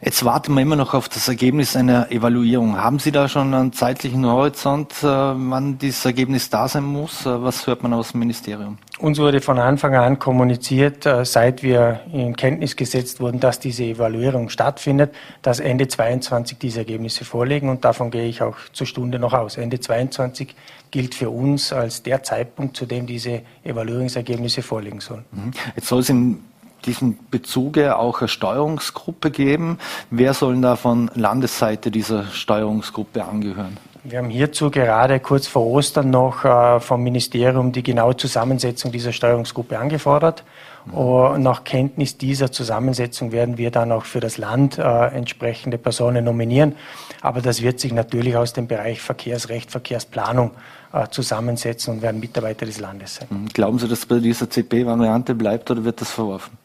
Jetzt 0.02 0.24
warten 0.24 0.54
wir 0.54 0.62
immer 0.62 0.76
noch 0.76 0.94
auf 0.94 1.10
das 1.10 1.28
Ergebnis 1.28 1.76
einer 1.76 2.12
Evaluierung. 2.12 2.78
Haben 2.78 3.00
Sie 3.00 3.12
da 3.12 3.28
schon 3.28 3.54
einen 3.54 3.74
zeitlichen 3.74 4.26
Horizont, 4.26 4.94
äh, 5.04 5.06
wann 5.06 5.78
dieses 5.78 6.06
Ergebnis 6.06 6.50
da 6.50 6.68
sein 6.68 6.84
muss? 6.84 7.26
Was 7.26 7.68
hört 7.68 7.84
man 7.84 7.94
aus 7.94 8.12
dem 8.12 8.20
Ministerium? 8.20 8.78
Uns 9.00 9.18
wurde 9.18 9.40
von 9.40 9.60
Anfang 9.60 9.96
an 9.96 10.20
kommuniziert, 10.20 11.06
äh, 11.06 11.24
seit 11.24 11.64
wir 11.64 12.02
in 12.12 12.36
Kenntnis 12.36 12.76
gesetzt 12.76 13.22
wurden, 13.22 13.40
dass 13.40 13.60
diese 13.60 13.86
Evaluierung 13.86 14.50
stattfindet, 14.50 15.16
dass 15.42 15.62
Ende 15.62 15.88
22 15.88 16.58
diese 16.58 16.80
Ergebnisse 16.80 17.24
vorliegen 17.24 17.70
und 17.70 17.86
davon 17.86 18.12
gehe 18.12 18.28
ich 18.28 18.42
auch 18.42 18.58
zur 18.74 18.86
Stunde 18.86 19.18
noch 19.18 19.32
aus. 19.32 19.56
Ende 19.56 19.80
22 19.80 20.54
gilt 20.92 21.16
für 21.16 21.30
uns 21.30 21.72
als 21.72 22.04
der 22.04 22.24
Zeitpunkt, 22.24 22.76
zu 22.76 22.86
dem 22.86 23.06
diese 23.06 23.42
Evaluierungsergebnisse 23.64 24.62
vorliegen 24.62 25.00
sollen. 25.00 25.24
Mhm. 25.32 25.52
Jetzt 25.78 25.88
soll 25.88 26.00
es 26.00 26.10
in 26.10 26.44
diesem 26.90 27.18
Bezuge 27.30 27.98
auch 27.98 28.20
eine 28.20 28.28
Steuerungsgruppe 28.28 29.30
geben. 29.30 29.78
Wer 30.10 30.34
soll 30.34 30.60
da 30.60 30.76
von 30.76 31.12
Landesseite 31.14 31.92
dieser 31.92 32.26
Steuerungsgruppe 32.26 33.24
angehören? 33.24 33.78
Wir 34.04 34.18
haben 34.18 34.30
hierzu 34.30 34.72
gerade 34.72 35.20
kurz 35.20 35.46
vor 35.48 35.66
Ostern 35.68 36.10
noch 36.10 36.46
äh, 36.46 36.80
vom 36.80 37.04
Ministerium 37.04 37.72
die 37.72 37.84
genaue 37.84 38.18
Zusammensetzung 38.18 38.92
dieser 38.92 39.12
Steuerungsgruppe 39.12 39.78
angefordert. 39.78 40.44
Und 40.92 41.44
nach 41.44 41.66
Kenntnis 41.66 42.18
dieser 42.18 42.52
Zusammensetzung 42.52 43.32
werden 43.32 43.58
wir 43.58 43.70
dann 43.70 43.92
auch 43.92 44.06
für 44.06 44.20
das 44.20 44.38
Land 44.38 44.80
äh, 44.80 45.08
entsprechende 45.08 45.78
Personen 45.78 46.26
nominieren. 46.26 46.76
Aber 47.22 47.42
das 47.42 47.62
wird 47.62 47.80
sich 47.80 47.94
natürlich 47.94 48.36
aus 48.36 48.54
dem 48.54 48.68
Bereich 48.68 49.02
Verkehrsrecht, 49.02 49.70
Verkehrsplanung 49.70 50.52
äh, 50.92 51.08
zusammensetzen 51.10 51.94
und 51.94 52.02
werden 52.02 52.20
Mitarbeiter 52.20 52.66
des 52.66 52.80
Landes 52.80 53.16
sein. 53.16 53.28
Mhm. 53.30 53.50
Glauben 53.50 53.78
Sie, 53.78 53.88
dass 53.88 54.06
bei 54.06 54.20
dieser 54.20 54.50
CP-Variante 54.50 55.36
bleibt 55.36 55.70
oder 55.70 55.84
wird 55.84 56.02
das 56.02 56.12
verworfen? 56.12 56.58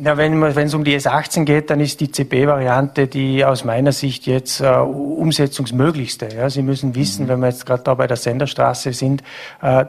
Ja, 0.00 0.16
wenn 0.16 0.42
es 0.42 0.74
um 0.74 0.84
die 0.84 0.96
S18 0.98 1.44
geht, 1.44 1.70
dann 1.70 1.80
ist 1.80 2.00
die 2.00 2.10
CP-Variante 2.10 3.06
die 3.08 3.44
aus 3.44 3.64
meiner 3.64 3.92
Sicht 3.92 4.26
jetzt 4.26 4.60
äh, 4.60 4.68
umsetzungsmöglichste. 4.68 6.28
Ja, 6.36 6.50
Sie 6.50 6.62
müssen 6.62 6.94
wissen, 6.94 7.24
mhm. 7.24 7.28
wenn 7.28 7.40
wir 7.40 7.48
jetzt 7.48 7.66
gerade 7.66 7.82
da 7.82 7.94
bei 7.94 8.06
der 8.06 8.16
Senderstraße 8.16 8.92
sind, 8.92 9.22
äh, 9.62 9.86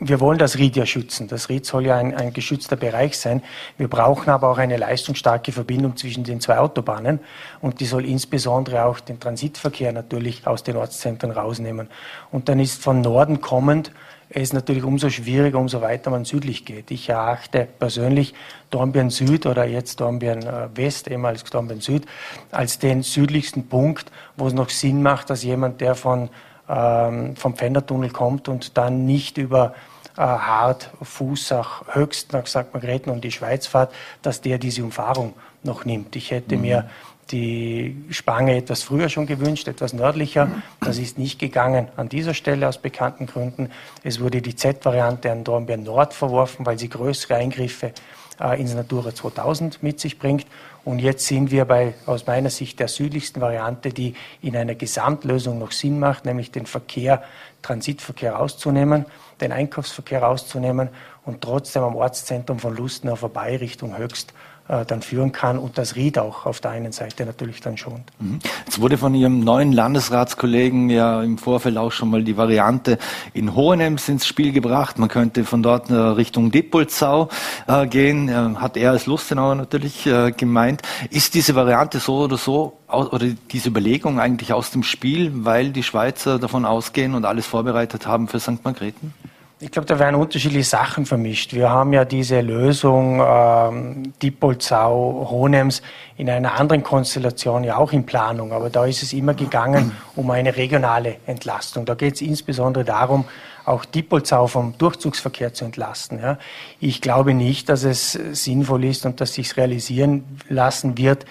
wir 0.00 0.20
wollen 0.20 0.38
das 0.38 0.56
Ried 0.56 0.76
ja 0.76 0.86
schützen. 0.86 1.28
Das 1.28 1.48
Ried 1.48 1.66
soll 1.66 1.86
ja 1.86 1.96
ein, 1.96 2.14
ein, 2.14 2.32
geschützter 2.32 2.76
Bereich 2.76 3.18
sein. 3.18 3.42
Wir 3.76 3.88
brauchen 3.88 4.30
aber 4.30 4.48
auch 4.48 4.58
eine 4.58 4.76
leistungsstarke 4.76 5.52
Verbindung 5.52 5.96
zwischen 5.96 6.24
den 6.24 6.40
zwei 6.40 6.58
Autobahnen 6.58 7.20
und 7.60 7.80
die 7.80 7.84
soll 7.84 8.06
insbesondere 8.06 8.84
auch 8.84 9.00
den 9.00 9.20
Transitverkehr 9.20 9.92
natürlich 9.92 10.46
aus 10.46 10.62
den 10.62 10.76
Ortszentren 10.76 11.32
rausnehmen. 11.32 11.88
Und 12.30 12.48
dann 12.48 12.60
ist 12.60 12.82
von 12.82 13.00
Norden 13.00 13.40
kommend 13.40 13.90
es 14.30 14.42
ist 14.42 14.52
natürlich 14.52 14.84
umso 14.84 15.08
schwieriger, 15.08 15.58
umso 15.58 15.80
weiter 15.80 16.10
man 16.10 16.24
südlich 16.24 16.64
geht. 16.64 16.90
Ich 16.90 17.08
erachte 17.08 17.66
persönlich 17.78 18.34
Dornbirn 18.70 19.10
Süd 19.10 19.46
oder 19.46 19.64
jetzt 19.64 20.00
Dornbirn 20.00 20.42
äh, 20.42 20.68
West, 20.74 21.08
ehemals 21.08 21.44
Dornbirn 21.44 21.80
Süd, 21.80 22.06
als 22.50 22.78
den 22.78 23.02
südlichsten 23.02 23.68
Punkt, 23.68 24.12
wo 24.36 24.46
es 24.46 24.52
noch 24.52 24.68
Sinn 24.68 25.02
macht, 25.02 25.30
dass 25.30 25.42
jemand, 25.42 25.80
der 25.80 25.94
von, 25.94 26.28
ähm, 26.68 27.36
vom 27.36 27.54
Pfändertunnel 27.54 28.10
kommt 28.10 28.48
und 28.48 28.76
dann 28.76 29.06
nicht 29.06 29.38
über 29.38 29.74
äh, 30.18 30.20
Hart, 30.20 30.90
Fußach, 31.00 31.94
Höchst 31.94 32.34
nach 32.34 32.46
St. 32.46 32.74
Margrethen 32.74 33.10
und 33.10 33.24
die 33.24 33.32
Schweiz 33.32 33.66
fährt, 33.66 33.92
dass 34.20 34.42
der 34.42 34.58
diese 34.58 34.84
Umfahrung 34.84 35.32
noch 35.62 35.86
nimmt. 35.86 36.16
Ich 36.16 36.30
hätte 36.30 36.56
mhm. 36.56 36.62
mir 36.62 36.90
die 37.30 38.04
Spange 38.10 38.56
etwas 38.56 38.82
früher 38.82 39.08
schon 39.08 39.26
gewünscht, 39.26 39.68
etwas 39.68 39.92
nördlicher. 39.92 40.50
Das 40.80 40.98
ist 40.98 41.18
nicht 41.18 41.38
gegangen 41.38 41.88
an 41.96 42.08
dieser 42.08 42.34
Stelle 42.34 42.68
aus 42.68 42.78
bekannten 42.78 43.26
Gründen. 43.26 43.70
Es 44.02 44.20
wurde 44.20 44.40
die 44.40 44.56
Z-Variante 44.56 45.30
an 45.30 45.44
Dornbirn 45.44 45.82
Nord 45.82 46.14
verworfen, 46.14 46.64
weil 46.64 46.78
sie 46.78 46.88
größere 46.88 47.36
Eingriffe 47.36 47.92
äh, 48.40 48.60
ins 48.60 48.74
Natura 48.74 49.14
2000 49.14 49.82
mit 49.82 50.00
sich 50.00 50.18
bringt. 50.18 50.46
Und 50.84 51.00
jetzt 51.00 51.26
sind 51.26 51.50
wir 51.50 51.66
bei, 51.66 51.94
aus 52.06 52.26
meiner 52.26 52.50
Sicht, 52.50 52.80
der 52.80 52.88
südlichsten 52.88 53.40
Variante, 53.40 53.90
die 53.90 54.14
in 54.40 54.56
einer 54.56 54.74
Gesamtlösung 54.74 55.58
noch 55.58 55.72
Sinn 55.72 55.98
macht, 55.98 56.24
nämlich 56.24 56.50
den 56.50 56.64
Verkehr, 56.64 57.22
Transitverkehr 57.60 58.34
rauszunehmen, 58.34 59.04
den 59.40 59.52
Einkaufsverkehr 59.52 60.22
rauszunehmen 60.22 60.88
und 61.26 61.42
trotzdem 61.42 61.82
am 61.82 61.94
Ortszentrum 61.94 62.58
von 62.58 62.74
Lustenau 62.74 63.16
vorbei 63.16 63.56
Richtung 63.58 63.98
Höchst 63.98 64.32
dann 64.68 65.00
führen 65.00 65.32
kann 65.32 65.58
und 65.58 65.78
das 65.78 65.96
Ried 65.96 66.18
auch 66.18 66.44
auf 66.44 66.60
der 66.60 66.72
einen 66.72 66.92
Seite 66.92 67.24
natürlich 67.24 67.60
dann 67.60 67.76
schont. 67.76 68.02
Mhm. 68.18 68.38
Es 68.66 68.80
wurde 68.80 68.98
von 68.98 69.14
Ihrem 69.14 69.40
neuen 69.40 69.72
Landesratskollegen 69.72 70.90
ja 70.90 71.22
im 71.22 71.38
Vorfeld 71.38 71.78
auch 71.78 71.90
schon 71.90 72.10
mal 72.10 72.22
die 72.22 72.36
Variante 72.36 72.98
in 73.32 73.54
Hohenems 73.54 74.08
ins 74.08 74.26
Spiel 74.26 74.52
gebracht. 74.52 74.98
Man 74.98 75.08
könnte 75.08 75.44
von 75.44 75.62
dort 75.62 75.90
äh, 75.90 75.94
Richtung 75.94 76.50
Dippolzau 76.50 77.28
äh, 77.66 77.86
gehen, 77.86 78.60
hat 78.60 78.76
er 78.76 78.90
als 78.90 79.06
Lustenauer 79.06 79.54
natürlich 79.54 80.06
äh, 80.06 80.32
gemeint. 80.32 80.82
Ist 81.10 81.34
diese 81.34 81.54
Variante 81.54 81.98
so 81.98 82.18
oder 82.18 82.36
so 82.36 82.78
oder 82.88 83.26
diese 83.50 83.68
Überlegung 83.68 84.20
eigentlich 84.20 84.52
aus 84.52 84.70
dem 84.70 84.82
Spiel, 84.82 85.30
weil 85.44 85.70
die 85.70 85.82
Schweizer 85.82 86.38
davon 86.38 86.64
ausgehen 86.64 87.14
und 87.14 87.24
alles 87.24 87.46
vorbereitet 87.46 88.06
haben 88.06 88.28
für 88.28 88.40
St. 88.40 88.64
Margrethen? 88.64 89.12
Ich 89.60 89.72
glaube, 89.72 89.86
da 89.86 89.98
werden 89.98 90.14
unterschiedliche 90.14 90.68
Sachen 90.68 91.04
vermischt. 91.04 91.52
Wir 91.52 91.68
haben 91.68 91.92
ja 91.92 92.04
diese 92.04 92.40
Lösung 92.40 93.20
ähm, 93.20 94.12
Diepolzau, 94.22 95.26
Honems 95.32 95.82
in 96.16 96.30
einer 96.30 96.54
anderen 96.54 96.84
Konstellation 96.84 97.64
ja 97.64 97.76
auch 97.76 97.92
in 97.92 98.06
Planung, 98.06 98.52
aber 98.52 98.70
da 98.70 98.86
ist 98.86 99.02
es 99.02 99.12
immer 99.12 99.34
gegangen 99.34 99.96
um 100.14 100.30
eine 100.30 100.56
regionale 100.56 101.16
Entlastung. 101.26 101.86
Da 101.86 101.96
geht 101.96 102.14
es 102.14 102.20
insbesondere 102.20 102.84
darum, 102.84 103.24
auch 103.64 103.84
Diepolzau 103.84 104.46
vom 104.46 104.78
Durchzugsverkehr 104.78 105.52
zu 105.52 105.64
entlasten. 105.64 106.20
Ja. 106.20 106.38
Ich 106.78 107.00
glaube 107.00 107.34
nicht, 107.34 107.68
dass 107.68 107.82
es 107.82 108.12
sinnvoll 108.12 108.84
ist 108.84 109.06
und 109.06 109.20
dass 109.20 109.34
sich 109.34 109.56
realisieren 109.56 110.24
lassen 110.48 110.96
wird, 110.96 111.26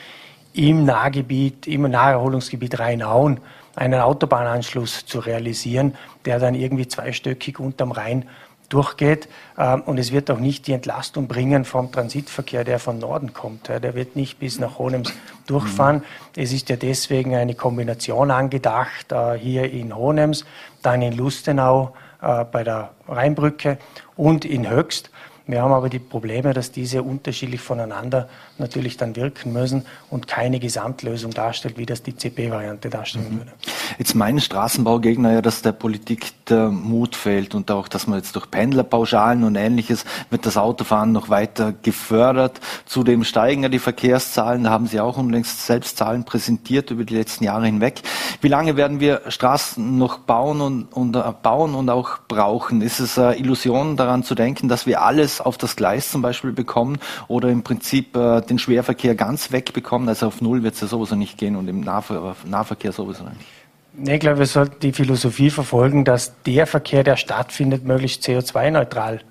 im 0.54 0.84
Nahgebiet, 0.84 1.66
im 1.66 1.84
Naherholungsgebiet 1.84 2.78
Rheinauen 2.78 3.40
einen 3.78 4.02
Autobahnanschluss 4.02 5.06
zu 5.06 5.20
realisieren, 5.20 5.96
der 6.26 6.40
dann 6.40 6.56
irgendwie 6.56 6.88
zweistöckig 6.88 7.60
unterm 7.60 7.92
Rhein 7.92 8.26
durchgeht. 8.70 9.30
Ähm, 9.58 9.82
und 9.82 10.00
es 10.00 10.12
wird 10.12 10.32
auch 10.32 10.40
nicht 10.40 10.66
die 10.66 10.74
Entlastung 10.74 11.28
bringen 11.28 11.64
vom 11.64 11.92
Transitverkehr, 11.92 12.64
der 12.64 12.80
von 12.80 12.98
Norden 12.98 13.34
kommt. 13.34 13.70
Der 13.70 13.94
wird 13.94 14.16
nicht 14.16 14.40
bis 14.40 14.60
nach 14.60 14.80
Honems 14.80 15.14
durchfahren. 15.46 16.04
Es 16.36 16.52
ist 16.52 16.70
ja 16.70 16.76
deswegen 16.76 17.36
eine 17.36 17.54
Kombination 17.54 18.32
angedacht, 18.32 19.12
äh, 19.12 19.36
hier 19.36 19.72
in 19.72 19.96
Honems, 19.96 20.44
dann 20.82 21.04
in 21.04 21.14
Lustenau 21.14 21.94
äh, 22.22 22.46
bei 22.46 22.64
der 22.64 22.90
Rheinbrücke 23.08 23.78
und 24.16 24.44
in 24.44 24.68
Höchst. 24.68 25.12
Wir 25.48 25.62
haben 25.62 25.72
aber 25.72 25.90
die 25.90 26.00
Probleme, 26.00 26.54
dass 26.54 26.72
diese 26.72 27.04
unterschiedlich 27.04 27.62
voneinander 27.62 28.28
natürlich 28.58 28.98
dann 28.98 29.16
wirken 29.16 29.54
müssen 29.54 29.86
und 30.10 30.28
keine 30.28 30.60
Gesamtlösung 30.60 31.32
darstellt, 31.32 31.78
wie 31.78 31.86
das 31.86 32.04
die 32.04 32.16
CP-Variante 32.16 32.90
darstellen 32.90 33.34
mhm. 33.34 33.38
würde. 33.40 33.52
Jetzt 33.98 34.14
meinen 34.14 34.42
Straßenbaugegner 34.42 35.34
ja, 35.34 35.42
dass 35.42 35.62
der 35.62 35.72
Politik 35.72 36.46
der 36.46 36.70
Mut 36.70 37.16
fehlt 37.16 37.56
und 37.56 37.72
auch, 37.72 37.88
dass 37.88 38.08
man 38.08 38.20
jetzt 38.20 38.36
durch 38.36 38.52
Pendlerpauschalen 38.52 39.44
und 39.44 39.56
ähnliches 39.56 40.06
wird 40.30 40.46
das 40.46 40.58
Autofahren 40.58 41.14
noch 41.14 41.30
weiter 41.30 41.74
gefördert. 41.82 42.60
Zudem 42.86 43.24
steigen 43.24 43.64
ja 43.64 43.70
die 43.70 43.80
Verkehrszahlen, 43.80 44.66
da 44.66 44.72
haben 44.72 44.88
Sie 44.88 45.00
auch 45.00 45.18
unlängst 45.18 45.66
selbst 45.66 45.98
Zahlen 45.98 46.26
präsentiert 46.26 46.92
über 46.92 47.06
die 47.06 47.16
letzten 47.16 47.46
Jahre 47.46 47.66
hinweg. 47.66 48.02
Wie 48.42 48.48
lange 48.50 48.76
werden 48.76 49.00
wir 49.00 49.22
Straßen 49.28 49.98
noch 49.98 50.20
bauen 50.20 50.62
und, 50.62 50.84
und 50.94 51.16
uh, 51.16 51.34
bauen 51.42 51.74
und 51.74 51.90
auch 51.90 52.20
brauchen? 52.28 52.82
Ist 52.82 53.00
es 53.00 53.18
eine 53.18 53.38
Illusion 53.38 53.98
daran 53.98 54.24
zu 54.24 54.36
denken, 54.36 54.68
dass 54.68 54.86
wir 54.86 55.02
alles 55.02 55.37
auf 55.42 55.58
das 55.58 55.76
Gleis 55.76 56.12
zum 56.12 56.22
Beispiel 56.22 56.52
bekommen 56.52 57.00
oder 57.28 57.50
im 57.50 57.64
Prinzip 57.64 58.16
uh, 58.16 58.42
den 58.42 58.60
Schwerverkehr 58.60 59.16
ganz 59.16 59.52
wegbekommen. 59.52 60.08
Also 60.10 60.28
auf 60.28 60.42
Null 60.42 60.64
wird 60.64 60.76
es 60.76 60.82
ja 60.82 60.88
sowieso 60.88 61.16
nicht 61.16 61.38
gehen 61.38 61.56
und 61.56 61.68
im 61.68 61.82
Nahver 61.82 62.36
Nahverkehr 62.46 62.92
sowieso 62.92 63.24
nicht. 63.24 64.14
Ich 64.14 64.20
glaube, 64.20 64.40
wir 64.40 64.46
sollten 64.46 64.80
die 64.80 64.92
Philosophie 64.92 65.50
verfolgen, 65.50 66.06
dass 66.06 66.34
der 66.44 66.68
Verkehr, 66.68 67.04
der 67.04 67.18
stattfindet, 67.18 67.84
möglichst 67.84 68.24
CO2-neutral 68.24 69.22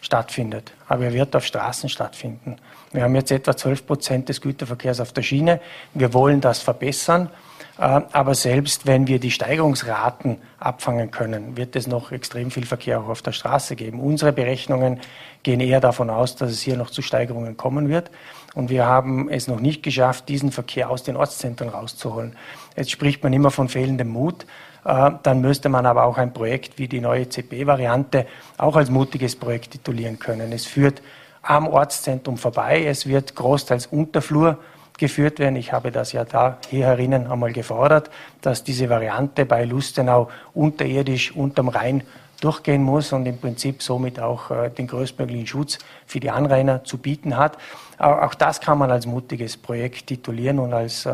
stattfindet. 0.00 0.72
Aber 0.88 1.04
er 1.04 1.12
wird 1.12 1.36
auf 1.36 1.44
Straßen 1.44 1.88
stattfinden. 1.88 2.56
Wir 2.92 3.02
haben 3.02 3.14
jetzt 3.14 3.30
etwa 3.30 3.56
12 3.56 3.86
Prozent 3.86 4.28
des 4.28 4.40
Güterverkehrs 4.40 5.00
auf 5.00 5.12
der 5.12 5.22
Schiene. 5.22 5.60
Wir 5.94 6.12
wollen 6.12 6.40
das 6.40 6.60
verbessern. 6.60 7.30
Äh, 7.78 8.00
aber 8.12 8.34
selbst 8.34 8.86
wenn 8.86 9.06
wir 9.06 9.18
die 9.18 9.30
Steigerungsraten 9.30 10.38
abfangen 10.58 11.10
können, 11.10 11.56
wird 11.56 11.76
es 11.76 11.86
noch 11.86 12.12
extrem 12.12 12.50
viel 12.50 12.66
Verkehr 12.66 13.00
auch 13.00 13.08
auf 13.08 13.22
der 13.22 13.32
Straße 13.32 13.76
geben. 13.76 14.00
Unsere 14.00 14.32
Berechnungen 14.32 15.00
gehen 15.42 15.60
eher 15.60 15.80
davon 15.80 16.10
aus, 16.10 16.36
dass 16.36 16.50
es 16.50 16.60
hier 16.60 16.76
noch 16.76 16.90
zu 16.90 17.02
Steigerungen 17.02 17.56
kommen 17.56 17.88
wird. 17.88 18.10
Und 18.54 18.70
wir 18.70 18.86
haben 18.86 19.28
es 19.28 19.48
noch 19.48 19.60
nicht 19.60 19.82
geschafft, 19.82 20.28
diesen 20.28 20.50
Verkehr 20.50 20.88
aus 20.88 21.02
den 21.02 21.16
Ortszentren 21.16 21.68
rauszuholen. 21.68 22.36
Jetzt 22.76 22.90
spricht 22.90 23.22
man 23.22 23.32
immer 23.32 23.50
von 23.50 23.68
fehlendem 23.68 24.08
Mut. 24.08 24.46
Äh, 24.84 25.10
dann 25.22 25.42
müsste 25.42 25.68
man 25.68 25.84
aber 25.84 26.04
auch 26.04 26.16
ein 26.16 26.32
Projekt 26.32 26.78
wie 26.78 26.88
die 26.88 27.00
neue 27.00 27.28
CP-Variante 27.28 28.26
auch 28.56 28.76
als 28.76 28.88
mutiges 28.88 29.36
Projekt 29.36 29.72
titulieren 29.72 30.18
können. 30.18 30.52
Es 30.52 30.64
führt 30.64 31.02
am 31.42 31.68
Ortszentrum 31.68 32.38
vorbei. 32.38 32.84
Es 32.86 33.06
wird 33.06 33.34
großteils 33.34 33.86
Unterflur 33.86 34.58
geführt 34.98 35.38
werden. 35.38 35.56
Ich 35.56 35.72
habe 35.72 35.90
das 35.90 36.12
ja 36.12 36.24
da 36.24 36.58
hier 36.68 36.86
herinnen 36.86 37.30
einmal 37.30 37.52
gefordert, 37.52 38.10
dass 38.40 38.64
diese 38.64 38.88
Variante 38.88 39.46
bei 39.46 39.64
Lustenau 39.64 40.28
unterirdisch 40.54 41.34
unterm 41.34 41.68
Rhein 41.68 42.02
durchgehen 42.40 42.82
muss 42.82 43.12
und 43.12 43.26
im 43.26 43.38
Prinzip 43.38 43.82
somit 43.82 44.20
auch 44.20 44.50
äh, 44.50 44.70
den 44.70 44.86
größtmöglichen 44.86 45.46
Schutz 45.46 45.78
für 46.06 46.20
die 46.20 46.30
Anrainer 46.30 46.84
zu 46.84 46.98
bieten 46.98 47.36
hat. 47.36 47.56
Auch 47.98 48.34
das 48.34 48.60
kann 48.60 48.76
man 48.76 48.90
als 48.90 49.06
mutiges 49.06 49.56
Projekt 49.56 50.08
titulieren 50.08 50.58
und 50.58 50.74
als 50.74 51.06
äh, 51.06 51.10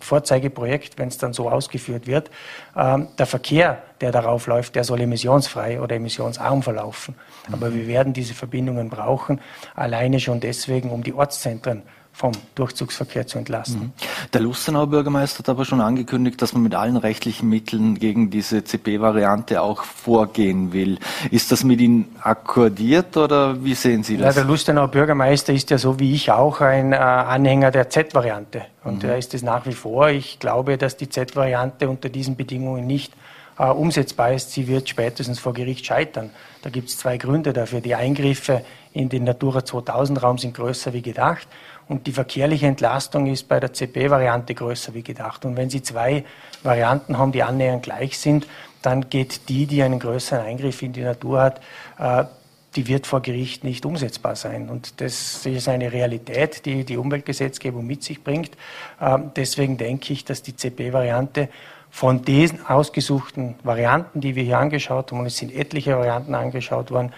Vorzeigeprojekt, 0.00 0.98
wenn 0.98 1.08
es 1.08 1.16
dann 1.16 1.32
so 1.32 1.48
ausgeführt 1.48 2.06
wird. 2.06 2.30
Ähm, 2.76 3.08
der 3.16 3.24
Verkehr, 3.24 3.78
der 4.02 4.12
darauf 4.12 4.46
läuft, 4.46 4.74
der 4.74 4.84
soll 4.84 5.00
emissionsfrei 5.00 5.80
oder 5.80 5.96
emissionsarm 5.96 6.62
verlaufen. 6.62 7.14
Aber 7.50 7.72
wir 7.72 7.86
werden 7.86 8.12
diese 8.12 8.34
Verbindungen 8.34 8.90
brauchen, 8.90 9.40
alleine 9.74 10.20
schon 10.20 10.40
deswegen, 10.40 10.90
um 10.90 11.02
die 11.02 11.14
Ortszentren 11.14 11.82
vom 12.14 12.30
Durchzugsverkehr 12.54 13.26
zu 13.26 13.38
entlasten. 13.38 13.80
Mhm. 13.80 13.92
Der 14.32 14.40
Lustenauer 14.40 14.86
Bürgermeister 14.86 15.40
hat 15.40 15.48
aber 15.48 15.64
schon 15.64 15.80
angekündigt, 15.80 16.40
dass 16.40 16.52
man 16.52 16.62
mit 16.62 16.76
allen 16.76 16.96
rechtlichen 16.96 17.48
Mitteln 17.48 17.98
gegen 17.98 18.30
diese 18.30 18.62
CP-Variante 18.62 19.60
auch 19.60 19.82
vorgehen 19.82 20.72
will. 20.72 20.98
Ist 21.32 21.50
das 21.50 21.64
mit 21.64 21.80
Ihnen 21.80 22.14
akkordiert 22.22 23.16
oder 23.16 23.64
wie 23.64 23.74
sehen 23.74 24.04
Sie 24.04 24.16
das? 24.16 24.36
Ja, 24.36 24.42
der 24.42 24.48
Lustenauer 24.48 24.88
Bürgermeister 24.88 25.52
ist 25.52 25.70
ja 25.70 25.78
so 25.78 25.98
wie 25.98 26.14
ich 26.14 26.30
auch 26.30 26.60
ein 26.60 26.92
äh, 26.92 26.96
Anhänger 26.96 27.72
der 27.72 27.90
Z-Variante. 27.90 28.62
Und 28.84 29.02
mhm. 29.02 29.08
er 29.08 29.18
ist 29.18 29.34
es 29.34 29.42
nach 29.42 29.66
wie 29.66 29.72
vor. 29.72 30.08
Ich 30.08 30.38
glaube, 30.38 30.78
dass 30.78 30.96
die 30.96 31.08
Z-Variante 31.08 31.88
unter 31.88 32.10
diesen 32.10 32.36
Bedingungen 32.36 32.86
nicht 32.86 33.12
äh, 33.58 33.64
umsetzbar 33.64 34.32
ist. 34.32 34.52
Sie 34.52 34.68
wird 34.68 34.88
spätestens 34.88 35.40
vor 35.40 35.52
Gericht 35.52 35.84
scheitern. 35.84 36.30
Da 36.62 36.70
gibt 36.70 36.90
es 36.90 36.98
zwei 36.98 37.16
Gründe 37.16 37.52
dafür. 37.52 37.80
Die 37.80 37.96
Eingriffe 37.96 38.64
in 38.92 39.08
den 39.08 39.24
Natura 39.24 39.58
2000-Raum 39.58 40.38
sind 40.38 40.54
größer 40.54 40.92
wie 40.92 41.02
gedacht 41.02 41.48
und 41.88 42.06
die 42.06 42.12
verkehrliche 42.12 42.66
Entlastung 42.66 43.26
ist 43.26 43.48
bei 43.48 43.60
der 43.60 43.72
CP-Variante 43.72 44.54
größer 44.54 44.94
wie 44.94 45.02
gedacht. 45.02 45.44
Und 45.44 45.56
wenn 45.56 45.70
Sie 45.70 45.82
zwei 45.82 46.24
Varianten 46.62 47.18
haben, 47.18 47.32
die 47.32 47.42
annähernd 47.42 47.82
gleich 47.82 48.18
sind, 48.18 48.46
dann 48.82 49.08
geht 49.10 49.48
die, 49.48 49.66
die 49.66 49.82
einen 49.82 49.98
größeren 49.98 50.44
Eingriff 50.44 50.82
in 50.82 50.92
die 50.92 51.02
Natur 51.02 51.40
hat, 51.40 51.60
äh, 51.98 52.24
die 52.76 52.88
wird 52.88 53.06
vor 53.06 53.20
Gericht 53.20 53.64
nicht 53.64 53.86
umsetzbar 53.86 54.34
sein. 54.34 54.68
Und 54.68 55.00
das 55.00 55.46
ist 55.46 55.68
eine 55.68 55.92
Realität, 55.92 56.66
die 56.66 56.84
die 56.84 56.96
Umweltgesetzgebung 56.96 57.86
mit 57.86 58.02
sich 58.02 58.24
bringt. 58.24 58.50
Ähm, 59.00 59.30
deswegen 59.36 59.76
denke 59.76 60.12
ich, 60.12 60.24
dass 60.24 60.42
die 60.42 60.56
CP-Variante 60.56 61.48
von 61.90 62.22
diesen 62.22 62.66
ausgesuchten 62.66 63.54
Varianten, 63.62 64.20
die 64.20 64.34
wir 64.34 64.42
hier 64.42 64.58
angeschaut 64.58 65.12
haben, 65.12 65.20
und 65.20 65.26
es 65.26 65.36
sind 65.36 65.54
etliche 65.54 65.96
Varianten 65.96 66.34
angeschaut 66.34 66.90
worden, 66.90 67.12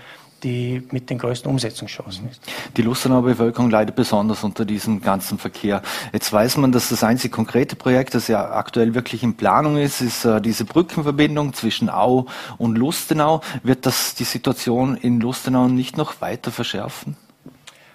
die 0.46 0.82
mit 0.92 1.10
den 1.10 1.18
größten 1.18 1.50
Umsetzungschancen 1.50 2.30
ist. 2.30 2.40
Die 2.76 2.82
Lustenauer 2.82 3.22
Bevölkerung 3.22 3.68
leidet 3.68 3.96
besonders 3.96 4.44
unter 4.44 4.64
diesem 4.64 5.02
ganzen 5.02 5.38
Verkehr. 5.38 5.82
Jetzt 6.12 6.32
weiß 6.32 6.58
man, 6.58 6.70
dass 6.70 6.88
das 6.88 7.02
einzige 7.02 7.34
konkrete 7.34 7.74
Projekt, 7.74 8.14
das 8.14 8.28
ja 8.28 8.52
aktuell 8.52 8.94
wirklich 8.94 9.24
in 9.24 9.36
Planung 9.36 9.76
ist, 9.76 10.00
ist 10.00 10.24
äh, 10.24 10.40
diese 10.40 10.64
Brückenverbindung 10.64 11.52
zwischen 11.52 11.90
Au 11.90 12.26
und 12.58 12.78
Lustenau. 12.78 13.40
Wird 13.64 13.86
das 13.86 14.14
die 14.14 14.24
Situation 14.24 14.96
in 14.96 15.20
Lustenau 15.20 15.66
nicht 15.66 15.96
noch 15.96 16.20
weiter 16.20 16.52
verschärfen? 16.52 17.16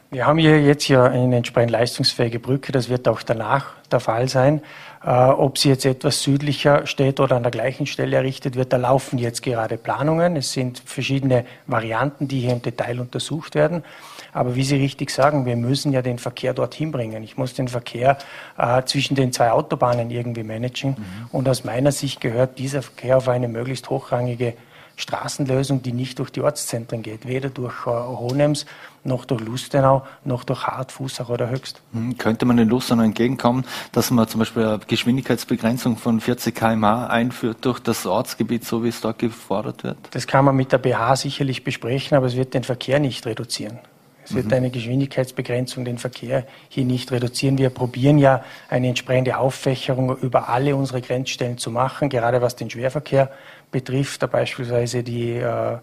Wir 0.10 0.28
haben 0.28 0.40
hier 0.40 0.62
jetzt 0.62 0.90
ja 0.90 1.06
eine 1.06 1.38
entsprechend 1.38 1.72
leistungsfähige 1.72 2.40
Brücke. 2.40 2.74
Das 2.74 2.90
wird 2.90 3.08
auch 3.08 3.24
danach 3.24 3.68
der 3.90 4.02
Fall 4.02 4.28
sein. 4.28 4.62
Äh, 5.04 5.10
ob 5.10 5.58
sie 5.58 5.70
jetzt 5.70 5.86
etwas 5.86 6.22
südlicher 6.22 6.86
steht 6.86 7.20
oder 7.20 7.36
an 7.36 7.44
der 7.44 7.52
gleichen 7.52 7.88
Stelle 7.88 8.18
errichtet 8.18 8.56
wird, 8.56 8.72
da 8.72 8.78
laufen 8.78 9.18
jetzt 9.18 9.42
gerade 9.42 9.78
Planungen. 9.78 10.36
Es 10.36 10.54
sind 10.54 10.80
verschiedene 10.86 11.46
Varianten, 11.66 12.28
die 12.28 12.42
hier 12.42 12.52
im 12.52 12.62
Detail 12.62 13.00
untersucht 13.00 13.56
werden. 13.56 13.84
Aber 14.32 14.56
wie 14.56 14.64
Sie 14.64 14.76
richtig 14.76 15.10
sagen, 15.10 15.46
wir 15.46 15.56
müssen 15.56 15.92
ja 15.92 16.02
den 16.02 16.20
Verkehr 16.20 16.54
dorthin 16.54 16.92
bringen. 16.92 17.24
Ich 17.24 17.36
muss 17.36 17.54
den 17.54 17.68
Verkehr 17.68 18.18
äh, 18.58 18.84
zwischen 18.84 19.16
den 19.16 19.34
zwei 19.34 19.52
Autobahnen 19.52 20.12
irgendwie 20.12 20.44
managen. 20.44 20.92
Mhm. 20.92 20.96
Und 21.32 21.50
aus 21.50 21.64
meiner 21.64 21.92
Sicht 21.92 22.22
gehört 22.22 22.60
dieser 22.60 22.82
Verkehr 22.82 23.18
auf 23.18 23.28
eine 23.28 23.48
möglichst 23.48 23.90
hochrangige 23.90 24.54
Straßenlösung, 25.02 25.82
die 25.82 25.92
nicht 25.92 26.20
durch 26.20 26.30
die 26.30 26.42
Ortszentren 26.42 27.02
geht, 27.02 27.28
weder 27.28 27.50
durch 27.50 27.88
äh, 27.88 27.90
Honems 27.90 28.66
noch 29.04 29.26
durch 29.26 29.42
Lustenau, 29.42 30.04
noch 30.24 30.44
durch 30.44 30.68
Hart, 30.68 30.92
Fußach 30.92 31.30
oder 31.30 31.50
Höchst. 31.50 31.82
Hm, 31.94 32.18
könnte 32.18 32.46
man 32.46 32.58
den 32.58 32.70
Lustenau 32.70 33.04
entgegenkommen, 33.04 33.66
dass 33.92 34.12
man 34.12 34.28
zum 34.28 34.40
Beispiel 34.40 34.64
eine 34.64 34.80
Geschwindigkeitsbegrenzung 34.80 35.98
von 35.98 36.22
40 36.22 36.54
km/h 36.54 37.08
einführt 37.08 37.58
durch 37.62 37.80
das 37.80 38.06
Ortsgebiet, 38.06 38.64
so 38.64 38.84
wie 38.84 38.90
es 38.90 39.02
dort 39.02 39.20
gefordert 39.20 39.84
wird? 39.84 39.98
Das 40.12 40.28
kann 40.28 40.46
man 40.46 40.56
mit 40.56 40.72
der 40.72 40.78
BH 40.78 41.16
sicherlich 41.16 41.64
besprechen, 41.64 42.16
aber 42.16 42.28
es 42.28 42.36
wird 42.36 42.54
den 42.54 42.64
Verkehr 42.64 43.00
nicht 43.00 43.26
reduzieren. 43.26 43.80
Es 44.24 44.36
wird 44.36 44.48
mhm. 44.48 44.54
eine 44.54 44.70
Geschwindigkeitsbegrenzung 44.70 45.84
den 45.84 45.98
Verkehr 45.98 46.46
hier 46.70 46.86
nicht 46.86 47.12
reduzieren. 47.12 47.58
Wir 47.58 47.70
probieren 47.70 48.18
ja 48.18 48.44
eine 48.70 48.88
entsprechende 48.88 49.38
Auffächerung 49.38 50.16
über 50.18 50.50
alle 50.50 50.76
unsere 50.76 51.02
Grenzstellen 51.02 51.58
zu 51.58 51.72
machen, 51.72 52.10
gerade 52.10 52.42
was 52.42 52.56
den 52.56 52.70
Schwerverkehr 52.70 53.32
betrifft, 53.72 54.22
da 54.22 54.28
beispielsweise 54.28 55.04
die 55.04 55.38
äh, 55.38 55.78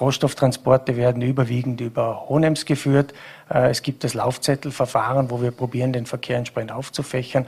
Rohstofftransporte 0.00 0.96
werden 0.96 1.22
überwiegend 1.22 1.80
über 1.80 2.28
Honems 2.28 2.64
geführt. 2.64 3.14
Äh, 3.48 3.70
es 3.70 3.82
gibt 3.82 4.04
das 4.04 4.14
Laufzettelverfahren, 4.14 5.30
wo 5.30 5.40
wir 5.40 5.50
probieren, 5.50 5.92
den 5.92 6.06
Verkehr 6.06 6.38
entsprechend 6.38 6.72
aufzufächern. 6.72 7.46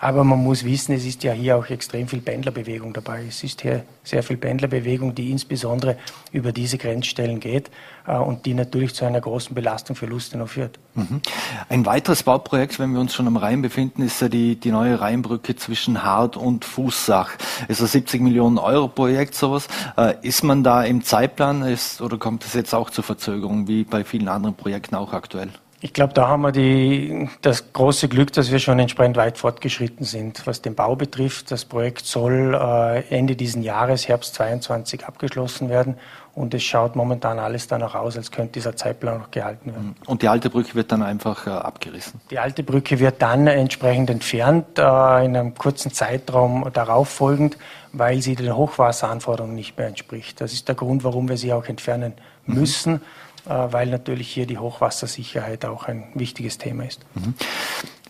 Aber 0.00 0.22
man 0.22 0.42
muss 0.42 0.64
wissen, 0.64 0.94
es 0.94 1.04
ist 1.04 1.24
ja 1.24 1.32
hier 1.32 1.56
auch 1.56 1.68
extrem 1.70 2.06
viel 2.06 2.20
Pendlerbewegung 2.20 2.92
dabei. 2.92 3.24
Es 3.28 3.42
ist 3.42 3.62
hier 3.62 3.84
sehr 4.04 4.22
viel 4.22 4.36
Pendlerbewegung, 4.36 5.14
die 5.14 5.30
insbesondere 5.30 5.96
über 6.30 6.52
diese 6.52 6.78
Grenzstellen 6.78 7.40
geht 7.40 7.70
äh, 8.06 8.16
und 8.16 8.46
die 8.46 8.54
natürlich 8.54 8.94
zu 8.94 9.04
einer 9.04 9.20
großen 9.20 9.54
Belastung 9.54 9.96
für 9.96 10.06
Lustenau 10.06 10.46
führt. 10.46 10.78
Mhm. 10.94 11.20
Ein 11.68 11.84
weiteres 11.84 12.22
Bauprojekt, 12.22 12.78
wenn 12.78 12.92
wir 12.92 13.00
uns 13.00 13.14
schon 13.14 13.26
am 13.26 13.36
Rhein 13.36 13.60
befinden, 13.60 14.02
ist 14.02 14.20
ja 14.20 14.28
die, 14.28 14.56
die 14.56 14.70
neue 14.70 15.00
Rheinbrücke 15.00 15.56
zwischen 15.56 16.04
Hart 16.04 16.36
und 16.36 16.64
Fußsach. 16.64 17.30
Ist 17.66 17.80
ein 17.80 17.88
70 17.88 18.20
Millionen 18.20 18.58
Euro 18.58 18.88
Projekt 18.88 19.34
sowas. 19.34 19.66
Äh, 19.96 20.14
ist 20.22 20.44
man 20.44 20.62
da 20.62 20.84
im 20.84 21.02
Zeitplan 21.02 21.62
ist, 21.62 22.00
oder 22.00 22.18
kommt 22.18 22.44
es 22.44 22.54
jetzt 22.54 22.72
auch 22.74 22.90
zur 22.90 23.02
Verzögerung, 23.02 23.66
wie 23.66 23.82
bei 23.82 24.04
vielen 24.04 24.28
anderen 24.28 24.54
Projekten 24.54 24.94
auch 24.94 25.12
aktuell? 25.12 25.50
Ich 25.80 25.92
glaube, 25.92 26.12
da 26.12 26.26
haben 26.26 26.42
wir 26.42 26.50
die, 26.50 27.28
das 27.40 27.72
große 27.72 28.08
Glück, 28.08 28.32
dass 28.32 28.50
wir 28.50 28.58
schon 28.58 28.80
entsprechend 28.80 29.16
weit 29.16 29.38
fortgeschritten 29.38 30.04
sind, 30.04 30.44
was 30.44 30.60
den 30.60 30.74
Bau 30.74 30.96
betrifft. 30.96 31.52
Das 31.52 31.64
Projekt 31.64 32.04
soll 32.04 32.54
äh, 32.54 33.16
Ende 33.16 33.36
diesen 33.36 33.62
Jahres, 33.62 34.08
Herbst 34.08 34.34
22, 34.34 35.06
abgeschlossen 35.06 35.68
werden. 35.68 35.94
Und 36.34 36.52
es 36.52 36.64
schaut 36.64 36.96
momentan 36.96 37.38
alles 37.38 37.68
danach 37.68 37.94
aus, 37.94 38.16
als 38.16 38.32
könnte 38.32 38.54
dieser 38.54 38.74
Zeitplan 38.74 39.18
noch 39.18 39.30
gehalten 39.30 39.72
werden. 39.72 39.96
Und 40.06 40.22
die 40.22 40.28
alte 40.28 40.50
Brücke 40.50 40.74
wird 40.74 40.90
dann 40.90 41.02
einfach 41.02 41.46
äh, 41.46 41.50
abgerissen? 41.50 42.20
Die 42.30 42.40
alte 42.40 42.64
Brücke 42.64 42.98
wird 42.98 43.22
dann 43.22 43.46
entsprechend 43.46 44.10
entfernt, 44.10 44.78
äh, 44.78 44.82
in 45.24 45.36
einem 45.36 45.54
kurzen 45.54 45.92
Zeitraum 45.92 46.70
darauf 46.72 47.08
folgend, 47.08 47.56
weil 47.92 48.20
sie 48.20 48.34
den 48.34 48.54
Hochwasseranforderungen 48.54 49.54
nicht 49.54 49.78
mehr 49.78 49.86
entspricht. 49.86 50.40
Das 50.40 50.52
ist 50.52 50.66
der 50.66 50.74
Grund, 50.74 51.04
warum 51.04 51.28
wir 51.28 51.36
sie 51.36 51.52
auch 51.52 51.66
entfernen 51.66 52.14
mhm. 52.46 52.54
müssen. 52.54 52.92
Mhm 52.94 53.00
weil 53.48 53.88
natürlich 53.88 54.28
hier 54.28 54.46
die 54.46 54.58
Hochwassersicherheit 54.58 55.64
auch 55.64 55.84
ein 55.86 56.04
wichtiges 56.14 56.58
Thema 56.58 56.84
ist. 56.84 57.00
Mhm. 57.14 57.34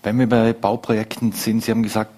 Wenn 0.03 0.19
wir 0.19 0.29
bei 0.29 0.53
Bauprojekten 0.53 1.33
sind, 1.33 1.65
Sie 1.65 1.71
haben 1.71 1.83
gesagt, 1.83 2.13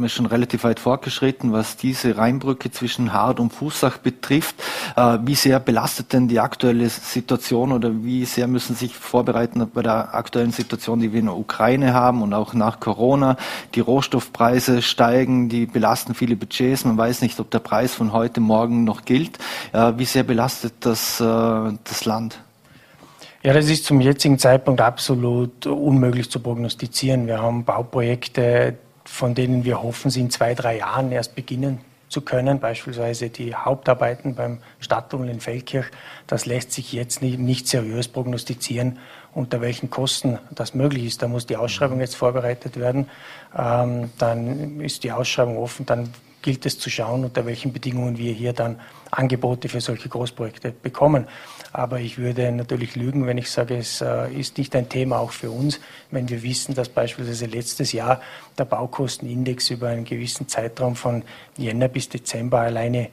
wir 0.00 0.08
sind 0.08 0.10
schon 0.10 0.26
relativ 0.26 0.64
weit 0.64 0.80
fortgeschritten, 0.80 1.52
was 1.52 1.76
diese 1.76 2.16
Rheinbrücke 2.16 2.70
zwischen 2.70 3.12
Hart 3.12 3.40
und 3.40 3.52
Fußach 3.52 3.98
betrifft. 3.98 4.56
Äh, 4.96 5.18
wie 5.24 5.34
sehr 5.34 5.60
belastet 5.60 6.12
denn 6.12 6.28
die 6.28 6.40
aktuelle 6.40 6.88
Situation 6.88 7.72
oder 7.72 7.90
wie 8.04 8.24
sehr 8.24 8.46
müssen 8.46 8.74
sich 8.76 8.94
vorbereiten 8.94 9.68
bei 9.72 9.82
der 9.82 10.14
aktuellen 10.14 10.52
Situation, 10.52 11.00
die 11.00 11.12
wir 11.12 11.20
in 11.20 11.26
der 11.26 11.36
Ukraine 11.36 11.94
haben 11.94 12.22
und 12.22 12.32
auch 12.34 12.54
nach 12.54 12.80
Corona? 12.80 13.36
Die 13.74 13.80
Rohstoffpreise 13.80 14.82
steigen, 14.82 15.48
die 15.48 15.66
belasten 15.66 16.14
viele 16.14 16.36
Budgets. 16.36 16.84
Man 16.84 16.96
weiß 16.96 17.22
nicht, 17.22 17.38
ob 17.40 17.50
der 17.50 17.60
Preis 17.60 17.94
von 17.94 18.12
heute 18.12 18.40
Morgen 18.40 18.84
noch 18.84 19.04
gilt. 19.04 19.38
Äh, 19.72 19.92
wie 19.96 20.04
sehr 20.04 20.22
belastet 20.22 20.74
das 20.80 21.18
das 21.18 22.04
Land? 22.04 22.38
Ja, 23.42 23.54
das 23.54 23.70
ist 23.70 23.86
zum 23.86 24.02
jetzigen 24.02 24.38
Zeitpunkt 24.38 24.82
absolut 24.82 25.64
unmöglich 25.66 26.30
zu 26.30 26.40
prognostizieren. 26.40 27.26
Wir 27.26 27.40
haben 27.40 27.64
Bauprojekte, 27.64 28.76
von 29.06 29.34
denen 29.34 29.64
wir 29.64 29.82
hoffen, 29.82 30.10
sie 30.10 30.20
in 30.20 30.28
zwei, 30.28 30.52
drei 30.54 30.76
Jahren 30.76 31.10
erst 31.10 31.34
beginnen 31.34 31.80
zu 32.10 32.20
können, 32.20 32.60
beispielsweise 32.60 33.30
die 33.30 33.54
Hauptarbeiten 33.54 34.34
beim 34.34 34.58
Stadttunnel 34.78 35.30
in 35.30 35.40
Feldkirch. 35.40 35.86
Das 36.26 36.44
lässt 36.44 36.72
sich 36.72 36.92
jetzt 36.92 37.22
nicht, 37.22 37.38
nicht, 37.38 37.66
seriös 37.66 38.08
prognostizieren, 38.08 38.98
unter 39.32 39.62
welchen 39.62 39.88
Kosten 39.88 40.38
das 40.50 40.74
möglich 40.74 41.06
ist. 41.06 41.22
Da 41.22 41.28
muss 41.28 41.46
die 41.46 41.56
Ausschreibung 41.56 42.00
jetzt 42.00 42.16
vorbereitet 42.16 42.78
werden. 42.78 43.08
Ähm, 43.56 44.10
dann 44.18 44.80
ist 44.82 45.02
die 45.02 45.12
Ausschreibung 45.12 45.56
offen, 45.56 45.86
dann 45.86 46.10
gilt 46.42 46.66
es 46.66 46.78
zu 46.78 46.90
schauen, 46.90 47.24
unter 47.24 47.46
welchen 47.46 47.72
Bedingungen 47.72 48.18
wir 48.18 48.32
hier 48.32 48.52
dann 48.52 48.80
Angebote 49.10 49.68
für 49.68 49.80
solche 49.80 50.08
Großprojekte 50.08 50.72
bekommen. 50.72 51.26
Aber 51.72 52.00
ich 52.00 52.18
würde 52.18 52.50
natürlich 52.50 52.96
lügen, 52.96 53.26
wenn 53.26 53.38
ich 53.38 53.50
sage, 53.50 53.76
es 53.76 54.00
äh, 54.00 54.32
ist 54.32 54.58
nicht 54.58 54.74
ein 54.74 54.88
Thema 54.88 55.18
auch 55.18 55.30
für 55.30 55.50
uns, 55.50 55.80
wenn 56.10 56.28
wir 56.28 56.42
wissen, 56.42 56.74
dass 56.74 56.88
beispielsweise 56.88 57.46
letztes 57.46 57.92
Jahr 57.92 58.20
der 58.58 58.64
Baukostenindex 58.64 59.70
über 59.70 59.88
einen 59.88 60.04
gewissen 60.04 60.48
Zeitraum 60.48 60.96
von 60.96 61.22
Jänner 61.56 61.88
bis 61.88 62.08
Dezember 62.08 62.60
alleine 62.60 63.08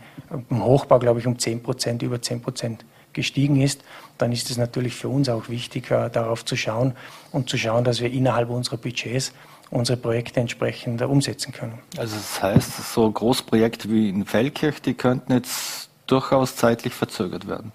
im 0.50 0.64
Hochbau, 0.64 0.98
glaube 1.00 1.20
ich, 1.20 1.28
um 1.28 1.38
10 1.38 1.62
Prozent, 1.62 2.02
über 2.02 2.22
10 2.22 2.42
Prozent 2.42 2.86
gestiegen 3.14 3.62
ist, 3.62 3.82
dann 4.18 4.32
ist 4.32 4.50
es 4.50 4.58
natürlich 4.58 4.96
für 4.96 5.10
uns 5.10 5.30
auch 5.30 5.50
wichtig, 5.50 5.92
äh, 5.92 6.10
darauf 6.10 6.46
zu 6.46 6.56
schauen 6.56 6.94
und 7.32 7.50
zu 7.50 7.58
schauen, 7.58 7.84
dass 7.84 8.02
wir 8.02 8.12
innerhalb 8.12 8.50
unserer 8.50 8.78
Budgets 8.78 9.34
unsere 9.70 9.98
Projekte 9.98 10.40
entsprechend 10.40 11.02
umsetzen 11.02 11.52
können. 11.52 11.80
Also 11.98 12.16
das 12.16 12.42
heißt, 12.42 12.94
so 12.94 13.12
Großprojekte 13.12 13.90
wie 13.90 14.10
in 14.10 14.26
Feldkirch, 14.26 14.82
die 14.82 14.94
könnten 14.94 15.34
jetzt 15.34 15.90
durchaus 16.08 16.56
zeitlich 16.56 16.94
verzögert 16.94 17.48
werden. 17.48 17.72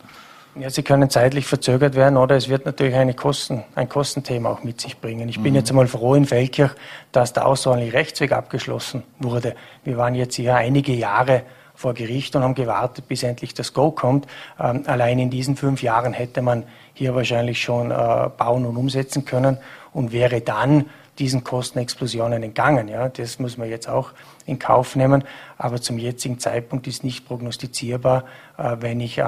Ja, 0.55 0.69
sie 0.69 0.83
können 0.83 1.09
zeitlich 1.09 1.47
verzögert 1.47 1.95
werden 1.95 2.19
oder 2.19 2.37
es 2.37 2.51
wird 2.51 2.67
natürlich 2.67 2.95
eine 2.95 3.15
Kosten, 3.15 3.65
ein 3.75 3.89
Kostenthema 3.89 4.51
auch 4.51 4.63
mit 4.63 4.83
sich 4.83 4.99
bringen. 5.01 5.29
Ich 5.31 5.41
bin 5.41 5.53
mhm. 5.53 5.61
jetzt 5.61 5.71
einmal 5.71 5.87
froh 5.87 6.15
in 6.15 6.27
Feldkirch, 6.27 6.73
dass 7.11 7.33
der 7.33 7.47
außerordentliche 7.47 7.97
Rechtsweg 7.97 8.33
abgeschlossen 8.33 9.03
wurde. 9.19 9.55
Wir 9.83 9.97
waren 9.97 10.15
jetzt 10.15 10.35
hier 10.35 10.55
einige 10.55 10.93
Jahre 10.93 11.43
vor 11.83 11.95
Gericht 11.95 12.35
und 12.37 12.43
haben 12.43 12.55
gewartet, 12.55 13.09
bis 13.09 13.25
endlich 13.25 13.55
das 13.55 13.75
Go 13.75 13.91
kommt. 13.91 14.27
Ähm, 14.59 14.85
allein 14.87 15.19
in 15.19 15.31
diesen 15.31 15.57
fünf 15.57 15.83
Jahren 15.83 16.13
hätte 16.13 16.41
man 16.41 16.63
hier 16.95 17.15
wahrscheinlich 17.15 17.61
schon 17.61 17.91
äh, 17.91 18.31
bauen 18.37 18.65
und 18.65 18.77
umsetzen 18.77 19.25
können 19.25 19.59
und 19.93 20.13
wäre 20.13 20.41
dann 20.41 20.87
diesen 21.19 21.43
Kostenexplosionen 21.43 22.43
entgangen. 22.43 22.89
Ja, 22.89 23.09
das 23.09 23.39
muss 23.39 23.59
man 23.59 23.69
jetzt 23.69 23.89
auch 23.89 24.13
in 24.47 24.59
Kauf 24.59 24.97
nehmen. 24.97 25.25
Aber 25.59 25.81
zum 25.83 25.99
jetzigen 25.99 26.39
Zeitpunkt 26.39 26.87
ist 26.87 27.03
nicht 27.05 27.27
prognostizierbar, 27.27 28.25
äh, 28.57 28.77
wenn 28.79 29.01
ich 29.01 29.19
äh, 29.19 29.25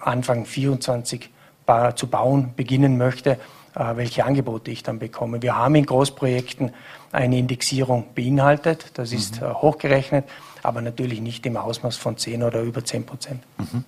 Anfang 0.00 0.46
24 0.46 1.30
zu 1.94 2.08
bauen 2.08 2.52
beginnen 2.56 2.98
möchte, 2.98 3.38
welche 3.74 4.24
Angebote 4.24 4.70
ich 4.70 4.82
dann 4.82 4.98
bekomme. 4.98 5.42
Wir 5.42 5.56
haben 5.56 5.74
in 5.74 5.86
Großprojekten 5.86 6.72
eine 7.10 7.38
Indexierung 7.38 8.06
beinhaltet, 8.14 8.86
das 8.94 9.12
ist 9.12 9.40
mhm. 9.40 9.54
hochgerechnet, 9.54 10.24
aber 10.62 10.80
natürlich 10.80 11.20
nicht 11.20 11.44
im 11.46 11.56
Ausmaß 11.56 11.96
von 11.96 12.16
10 12.16 12.42
oder 12.42 12.62
über 12.62 12.84
10 12.84 13.04
Prozent. 13.04 13.42
Mhm. 13.58 13.84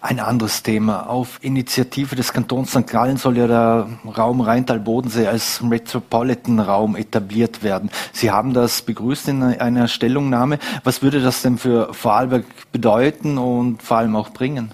Ein 0.00 0.20
anderes 0.20 0.62
Thema. 0.62 1.08
Auf 1.08 1.38
Initiative 1.40 2.14
des 2.14 2.34
Kantons 2.34 2.72
St. 2.72 2.86
Gallen 2.86 3.16
soll 3.16 3.38
ja 3.38 3.46
der 3.46 3.88
Raum 4.04 4.42
Rheintal-Bodensee 4.42 5.26
als 5.26 5.62
Metropolitan-Raum 5.62 6.96
etabliert 6.96 7.62
werden. 7.62 7.90
Sie 8.12 8.30
haben 8.30 8.52
das 8.52 8.82
begrüßt 8.82 9.28
in 9.28 9.42
einer 9.42 9.88
Stellungnahme. 9.88 10.58
Was 10.82 11.00
würde 11.00 11.22
das 11.22 11.40
denn 11.40 11.56
für 11.56 11.94
Vorarlberg 11.94 12.44
bedeuten 12.70 13.38
und 13.38 13.82
vor 13.82 13.96
allem 13.96 14.14
auch 14.14 14.28
bringen? 14.28 14.72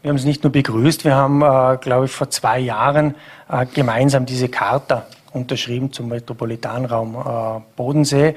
Wir 0.00 0.10
haben 0.10 0.16
es 0.16 0.24
nicht 0.24 0.44
nur 0.44 0.52
begrüßt, 0.52 1.04
wir 1.04 1.16
haben, 1.16 1.42
äh, 1.42 1.76
glaube 1.80 2.04
ich, 2.04 2.12
vor 2.12 2.30
zwei 2.30 2.60
Jahren 2.60 3.16
äh, 3.48 3.66
gemeinsam 3.66 4.26
diese 4.26 4.48
Charta 4.48 5.06
unterschrieben 5.32 5.92
zum 5.92 6.08
Metropolitanraum 6.08 7.16
äh, 7.16 7.60
Bodensee. 7.74 8.36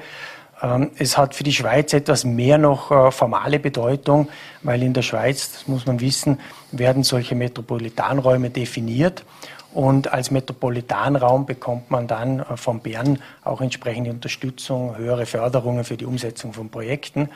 Ähm, 0.60 0.90
es 0.98 1.16
hat 1.16 1.36
für 1.36 1.44
die 1.44 1.52
Schweiz 1.52 1.92
etwas 1.92 2.24
mehr 2.24 2.58
noch 2.58 2.90
äh, 2.90 3.12
formale 3.12 3.60
Bedeutung, 3.60 4.28
weil 4.62 4.82
in 4.82 4.92
der 4.92 5.02
Schweiz, 5.02 5.52
das 5.52 5.68
muss 5.68 5.86
man 5.86 6.00
wissen, 6.00 6.40
werden 6.72 7.04
solche 7.04 7.36
Metropolitanräume 7.36 8.50
definiert. 8.50 9.24
Und 9.72 10.12
als 10.12 10.30
Metropolitanraum 10.30 11.46
bekommt 11.46 11.90
man 11.90 12.06
dann 12.06 12.40
äh, 12.40 12.56
von 12.56 12.80
Bern 12.80 13.20
auch 13.42 13.60
entsprechende 13.60 14.10
Unterstützung, 14.10 14.96
höhere 14.96 15.26
Förderungen 15.26 15.84
für 15.84 15.96
die 15.96 16.04
Umsetzung 16.04 16.52
von 16.52 16.68
Projekten. 16.68 17.30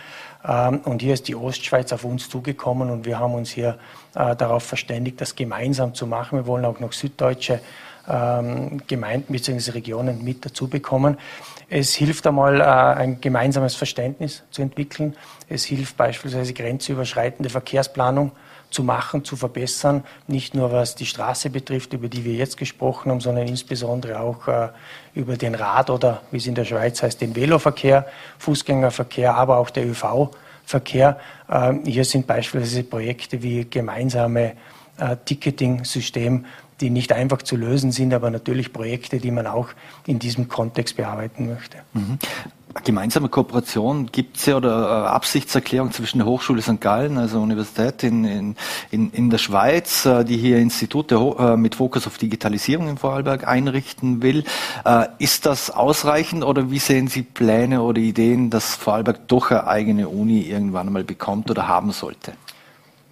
Ähm, 0.47 0.81
und 0.85 1.01
hier 1.01 1.15
ist 1.15 1.29
die 1.29 1.35
Ostschweiz 1.35 1.93
auf 1.93 2.05
uns 2.05 2.29
zugekommen 2.29 2.91
und 2.91 3.07
wir 3.07 3.19
haben 3.19 3.35
uns 3.35 3.51
hier 3.51 3.79
darauf 4.17 4.63
verständigt, 4.63 5.21
das 5.21 5.37
gemeinsam 5.37 5.95
zu 5.95 6.07
machen. 6.07 6.39
Wir 6.39 6.47
wollen 6.47 6.65
auch 6.65 6.81
noch 6.81 6.93
süddeutsche 6.93 7.61
ähm, 8.09 8.81
Gemeinden 8.87 9.33
bzw. 9.33 9.73
Regionen 9.73 10.25
mit 10.25 10.45
dazu 10.45 10.69
bekommen. 10.69 11.19
Es 11.69 11.95
hilft 11.95 12.27
einmal, 12.27 12.61
äh, 12.61 12.65
ein 12.65 13.21
gemeinsames 13.21 13.75
Verständnis 13.75 14.45
zu 14.51 14.63
entwickeln. 14.63 15.17
Es 15.49 15.65
hilft 15.65 15.97
beispielsweise 15.97 16.55
grenzüberschreitende 16.55 17.51
Verkehrsplanung 17.51 18.33
zu 18.71 18.83
machen, 18.83 19.25
zu 19.25 19.37
verbessern, 19.37 20.05
nicht 20.27 20.55
nur 20.55 20.73
was 20.73 20.97
die 20.97 21.07
Straße 21.07 21.51
betrifft, 21.51 21.93
über 21.93 22.09
die 22.09 22.25
wir 22.25 22.35
jetzt 22.35 22.57
gesprochen 22.57 23.11
haben, 23.11 23.21
sondern 23.21 23.47
insbesondere 23.47 24.21
auch 24.21 24.49
äh, 24.49 24.69
über 25.15 25.37
den 25.37 25.55
Rad- 25.55 25.91
oder, 25.91 26.23
wie 26.31 26.39
es 26.39 26.47
in 26.47 26.55
der 26.55 26.65
Schweiz 26.65 27.03
heißt, 27.03 27.21
den 27.21 27.37
Veloverkehr, 27.37 28.07
Fußgängerverkehr, 28.39 29.35
aber 29.35 29.59
auch 29.59 29.71
der 29.71 29.87
ÖV-Verkehr. 29.87 30.46
Äh, 31.49 31.73
hier 31.85 32.05
sind 32.05 32.27
beispielsweise 32.27 32.83
Projekte 32.83 33.43
wie 33.43 33.67
gemeinsame 33.69 34.53
äh, 34.99 35.17
Ticketing-System, 35.25 36.47
die 36.81 36.91
nicht 36.91 37.13
einfach 37.13 37.43
zu 37.43 37.57
lösen 37.57 37.93
sind, 37.93 38.13
aber 38.13 38.31
natürlich 38.31 38.73
Projekte, 38.73 39.19
die 39.19 39.31
man 39.31 39.47
auch 39.47 39.69
in 40.07 40.19
diesem 40.19 40.49
Kontext 40.49 40.97
bearbeiten 40.97 41.49
möchte. 41.49 41.79
Mhm 41.95 42.19
gemeinsame 42.85 43.29
Kooperation 43.29 44.07
gibt 44.07 44.37
es 44.37 44.47
ja 44.47 44.57
oder 44.57 45.05
äh, 45.05 45.09
Absichtserklärung 45.09 45.93
zwischen 45.93 46.19
der 46.19 46.27
Hochschule 46.27 46.63
St. 46.63 46.81
Gallen, 46.81 47.19
also 47.19 47.41
Universität 47.41 48.03
in, 48.03 48.57
in, 48.91 49.11
in 49.11 49.31
der 49.31 49.39
Schweiz, 49.39 50.07
äh, 50.07 50.25
die 50.25 50.37
hier 50.37 50.59
Institute 50.59 51.15
äh, 51.15 51.57
mit 51.57 51.77
Fokus 51.77 52.07
auf 52.07 52.19
Digitalisierung 52.19 52.89
in 52.89 52.99
Vorarlberg 52.99 53.47
einrichten 53.47 54.23
will. 54.23 54.45
Ist 55.19 55.47
das 55.47 55.71
ausreichend 55.71 56.45
oder 56.45 56.71
wie 56.71 56.79
sehen 56.79 57.09
Sie 57.09 57.23
Pläne 57.23 57.83
oder 57.83 58.01
Ideen, 58.01 58.51
dass 58.51 58.75
Vorarlberg 58.77 59.29
doch 59.29 59.51
eine 59.51 59.67
eigene 59.67 60.09
Uni 60.09 60.43
irgendwann 60.43 60.93
mal 60.93 61.05
bekommt 61.05 61.51
oder 61.51 61.69
haben 61.69 61.93
sollte? 61.93 62.33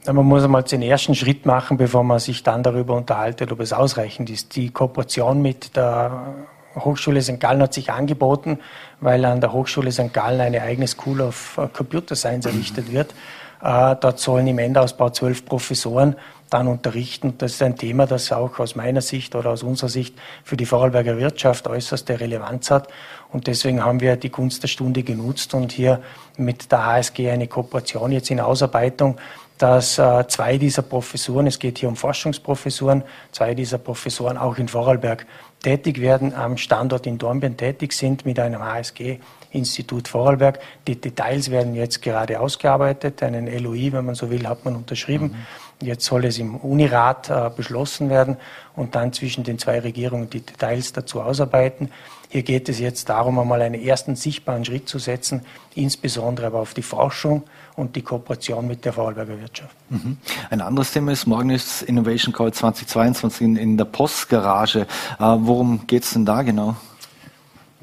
Man 0.07 0.27
muss 0.27 0.45
einmal 0.45 0.63
den 0.63 0.83
ersten 0.83 1.15
Schritt 1.15 1.47
machen, 1.47 1.79
bevor 1.79 2.05
man 2.05 2.19
sich 2.19 2.43
dann 2.43 2.63
darüber 2.63 2.95
unterhaltet, 2.95 3.51
ob 3.53 3.61
es 3.61 3.73
ausreichend 3.73 4.29
ist. 4.29 4.55
Die 4.55 4.71
Kooperation 4.71 5.41
mit 5.41 5.77
der 5.77 6.35
Hochschule 6.77 7.23
St. 7.23 7.41
Gallen 7.41 7.63
hat 7.63 7.75
sich 7.75 7.91
angeboten, 7.91 8.59
weil 9.01 9.25
an 9.25 9.41
der 9.41 9.53
Hochschule 9.53 9.93
St. 9.93 10.13
Gallen 10.13 10.41
eine 10.41 10.63
eigene 10.63 10.87
School 10.87 11.21
of 11.21 11.61
Computer 11.73 12.17
Science 12.17 12.47
errichtet 12.47 12.93
wird. 12.93 13.15
Äh, 13.63 13.97
dort 13.99 14.19
sollen 14.19 14.47
im 14.47 14.59
Endausbau 14.59 15.11
zwölf 15.11 15.47
Professoren 15.47 16.17
dann 16.51 16.69
unterrichten. 16.69 17.39
Das 17.39 17.53
ist 17.53 17.63
ein 17.63 17.77
Thema, 17.77 18.07
das 18.07 18.31
auch 18.31 18.59
aus 18.59 18.77
meiner 18.77 19.01
Sicht 19.01 19.35
oder 19.35 19.51
aus 19.51 19.63
unserer 19.63 19.89
Sicht 19.89 20.15
für 20.45 20.57
die 20.57 20.67
Vorarlberger 20.67 21.17
Wirtschaft 21.17 21.67
äußerste 21.67 22.21
Relevanz 22.21 22.71
hat. 22.71 22.89
Und 23.33 23.47
deswegen 23.47 23.83
haben 23.83 24.01
wir 24.01 24.17
die 24.17 24.31
Gunst 24.31 24.63
der 24.63 24.69
Stunde 24.69 25.03
genutzt 25.03 25.55
und 25.55 25.73
hier 25.73 26.01
mit 26.37 26.71
der 26.71 26.85
HSG 26.85 27.31
eine 27.31 27.49
Kooperation 27.49 28.13
jetzt 28.13 28.31
in 28.31 28.41
Ausarbeitung 28.41 29.17
dass 29.59 29.99
äh, 29.99 30.27
zwei 30.27 30.59
dieser 30.59 30.83
Professuren, 30.83 31.47
es 31.47 31.59
geht 31.59 31.79
hier 31.79 31.89
um 31.89 31.97
Forschungsprofessuren, 31.97 33.05
zwei 33.31 33.55
dieser 33.55 33.79
Professoren 33.79 34.37
auch 34.37 34.59
in 34.59 34.69
Vorarlberg 34.69 35.27
tätig 35.65 36.01
werden, 36.01 36.35
am 36.35 36.57
Standort 36.57 37.07
in 37.07 37.19
Dornbirn 37.19 37.57
tätig 37.57 37.93
sind 37.95 38.25
mit 38.25 38.39
einem 38.39 38.63
HSG 38.63 39.19
Institut 39.51 40.09
Vorarlberg. 40.09 40.61
Die 40.87 41.01
Details 41.01 41.51
werden 41.51 41.75
jetzt 41.75 42.03
gerade 42.03 42.39
ausgearbeitet. 42.39 43.23
Einen 43.23 43.47
LOI, 43.47 43.93
wenn 43.93 44.05
man 44.05 44.15
so 44.15 44.31
will, 44.31 44.47
hat 44.47 44.65
man 44.65 44.77
unterschrieben. 44.77 45.47
Mhm. 45.81 45.87
Jetzt 45.87 46.05
soll 46.05 46.25
es 46.27 46.39
im 46.39 46.57
Unirat 46.57 47.31
äh, 47.31 47.51
beschlossen 47.55 48.11
werden 48.11 48.37
und 48.77 48.95
dann 48.95 49.13
zwischen 49.13 49.43
den 49.45 49.59
zwei 49.59 49.81
Regierungen 49.81 50.31
die 50.31 50.41
Details 50.41 50.93
dazu 50.93 51.21
ausarbeiten. 51.21 51.91
Hier 52.35 52.43
geht 52.43 52.69
es 52.69 52.81
jetzt 52.81 53.11
darum, 53.11 53.39
einmal 53.39 53.63
einen 53.63 53.81
ersten 53.81 54.17
sichtbaren 54.17 54.65
Schritt 54.65 54.89
zu 54.89 54.99
setzen, 54.99 55.43
insbesondere 55.77 56.49
aber 56.49 56.59
auf 56.59 56.75
die 56.75 56.83
Forschung 56.83 57.45
und 57.77 57.95
die 57.95 58.03
Kooperation 58.03 58.67
mit 58.67 58.85
der 58.85 58.93
Vorarlberger 58.93 59.41
Wirtschaft. 59.41 59.77
Mhm. 59.89 60.17
Ein 60.51 60.61
anderes 60.61 60.91
Thema 60.91 61.13
ist, 61.13 61.29
morgen 61.29 61.51
ist 61.51 61.83
Innovation 61.83 62.33
Call 62.33 62.53
2022 62.53 63.41
in, 63.41 63.57
in 63.57 63.77
der 63.77 63.85
Postgarage. 63.85 64.81
Äh, 64.81 64.87
worum 65.21 65.87
geht 65.87 66.03
es 66.03 66.15
denn 66.15 66.25
da 66.25 66.43
genau? 66.43 66.75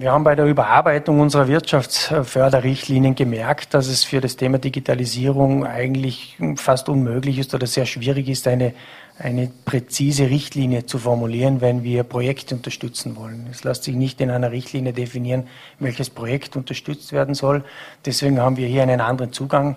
Wir 0.01 0.11
haben 0.11 0.23
bei 0.23 0.33
der 0.33 0.47
Überarbeitung 0.47 1.19
unserer 1.19 1.47
Wirtschaftsförderrichtlinien 1.47 3.13
gemerkt, 3.13 3.75
dass 3.75 3.85
es 3.85 4.03
für 4.03 4.19
das 4.19 4.35
Thema 4.35 4.57
Digitalisierung 4.57 5.63
eigentlich 5.63 6.39
fast 6.55 6.89
unmöglich 6.89 7.37
ist 7.37 7.53
oder 7.53 7.67
sehr 7.67 7.85
schwierig 7.85 8.27
ist, 8.27 8.47
eine, 8.47 8.73
eine 9.19 9.51
präzise 9.63 10.27
Richtlinie 10.27 10.87
zu 10.87 10.97
formulieren, 10.97 11.61
wenn 11.61 11.83
wir 11.83 12.01
Projekte 12.01 12.55
unterstützen 12.55 13.15
wollen. 13.15 13.45
Es 13.51 13.63
lässt 13.63 13.83
sich 13.83 13.93
nicht 13.93 14.19
in 14.21 14.31
einer 14.31 14.51
Richtlinie 14.51 14.91
definieren, 14.91 15.45
welches 15.77 16.09
Projekt 16.09 16.55
unterstützt 16.55 17.13
werden 17.13 17.35
soll. 17.35 17.63
Deswegen 18.03 18.39
haben 18.39 18.57
wir 18.57 18.65
hier 18.67 18.81
einen 18.81 19.01
anderen 19.01 19.33
Zugang 19.33 19.75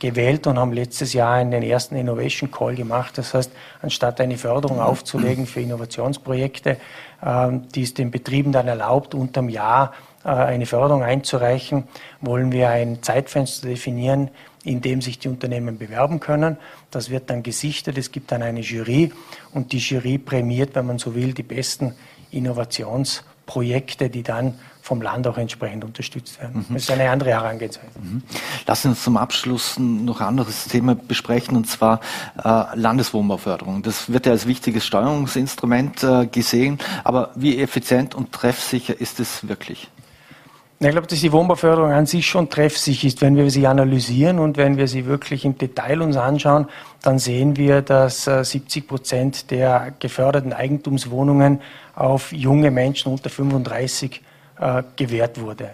gewählt 0.00 0.46
und 0.46 0.58
haben 0.58 0.72
letztes 0.72 1.12
Jahr 1.12 1.44
den 1.44 1.62
ersten 1.62 1.94
Innovation 1.94 2.50
Call 2.50 2.74
gemacht. 2.74 3.16
Das 3.18 3.34
heißt, 3.34 3.52
anstatt 3.82 4.20
eine 4.20 4.36
Förderung 4.36 4.80
aufzulegen 4.80 5.46
für 5.46 5.60
Innovationsprojekte, 5.60 6.78
ähm, 7.24 7.68
die 7.68 7.82
es 7.82 7.94
den 7.94 8.10
Betrieben 8.10 8.50
dann 8.50 8.66
erlaubt, 8.66 9.14
unterm 9.14 9.48
Jahr 9.48 9.92
äh, 10.24 10.28
eine 10.28 10.66
Förderung 10.66 11.04
einzureichen, 11.04 11.84
wollen 12.20 12.50
wir 12.50 12.70
ein 12.70 13.02
Zeitfenster 13.02 13.68
definieren, 13.68 14.30
in 14.64 14.80
dem 14.80 15.00
sich 15.00 15.18
die 15.18 15.28
Unternehmen 15.28 15.78
bewerben 15.78 16.20
können. 16.20 16.56
Das 16.90 17.10
wird 17.10 17.30
dann 17.30 17.42
gesichtet. 17.42 17.96
Es 17.96 18.10
gibt 18.10 18.32
dann 18.32 18.42
eine 18.42 18.60
Jury 18.60 19.12
und 19.54 19.72
die 19.72 19.78
Jury 19.78 20.18
prämiert, 20.18 20.74
wenn 20.74 20.86
man 20.86 20.98
so 20.98 21.14
will, 21.14 21.32
die 21.32 21.42
besten 21.42 21.94
Innovationsprojekte, 22.30 24.10
die 24.10 24.22
dann 24.22 24.58
vom 24.82 25.02
Land 25.02 25.26
auch 25.26 25.38
entsprechend 25.38 25.84
unterstützt 25.84 26.40
werden. 26.40 26.64
Mhm. 26.68 26.74
Das 26.74 26.82
ist 26.82 26.90
eine 26.90 27.10
andere 27.10 27.30
Herangehensweise. 27.30 27.98
Mhm. 28.00 28.22
Lassen 28.66 28.82
Sie 28.82 28.88
uns 28.88 29.02
zum 29.02 29.16
Abschluss 29.16 29.78
noch 29.78 30.20
ein 30.20 30.26
anderes 30.26 30.64
Thema 30.66 30.94
besprechen, 30.94 31.56
und 31.56 31.68
zwar 31.68 32.00
äh, 32.42 32.64
Landeswohnbauförderung. 32.74 33.82
Das 33.82 34.12
wird 34.12 34.26
ja 34.26 34.32
als 34.32 34.46
wichtiges 34.46 34.86
Steuerungsinstrument 34.86 36.02
äh, 36.02 36.26
gesehen, 36.26 36.78
aber 37.04 37.30
wie 37.34 37.60
effizient 37.60 38.14
und 38.14 38.32
treffsicher 38.32 39.00
ist 39.00 39.20
es 39.20 39.46
wirklich? 39.48 39.88
Ich 40.82 40.88
glaube, 40.88 41.06
dass 41.06 41.20
die 41.20 41.30
Wohnbauförderung 41.30 41.92
an 41.92 42.06
sich 42.06 42.26
schon 42.26 42.48
treffsicher 42.48 43.06
ist. 43.06 43.20
Wenn 43.20 43.36
wir 43.36 43.50
sie 43.50 43.66
analysieren 43.66 44.38
und 44.38 44.56
wenn 44.56 44.78
wir 44.78 44.88
sie 44.88 45.04
wirklich 45.04 45.44
im 45.44 45.58
Detail 45.58 46.00
uns 46.00 46.16
anschauen, 46.16 46.68
dann 47.02 47.18
sehen 47.18 47.58
wir, 47.58 47.82
dass 47.82 48.24
70 48.24 48.76
äh, 48.84 48.86
Prozent 48.86 49.50
der 49.50 49.92
geförderten 49.98 50.54
Eigentumswohnungen 50.54 51.60
auf 51.94 52.32
junge 52.32 52.70
Menschen 52.70 53.12
unter 53.12 53.28
35 53.28 54.22
äh, 54.60 54.82
gewährt 54.96 55.40
wurde. 55.40 55.70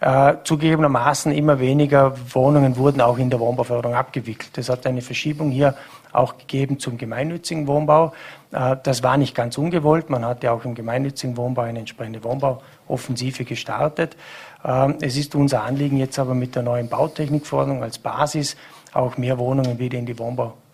Ja. 0.00 0.30
Äh, 0.30 0.36
zugegebenermaßen 0.44 1.32
immer 1.32 1.58
weniger 1.58 2.14
Wohnungen 2.34 2.76
wurden 2.76 3.00
auch 3.00 3.18
in 3.18 3.30
der 3.30 3.40
Wohnbauförderung 3.40 3.96
abgewickelt. 3.96 4.56
Es 4.58 4.68
hat 4.68 4.86
eine 4.86 5.00
Verschiebung 5.00 5.50
hier 5.50 5.74
auch 6.12 6.36
gegeben 6.38 6.78
zum 6.78 6.98
gemeinnützigen 6.98 7.66
Wohnbau. 7.66 8.12
Äh, 8.52 8.76
das 8.82 9.02
war 9.02 9.16
nicht 9.16 9.34
ganz 9.34 9.56
ungewollt. 9.58 10.10
Man 10.10 10.24
hat 10.24 10.42
ja 10.42 10.52
auch 10.52 10.64
im 10.64 10.74
gemeinnützigen 10.74 11.36
Wohnbau 11.36 11.62
eine 11.62 11.78
entsprechende 11.78 12.22
Wohnbauoffensive 12.22 13.44
gestartet. 13.44 14.16
Ähm, 14.64 14.96
es 15.00 15.16
ist 15.16 15.34
unser 15.34 15.62
Anliegen 15.64 15.96
jetzt 15.96 16.18
aber 16.18 16.34
mit 16.34 16.54
der 16.54 16.62
neuen 16.62 16.88
Bautechnikverordnung 16.88 17.82
als 17.82 17.98
Basis 17.98 18.56
auch 18.92 19.16
mehr 19.16 19.38
Wohnungen 19.38 19.78
wieder 19.78 19.98
in 19.98 20.06
die 20.06 20.18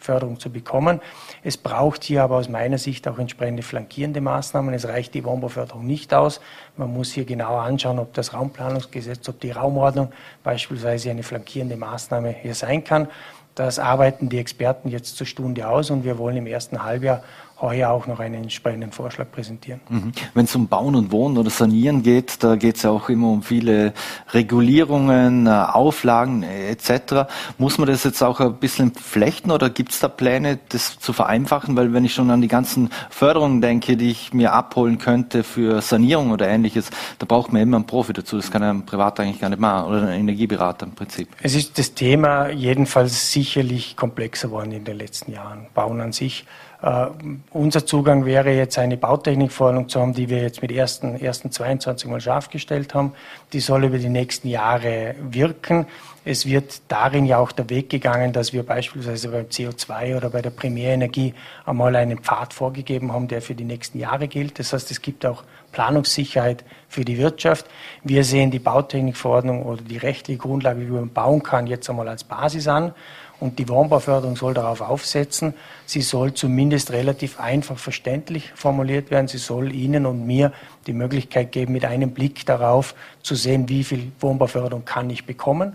Wohnbauförderung 0.07 0.39
zu 0.39 0.51
bekommen. 0.51 1.01
Es 1.43 1.57
braucht 1.57 2.05
hier 2.05 2.23
aber 2.23 2.37
aus 2.37 2.49
meiner 2.49 2.79
Sicht 2.79 3.07
auch 3.09 3.19
entsprechende 3.19 3.63
flankierende 3.63 4.21
Maßnahmen. 4.21 4.73
Es 4.75 4.87
reicht 4.87 5.15
die 5.15 5.25
Wohnbauförderung 5.25 5.87
nicht 5.87 6.15
aus. 6.15 6.41
Man 6.77 6.93
muss 6.93 7.13
hier 7.13 7.25
genauer 7.25 7.63
anschauen, 7.63 7.99
ob 7.99 8.15
das 8.15 8.33
Raumplanungsgesetz, 8.33 9.29
ob 9.29 9.41
die 9.41 9.51
Raumordnung 9.51 10.13
beispielsweise 10.43 11.11
eine 11.11 11.23
flankierende 11.23 11.77
Maßnahme 11.77 12.31
hier 12.31 12.55
sein 12.55 12.85
kann. 12.85 13.09
Das 13.55 13.79
arbeiten 13.79 14.29
die 14.29 14.39
Experten 14.39 14.91
jetzt 14.91 15.17
zur 15.17 15.27
Stunde 15.27 15.67
aus 15.67 15.91
und 15.91 16.05
wir 16.05 16.19
wollen 16.19 16.37
im 16.37 16.47
ersten 16.47 16.83
Halbjahr 16.83 17.23
heuer 17.61 17.91
auch 17.91 18.07
noch 18.07 18.21
einen 18.21 18.43
entsprechenden 18.43 18.93
Vorschlag 18.93 19.31
präsentieren. 19.31 19.81
Mhm. 19.89 20.13
Wenn 20.35 20.45
es 20.45 20.55
um 20.55 20.69
Bauen 20.69 20.95
und 20.95 21.11
Wohnen 21.11 21.39
oder 21.39 21.51
Sanieren 21.51 22.03
geht, 22.03 22.43
da 22.45 22.57
geht 22.57 22.77
es 22.77 22.83
ja 22.83 22.91
auch 22.91 23.09
immer 23.09 23.31
um 23.31 23.43
viele 23.43 23.95
Regulierungen, 24.33 25.47
äh, 25.47 25.51
Auflagen 25.51 26.43
äh, 26.43 26.71
etc. 26.71 27.31
Muss 27.57 27.79
man 27.79 27.89
das 27.89 28.05
jetzt 28.05 28.23
auch 28.23 28.41
ein 28.41 28.55
bisschen 28.57 28.93
flechten 28.95 29.51
oder 29.51 29.71
gibt 29.71 29.93
es 29.93 30.01
da 30.01 30.09
Pläne, 30.09 30.59
das 30.69 30.99
zu 30.99 31.13
vereinfachen? 31.13 31.77
Weil 31.77 31.93
wenn 31.95 32.05
ich 32.05 32.15
schon 32.15 32.31
an 32.31 32.43
die 32.43 32.49
ganzen 32.49 32.91
Förderungen 33.09 33.61
denke, 33.61 33.97
die 33.97 34.11
ich 34.11 34.35
mir 34.35 34.53
abholen 34.53 34.99
könnte 34.99 35.43
für 35.43 35.81
Sanierung 35.81 36.33
oder 36.33 36.49
ähnliches, 36.49 36.91
da 37.19 37.27
braucht 37.27 37.53
man 37.53 37.63
immer 37.63 37.79
einen 37.79 37.87
Profi 37.87 38.13
dazu. 38.13 38.37
Das 38.37 38.51
kann 38.51 38.63
ein 38.63 38.85
Privat 38.85 39.19
eigentlich 39.19 39.41
gar 39.41 39.49
nicht 39.49 39.61
machen 39.61 39.89
oder 39.89 40.03
ein 40.03 40.21
Energieberater 40.21 40.87
im 40.87 40.93
Prinzip. 40.93 41.29
Es 41.41 41.55
ist 41.55 41.79
das 41.79 41.95
Thema 41.95 42.51
jedenfalls 42.51 43.33
sicherlich 43.33 43.97
komplexer 43.97 44.49
geworden 44.49 44.73
in 44.73 44.85
den 44.85 44.99
letzten 44.99 45.33
Jahren. 45.33 45.67
Bauen 45.75 46.01
an 46.01 46.13
sich 46.13 46.45
Uh, 46.83 47.07
unser 47.53 47.87
Zugang 47.87 48.27
wäre 48.27 48.51
jetzt 48.51 48.79
eine 48.79 48.99
Bautechnikverordnung 48.99 49.89
zu 49.89 49.99
haben, 49.99 50.13
die 50.13 50.29
wir 50.29 50.43
jetzt 50.43 50.61
mit 50.61 50.71
1.1.22 50.71 52.07
mal 52.07 52.21
scharf 52.21 52.51
gestellt 52.51 52.95
haben. 52.95 53.15
Die 53.55 53.61
soll 53.61 53.85
über 53.85 53.97
die 53.97 54.11
nächsten 54.11 54.49
Jahre 54.49 55.15
wirken. 55.21 55.87
Es 56.29 56.45
wird 56.45 56.83
darin 56.89 57.25
ja 57.25 57.39
auch 57.39 57.53
der 57.53 57.71
Weg 57.71 57.89
gegangen, 57.89 58.33
dass 58.33 58.53
wir 58.53 58.63
beispielsweise 58.63 59.29
beim 59.29 59.47
CO2 59.47 60.17
oder 60.17 60.29
bei 60.29 60.43
der 60.43 60.51
Primärenergie 60.51 61.33
einmal 61.65 61.97
einen 61.97 62.19
Pfad 62.19 62.53
vorgegeben 62.53 63.13
haben, 63.13 63.29
der 63.29 63.41
für 63.41 63.55
die 63.55 63.65
nächsten 63.65 63.99
Jahre 63.99 64.29
gilt. 64.29 64.59
Das 64.59 64.73
heißt, 64.73 64.91
es 64.91 65.01
gibt 65.01 65.25
auch 65.25 65.45
Planungssicherheit 65.73 66.65
für 66.89 67.05
die 67.05 67.17
Wirtschaft. 67.17 67.67
Wir 68.03 68.25
sehen 68.25 68.51
die 68.51 68.59
Bautechnikverordnung 68.59 69.63
oder 69.63 69.83
die 69.83 69.99
rechtliche 69.99 70.39
Grundlage, 70.39 70.81
wie 70.81 70.91
man 70.91 71.11
bauen 71.11 71.43
kann, 71.43 71.69
jetzt 71.69 71.89
einmal 71.89 72.09
als 72.09 72.25
Basis 72.25 72.67
an. 72.67 72.93
Und 73.39 73.59
die 73.59 73.69
Wohnbauförderung 73.69 74.37
soll 74.37 74.55
darauf 74.55 74.81
aufsetzen. 74.81 75.55
Sie 75.85 76.01
soll 76.01 76.33
zumindest 76.33 76.93
relativ 76.93 77.39
einfach 77.39 77.79
verständlich 77.79 78.53
formuliert 78.55 79.11
werden. 79.11 79.29
Sie 79.29 79.39
soll 79.39 79.73
Ihnen 79.73 80.07
und 80.07 80.27
mir 80.27 80.53
die 80.87 80.95
Möglichkeit 80.95 81.53
geben, 81.53 81.75
mit 81.75 81.85
einem 81.85 82.13
Blick 82.13 82.47
darauf 82.47 82.95
zu 83.23 83.35
sehen, 83.35 83.69
wie 83.69 83.85
viel 83.85 84.13
Wohnbauförderung 84.21 84.85
kann 84.85 85.11
ich 85.11 85.27
bekommen. 85.27 85.75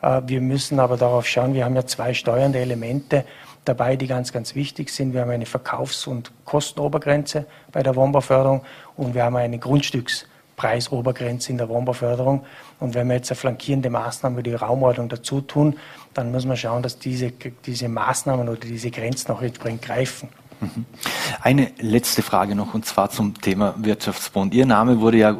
Äh, 0.00 0.22
wir 0.26 0.40
müssen 0.40 0.80
aber 0.80 0.96
darauf 0.96 1.26
schauen, 1.26 1.52
wir 1.52 1.64
haben 1.64 1.76
ja 1.76 1.86
zwei 1.86 2.14
steuernde 2.14 2.58
Elemente 2.58 3.24
dabei, 3.64 3.96
die 3.96 4.06
ganz, 4.06 4.32
ganz 4.32 4.54
wichtig 4.54 4.90
sind. 4.90 5.12
Wir 5.12 5.20
haben 5.20 5.30
eine 5.30 5.46
Verkaufs- 5.46 6.06
und 6.06 6.32
Kostenobergrenze 6.46 7.46
bei 7.72 7.82
der 7.82 7.94
Wohnbauförderung 7.94 8.62
und 8.96 9.14
wir 9.14 9.24
haben 9.24 9.36
eine 9.36 9.58
Grundstücks- 9.58 10.24
Preisobergrenze 10.62 11.50
in 11.50 11.58
der 11.58 11.68
Wohnbauförderung. 11.68 12.44
Und 12.78 12.94
wenn 12.94 13.08
wir 13.08 13.16
jetzt 13.16 13.32
eine 13.32 13.36
flankierende 13.36 13.90
Maßnahme 13.90 14.38
wie 14.38 14.42
die 14.44 14.54
Raumordnung 14.54 15.08
dazu 15.08 15.40
tun, 15.40 15.76
dann 16.14 16.30
muss 16.30 16.46
man 16.46 16.56
schauen, 16.56 16.84
dass 16.84 17.00
diese, 17.00 17.32
diese 17.66 17.88
Maßnahmen 17.88 18.48
oder 18.48 18.60
diese 18.60 18.92
Grenzen 18.92 19.32
auch 19.32 19.42
entsprechend 19.42 19.82
greifen. 19.82 20.28
Mhm. 20.60 20.84
Eine 21.40 21.72
letzte 21.78 22.22
Frage 22.22 22.54
noch, 22.54 22.74
und 22.74 22.86
zwar 22.86 23.10
zum 23.10 23.40
Thema 23.40 23.74
Wirtschaftsbund. 23.76 24.54
Ihr 24.54 24.66
Name 24.66 25.00
wurde 25.00 25.16
ja 25.16 25.36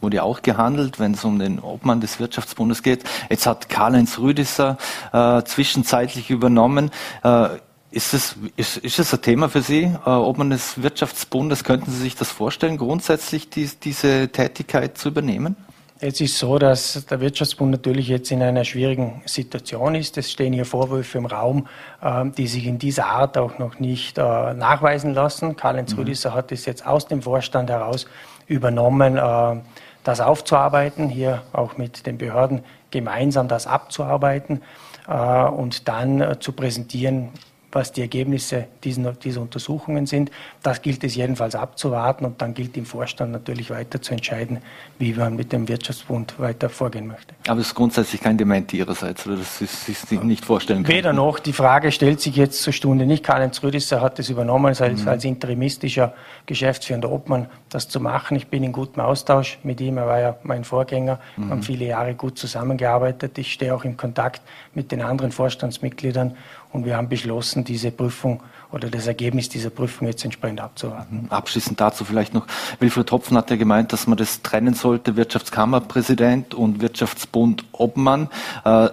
wurde 0.00 0.24
auch 0.24 0.42
gehandelt, 0.42 0.98
wenn 0.98 1.12
es 1.12 1.24
um 1.24 1.38
den 1.38 1.60
Obmann 1.60 2.00
des 2.00 2.18
Wirtschaftsbundes 2.18 2.82
geht. 2.82 3.04
Jetzt 3.30 3.46
hat 3.46 3.68
Karl-Heinz 3.68 4.18
Rüdisser 4.18 4.76
äh, 5.12 5.44
zwischenzeitlich 5.44 6.28
übernommen. 6.28 6.90
Äh, 7.22 7.50
ist 7.92 8.14
es, 8.14 8.36
ist, 8.56 8.78
ist 8.78 8.98
es 8.98 9.14
ein 9.14 9.22
Thema 9.22 9.48
für 9.48 9.62
Sie, 9.62 9.84
äh, 9.84 10.10
ob 10.10 10.38
man 10.38 10.50
des 10.50 10.82
Wirtschaftsbundes, 10.82 11.62
könnten 11.62 11.90
Sie 11.90 11.98
sich 11.98 12.16
das 12.16 12.30
vorstellen, 12.30 12.78
grundsätzlich 12.78 13.50
die, 13.50 13.70
diese 13.82 14.28
Tätigkeit 14.28 14.98
zu 14.98 15.08
übernehmen? 15.08 15.56
Jetzt 16.00 16.20
ist 16.20 16.36
so, 16.36 16.58
dass 16.58 17.06
der 17.06 17.20
Wirtschaftsbund 17.20 17.70
natürlich 17.70 18.08
jetzt 18.08 18.32
in 18.32 18.42
einer 18.42 18.64
schwierigen 18.64 19.22
Situation 19.24 19.94
ist. 19.94 20.18
Es 20.18 20.32
stehen 20.32 20.52
hier 20.52 20.64
Vorwürfe 20.64 21.18
im 21.18 21.26
Raum, 21.26 21.68
ähm, 22.02 22.32
die 22.32 22.48
sich 22.48 22.66
in 22.66 22.78
dieser 22.78 23.06
Art 23.06 23.38
auch 23.38 23.58
noch 23.60 23.78
nicht 23.78 24.18
äh, 24.18 24.22
nachweisen 24.22 25.14
lassen. 25.14 25.54
Karl-Heinz 25.54 25.92
mhm. 25.92 26.00
Rüdisser 26.00 26.34
hat 26.34 26.50
es 26.50 26.66
jetzt 26.66 26.84
aus 26.84 27.06
dem 27.06 27.22
Vorstand 27.22 27.70
heraus 27.70 28.06
übernommen, 28.48 29.16
äh, 29.16 29.60
das 30.02 30.20
aufzuarbeiten, 30.20 31.08
hier 31.08 31.42
auch 31.52 31.76
mit 31.76 32.04
den 32.04 32.18
Behörden 32.18 32.64
gemeinsam 32.90 33.46
das 33.46 33.68
abzuarbeiten 33.68 34.62
und 35.06 35.88
dann 35.88 36.36
zu 36.40 36.52
präsentieren, 36.52 37.30
was 37.72 37.92
die 37.92 38.02
Ergebnisse 38.02 38.66
diesen, 38.84 39.18
dieser 39.20 39.40
Untersuchungen 39.40 40.06
sind. 40.06 40.30
Das 40.62 40.82
gilt 40.82 41.02
es 41.04 41.14
jedenfalls 41.14 41.54
abzuwarten 41.54 42.24
und 42.24 42.40
dann 42.40 42.54
gilt 42.54 42.76
im 42.76 42.84
Vorstand 42.84 43.32
natürlich 43.32 43.70
weiter 43.70 44.00
zu 44.00 44.12
entscheiden, 44.12 44.58
wie 44.98 45.14
man 45.14 45.34
mit 45.34 45.52
dem 45.52 45.66
Wirtschaftsbund 45.68 46.38
weiter 46.38 46.68
vorgehen 46.68 47.06
möchte. 47.06 47.34
Aber 47.48 47.60
es 47.60 47.68
ist 47.68 47.74
grundsätzlich 47.74 48.20
kein 48.20 48.36
Dementi 48.36 48.78
Ihrerseits, 48.78 49.26
oder 49.26 49.36
das 49.36 49.60
ist, 49.60 49.86
sich 49.86 50.22
nicht 50.22 50.44
vorstellen 50.44 50.84
können? 50.84 50.96
Weder 50.96 51.12
noch. 51.12 51.38
Die 51.38 51.52
Frage 51.52 51.90
stellt 51.92 52.20
sich 52.20 52.36
jetzt 52.36 52.62
zur 52.62 52.72
Stunde 52.72 53.06
nicht. 53.06 53.24
Karl-Heinz 53.24 53.62
Rüdisser 53.62 54.00
hat 54.00 54.18
es 54.18 54.28
übernommen, 54.28 54.66
als, 54.66 54.80
mhm. 54.80 55.08
als 55.08 55.24
interimistischer 55.24 56.14
geschäftsführender 56.46 57.10
Obmann 57.10 57.46
das 57.70 57.88
zu 57.88 58.00
machen. 58.00 58.36
Ich 58.36 58.48
bin 58.48 58.62
in 58.62 58.72
gutem 58.72 59.02
Austausch 59.02 59.58
mit 59.62 59.80
ihm. 59.80 59.96
Er 59.96 60.06
war 60.06 60.20
ja 60.20 60.36
mein 60.42 60.64
Vorgänger, 60.64 61.18
mhm. 61.36 61.50
haben 61.50 61.62
viele 61.62 61.86
Jahre 61.86 62.14
gut 62.14 62.38
zusammengearbeitet. 62.38 63.38
Ich 63.38 63.52
stehe 63.52 63.74
auch 63.74 63.84
im 63.84 63.96
Kontakt 63.96 64.42
mit 64.74 64.92
den 64.92 65.02
anderen 65.02 65.32
Vorstandsmitgliedern 65.32 66.36
und 66.72 66.84
wir 66.84 66.96
haben 66.96 67.08
beschlossen, 67.08 67.64
diese 67.64 67.90
Prüfung 67.90 68.42
oder 68.72 68.88
das 68.88 69.06
Ergebnis 69.06 69.48
dieser 69.48 69.70
Prüfung 69.70 70.08
jetzt 70.08 70.24
entsprechend 70.24 70.60
abzuwarten. 70.60 71.26
Abschließend 71.28 71.80
dazu 71.80 72.04
vielleicht 72.04 72.32
noch, 72.32 72.46
Wilfried 72.80 73.10
Hopfen 73.12 73.36
hat 73.36 73.50
ja 73.50 73.56
gemeint, 73.56 73.92
dass 73.92 74.06
man 74.06 74.16
das 74.16 74.42
trennen 74.42 74.74
sollte, 74.74 75.16
Wirtschaftskammerpräsident 75.16 76.54
und 76.54 76.80
Wirtschaftsbund 76.80 77.64
Obmann. 77.72 78.28
Äh, 78.64 78.88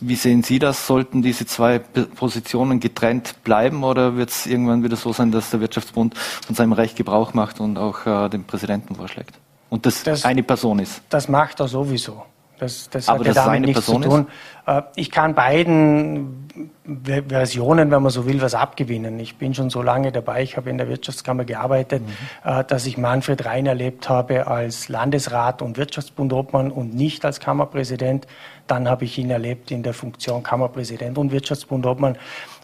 wie 0.00 0.16
sehen 0.16 0.42
Sie 0.42 0.58
das? 0.58 0.86
Sollten 0.86 1.22
diese 1.22 1.46
zwei 1.46 1.78
Positionen 1.78 2.80
getrennt 2.80 3.42
bleiben 3.44 3.84
oder 3.84 4.16
wird 4.16 4.30
es 4.30 4.46
irgendwann 4.46 4.84
wieder 4.84 4.96
so 4.96 5.12
sein, 5.12 5.32
dass 5.32 5.50
der 5.50 5.60
Wirtschaftsbund 5.60 6.16
von 6.18 6.54
seinem 6.54 6.72
Recht 6.72 6.96
Gebrauch 6.96 7.32
macht 7.32 7.60
und 7.60 7.78
auch 7.78 8.06
äh, 8.06 8.28
den 8.28 8.44
Präsidenten 8.44 8.94
vorschlägt? 8.96 9.38
Und 9.70 9.86
das, 9.86 10.02
das 10.02 10.26
eine 10.26 10.42
Person 10.42 10.78
ist? 10.80 11.00
Das 11.08 11.28
macht 11.28 11.58
er 11.60 11.68
sowieso. 11.68 12.22
Das, 12.62 12.88
das 12.90 13.08
Aber 13.08 13.18
hat 13.18 13.26
ja 13.26 13.32
damit 13.34 13.62
nichts 13.62 13.86
Person 13.86 14.04
zu 14.04 14.08
tun. 14.08 14.20
Ist? 14.20 14.72
Äh, 14.72 14.82
ich 14.94 15.10
kann 15.10 15.34
beiden 15.34 16.48
Versionen, 17.28 17.90
wenn 17.90 18.02
man 18.02 18.12
so 18.12 18.24
will, 18.24 18.40
was 18.40 18.54
abgewinnen. 18.54 19.18
Ich 19.18 19.36
bin 19.36 19.52
schon 19.52 19.68
so 19.68 19.82
lange 19.82 20.12
dabei, 20.12 20.44
ich 20.44 20.56
habe 20.56 20.70
in 20.70 20.78
der 20.78 20.88
Wirtschaftskammer 20.88 21.44
gearbeitet, 21.44 22.02
mhm. 22.02 22.12
Äh, 22.44 22.62
dass 22.62 22.86
ich 22.86 22.96
Manfred 22.96 23.44
Rhein 23.46 23.66
erlebt 23.66 24.08
habe 24.08 24.46
als 24.46 24.88
Landesrat 24.88 25.60
und 25.60 25.76
Wirtschaftsbundobmann 25.76 26.70
und 26.70 26.94
nicht 26.94 27.24
als 27.24 27.40
Kammerpräsident. 27.40 28.28
Dann 28.68 28.88
habe 28.88 29.06
ich 29.06 29.18
ihn 29.18 29.30
erlebt 29.30 29.72
in 29.72 29.82
der 29.82 29.92
Funktion 29.92 30.44
Kammerpräsident 30.44 31.18
und 31.18 31.32
Wirtschaftsbundobmann. 31.32 32.16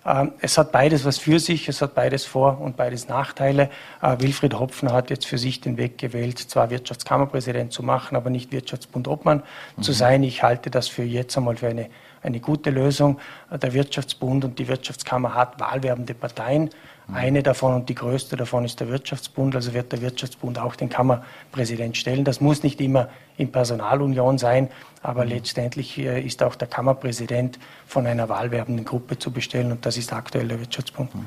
Ähm, 0.08 0.32
es 0.40 0.56
hat 0.56 0.72
beides 0.72 1.04
was 1.04 1.18
für 1.18 1.38
sich, 1.38 1.68
es 1.68 1.82
hat 1.82 1.94
beides 1.94 2.24
Vor- 2.24 2.60
und 2.60 2.76
beides 2.76 3.08
Nachteile. 3.08 3.68
Äh, 4.00 4.16
Wilfried 4.20 4.54
Hopfen 4.54 4.90
hat 4.90 5.10
jetzt 5.10 5.26
für 5.26 5.38
sich 5.38 5.60
den 5.60 5.76
Weg 5.76 5.98
gewählt, 5.98 6.38
zwar 6.38 6.70
Wirtschaftskammerpräsident 6.70 7.72
zu 7.72 7.82
machen, 7.82 8.16
aber 8.16 8.30
nicht 8.30 8.50
Wirtschaftsbund-Obmann 8.50 9.42
mhm. 9.76 9.82
zu 9.82 9.92
sein. 9.92 10.22
Ich 10.22 10.42
halte 10.42 10.70
das 10.70 10.88
für 10.88 11.02
jetzt 11.02 11.36
einmal 11.36 11.56
für 11.56 11.68
eine 11.68 11.90
eine 12.22 12.40
gute 12.40 12.70
Lösung. 12.70 13.18
Äh, 13.50 13.58
der 13.58 13.72
Wirtschaftsbund 13.72 14.44
und 14.44 14.58
die 14.58 14.68
Wirtschaftskammer 14.68 15.34
hat 15.34 15.60
wahlwerbende 15.60 16.14
Parteien. 16.14 16.70
Mhm. 17.08 17.14
Eine 17.14 17.42
davon 17.42 17.74
und 17.74 17.88
die 17.88 17.94
größte 17.94 18.36
davon 18.36 18.64
ist 18.64 18.80
der 18.80 18.88
Wirtschaftsbund. 18.88 19.54
Also 19.56 19.74
wird 19.74 19.92
der 19.92 20.02
Wirtschaftsbund 20.02 20.58
auch 20.58 20.76
den 20.76 20.88
Kammerpräsident 20.88 21.96
stellen. 21.96 22.24
Das 22.24 22.40
muss 22.40 22.62
nicht 22.62 22.80
immer 22.80 23.08
in 23.36 23.50
Personalunion 23.50 24.38
sein, 24.38 24.68
aber 25.02 25.24
mhm. 25.24 25.30
letztendlich 25.30 25.98
äh, 25.98 26.20
ist 26.20 26.42
auch 26.42 26.54
der 26.54 26.68
Kammerpräsident 26.68 27.58
von 27.86 28.06
einer 28.06 28.28
wahlwerbenden 28.28 28.84
Gruppe 28.84 29.18
zu 29.18 29.30
bestellen 29.30 29.72
und 29.72 29.86
das 29.86 29.96
ist 29.96 30.12
aktuell 30.12 30.48
der 30.48 30.60
Wirtschaftsbund. 30.60 31.14
Mhm. 31.14 31.24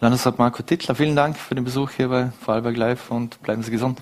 Landesrat 0.00 0.38
Marco 0.38 0.62
Tittler, 0.62 0.94
vielen 0.94 1.16
Dank 1.16 1.36
für 1.36 1.54
den 1.54 1.64
Besuch 1.64 1.90
hier 1.90 2.08
bei 2.08 2.30
Vorarlberg 2.40 2.76
Live 2.76 3.10
und 3.10 3.42
bleiben 3.42 3.62
Sie 3.62 3.70
gesund. 3.70 4.00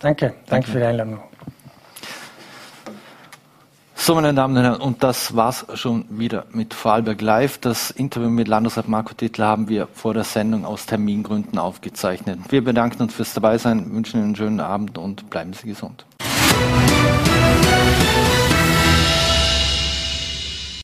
Danke, 0.00 0.26
danke, 0.26 0.44
danke 0.48 0.70
für 0.70 0.78
die 0.78 0.84
Einladung. 0.84 1.20
So, 3.96 4.14
meine 4.14 4.34
Damen 4.34 4.56
und 4.56 4.62
Herren, 4.62 4.80
und 4.80 5.02
das 5.02 5.34
war's 5.34 5.64
schon 5.74 6.04
wieder 6.10 6.44
mit 6.52 6.74
Vorarlberg 6.74 7.20
Live. 7.22 7.58
Das 7.58 7.90
Interview 7.90 8.28
mit 8.28 8.48
Landesrat 8.48 8.88
Marco 8.88 9.14
Tittler 9.14 9.46
haben 9.46 9.68
wir 9.68 9.88
vor 9.94 10.12
der 10.12 10.24
Sendung 10.24 10.64
aus 10.66 10.84
Termingründen 10.84 11.58
aufgezeichnet. 11.58 12.40
Wir 12.50 12.62
bedanken 12.62 13.02
uns 13.02 13.14
fürs 13.14 13.32
Dabeisein, 13.32 13.94
wünschen 13.94 14.18
Ihnen 14.18 14.26
einen 14.26 14.36
schönen 14.36 14.60
Abend 14.60 14.98
und 14.98 15.30
bleiben 15.30 15.54
Sie 15.54 15.68
gesund. 15.68 16.04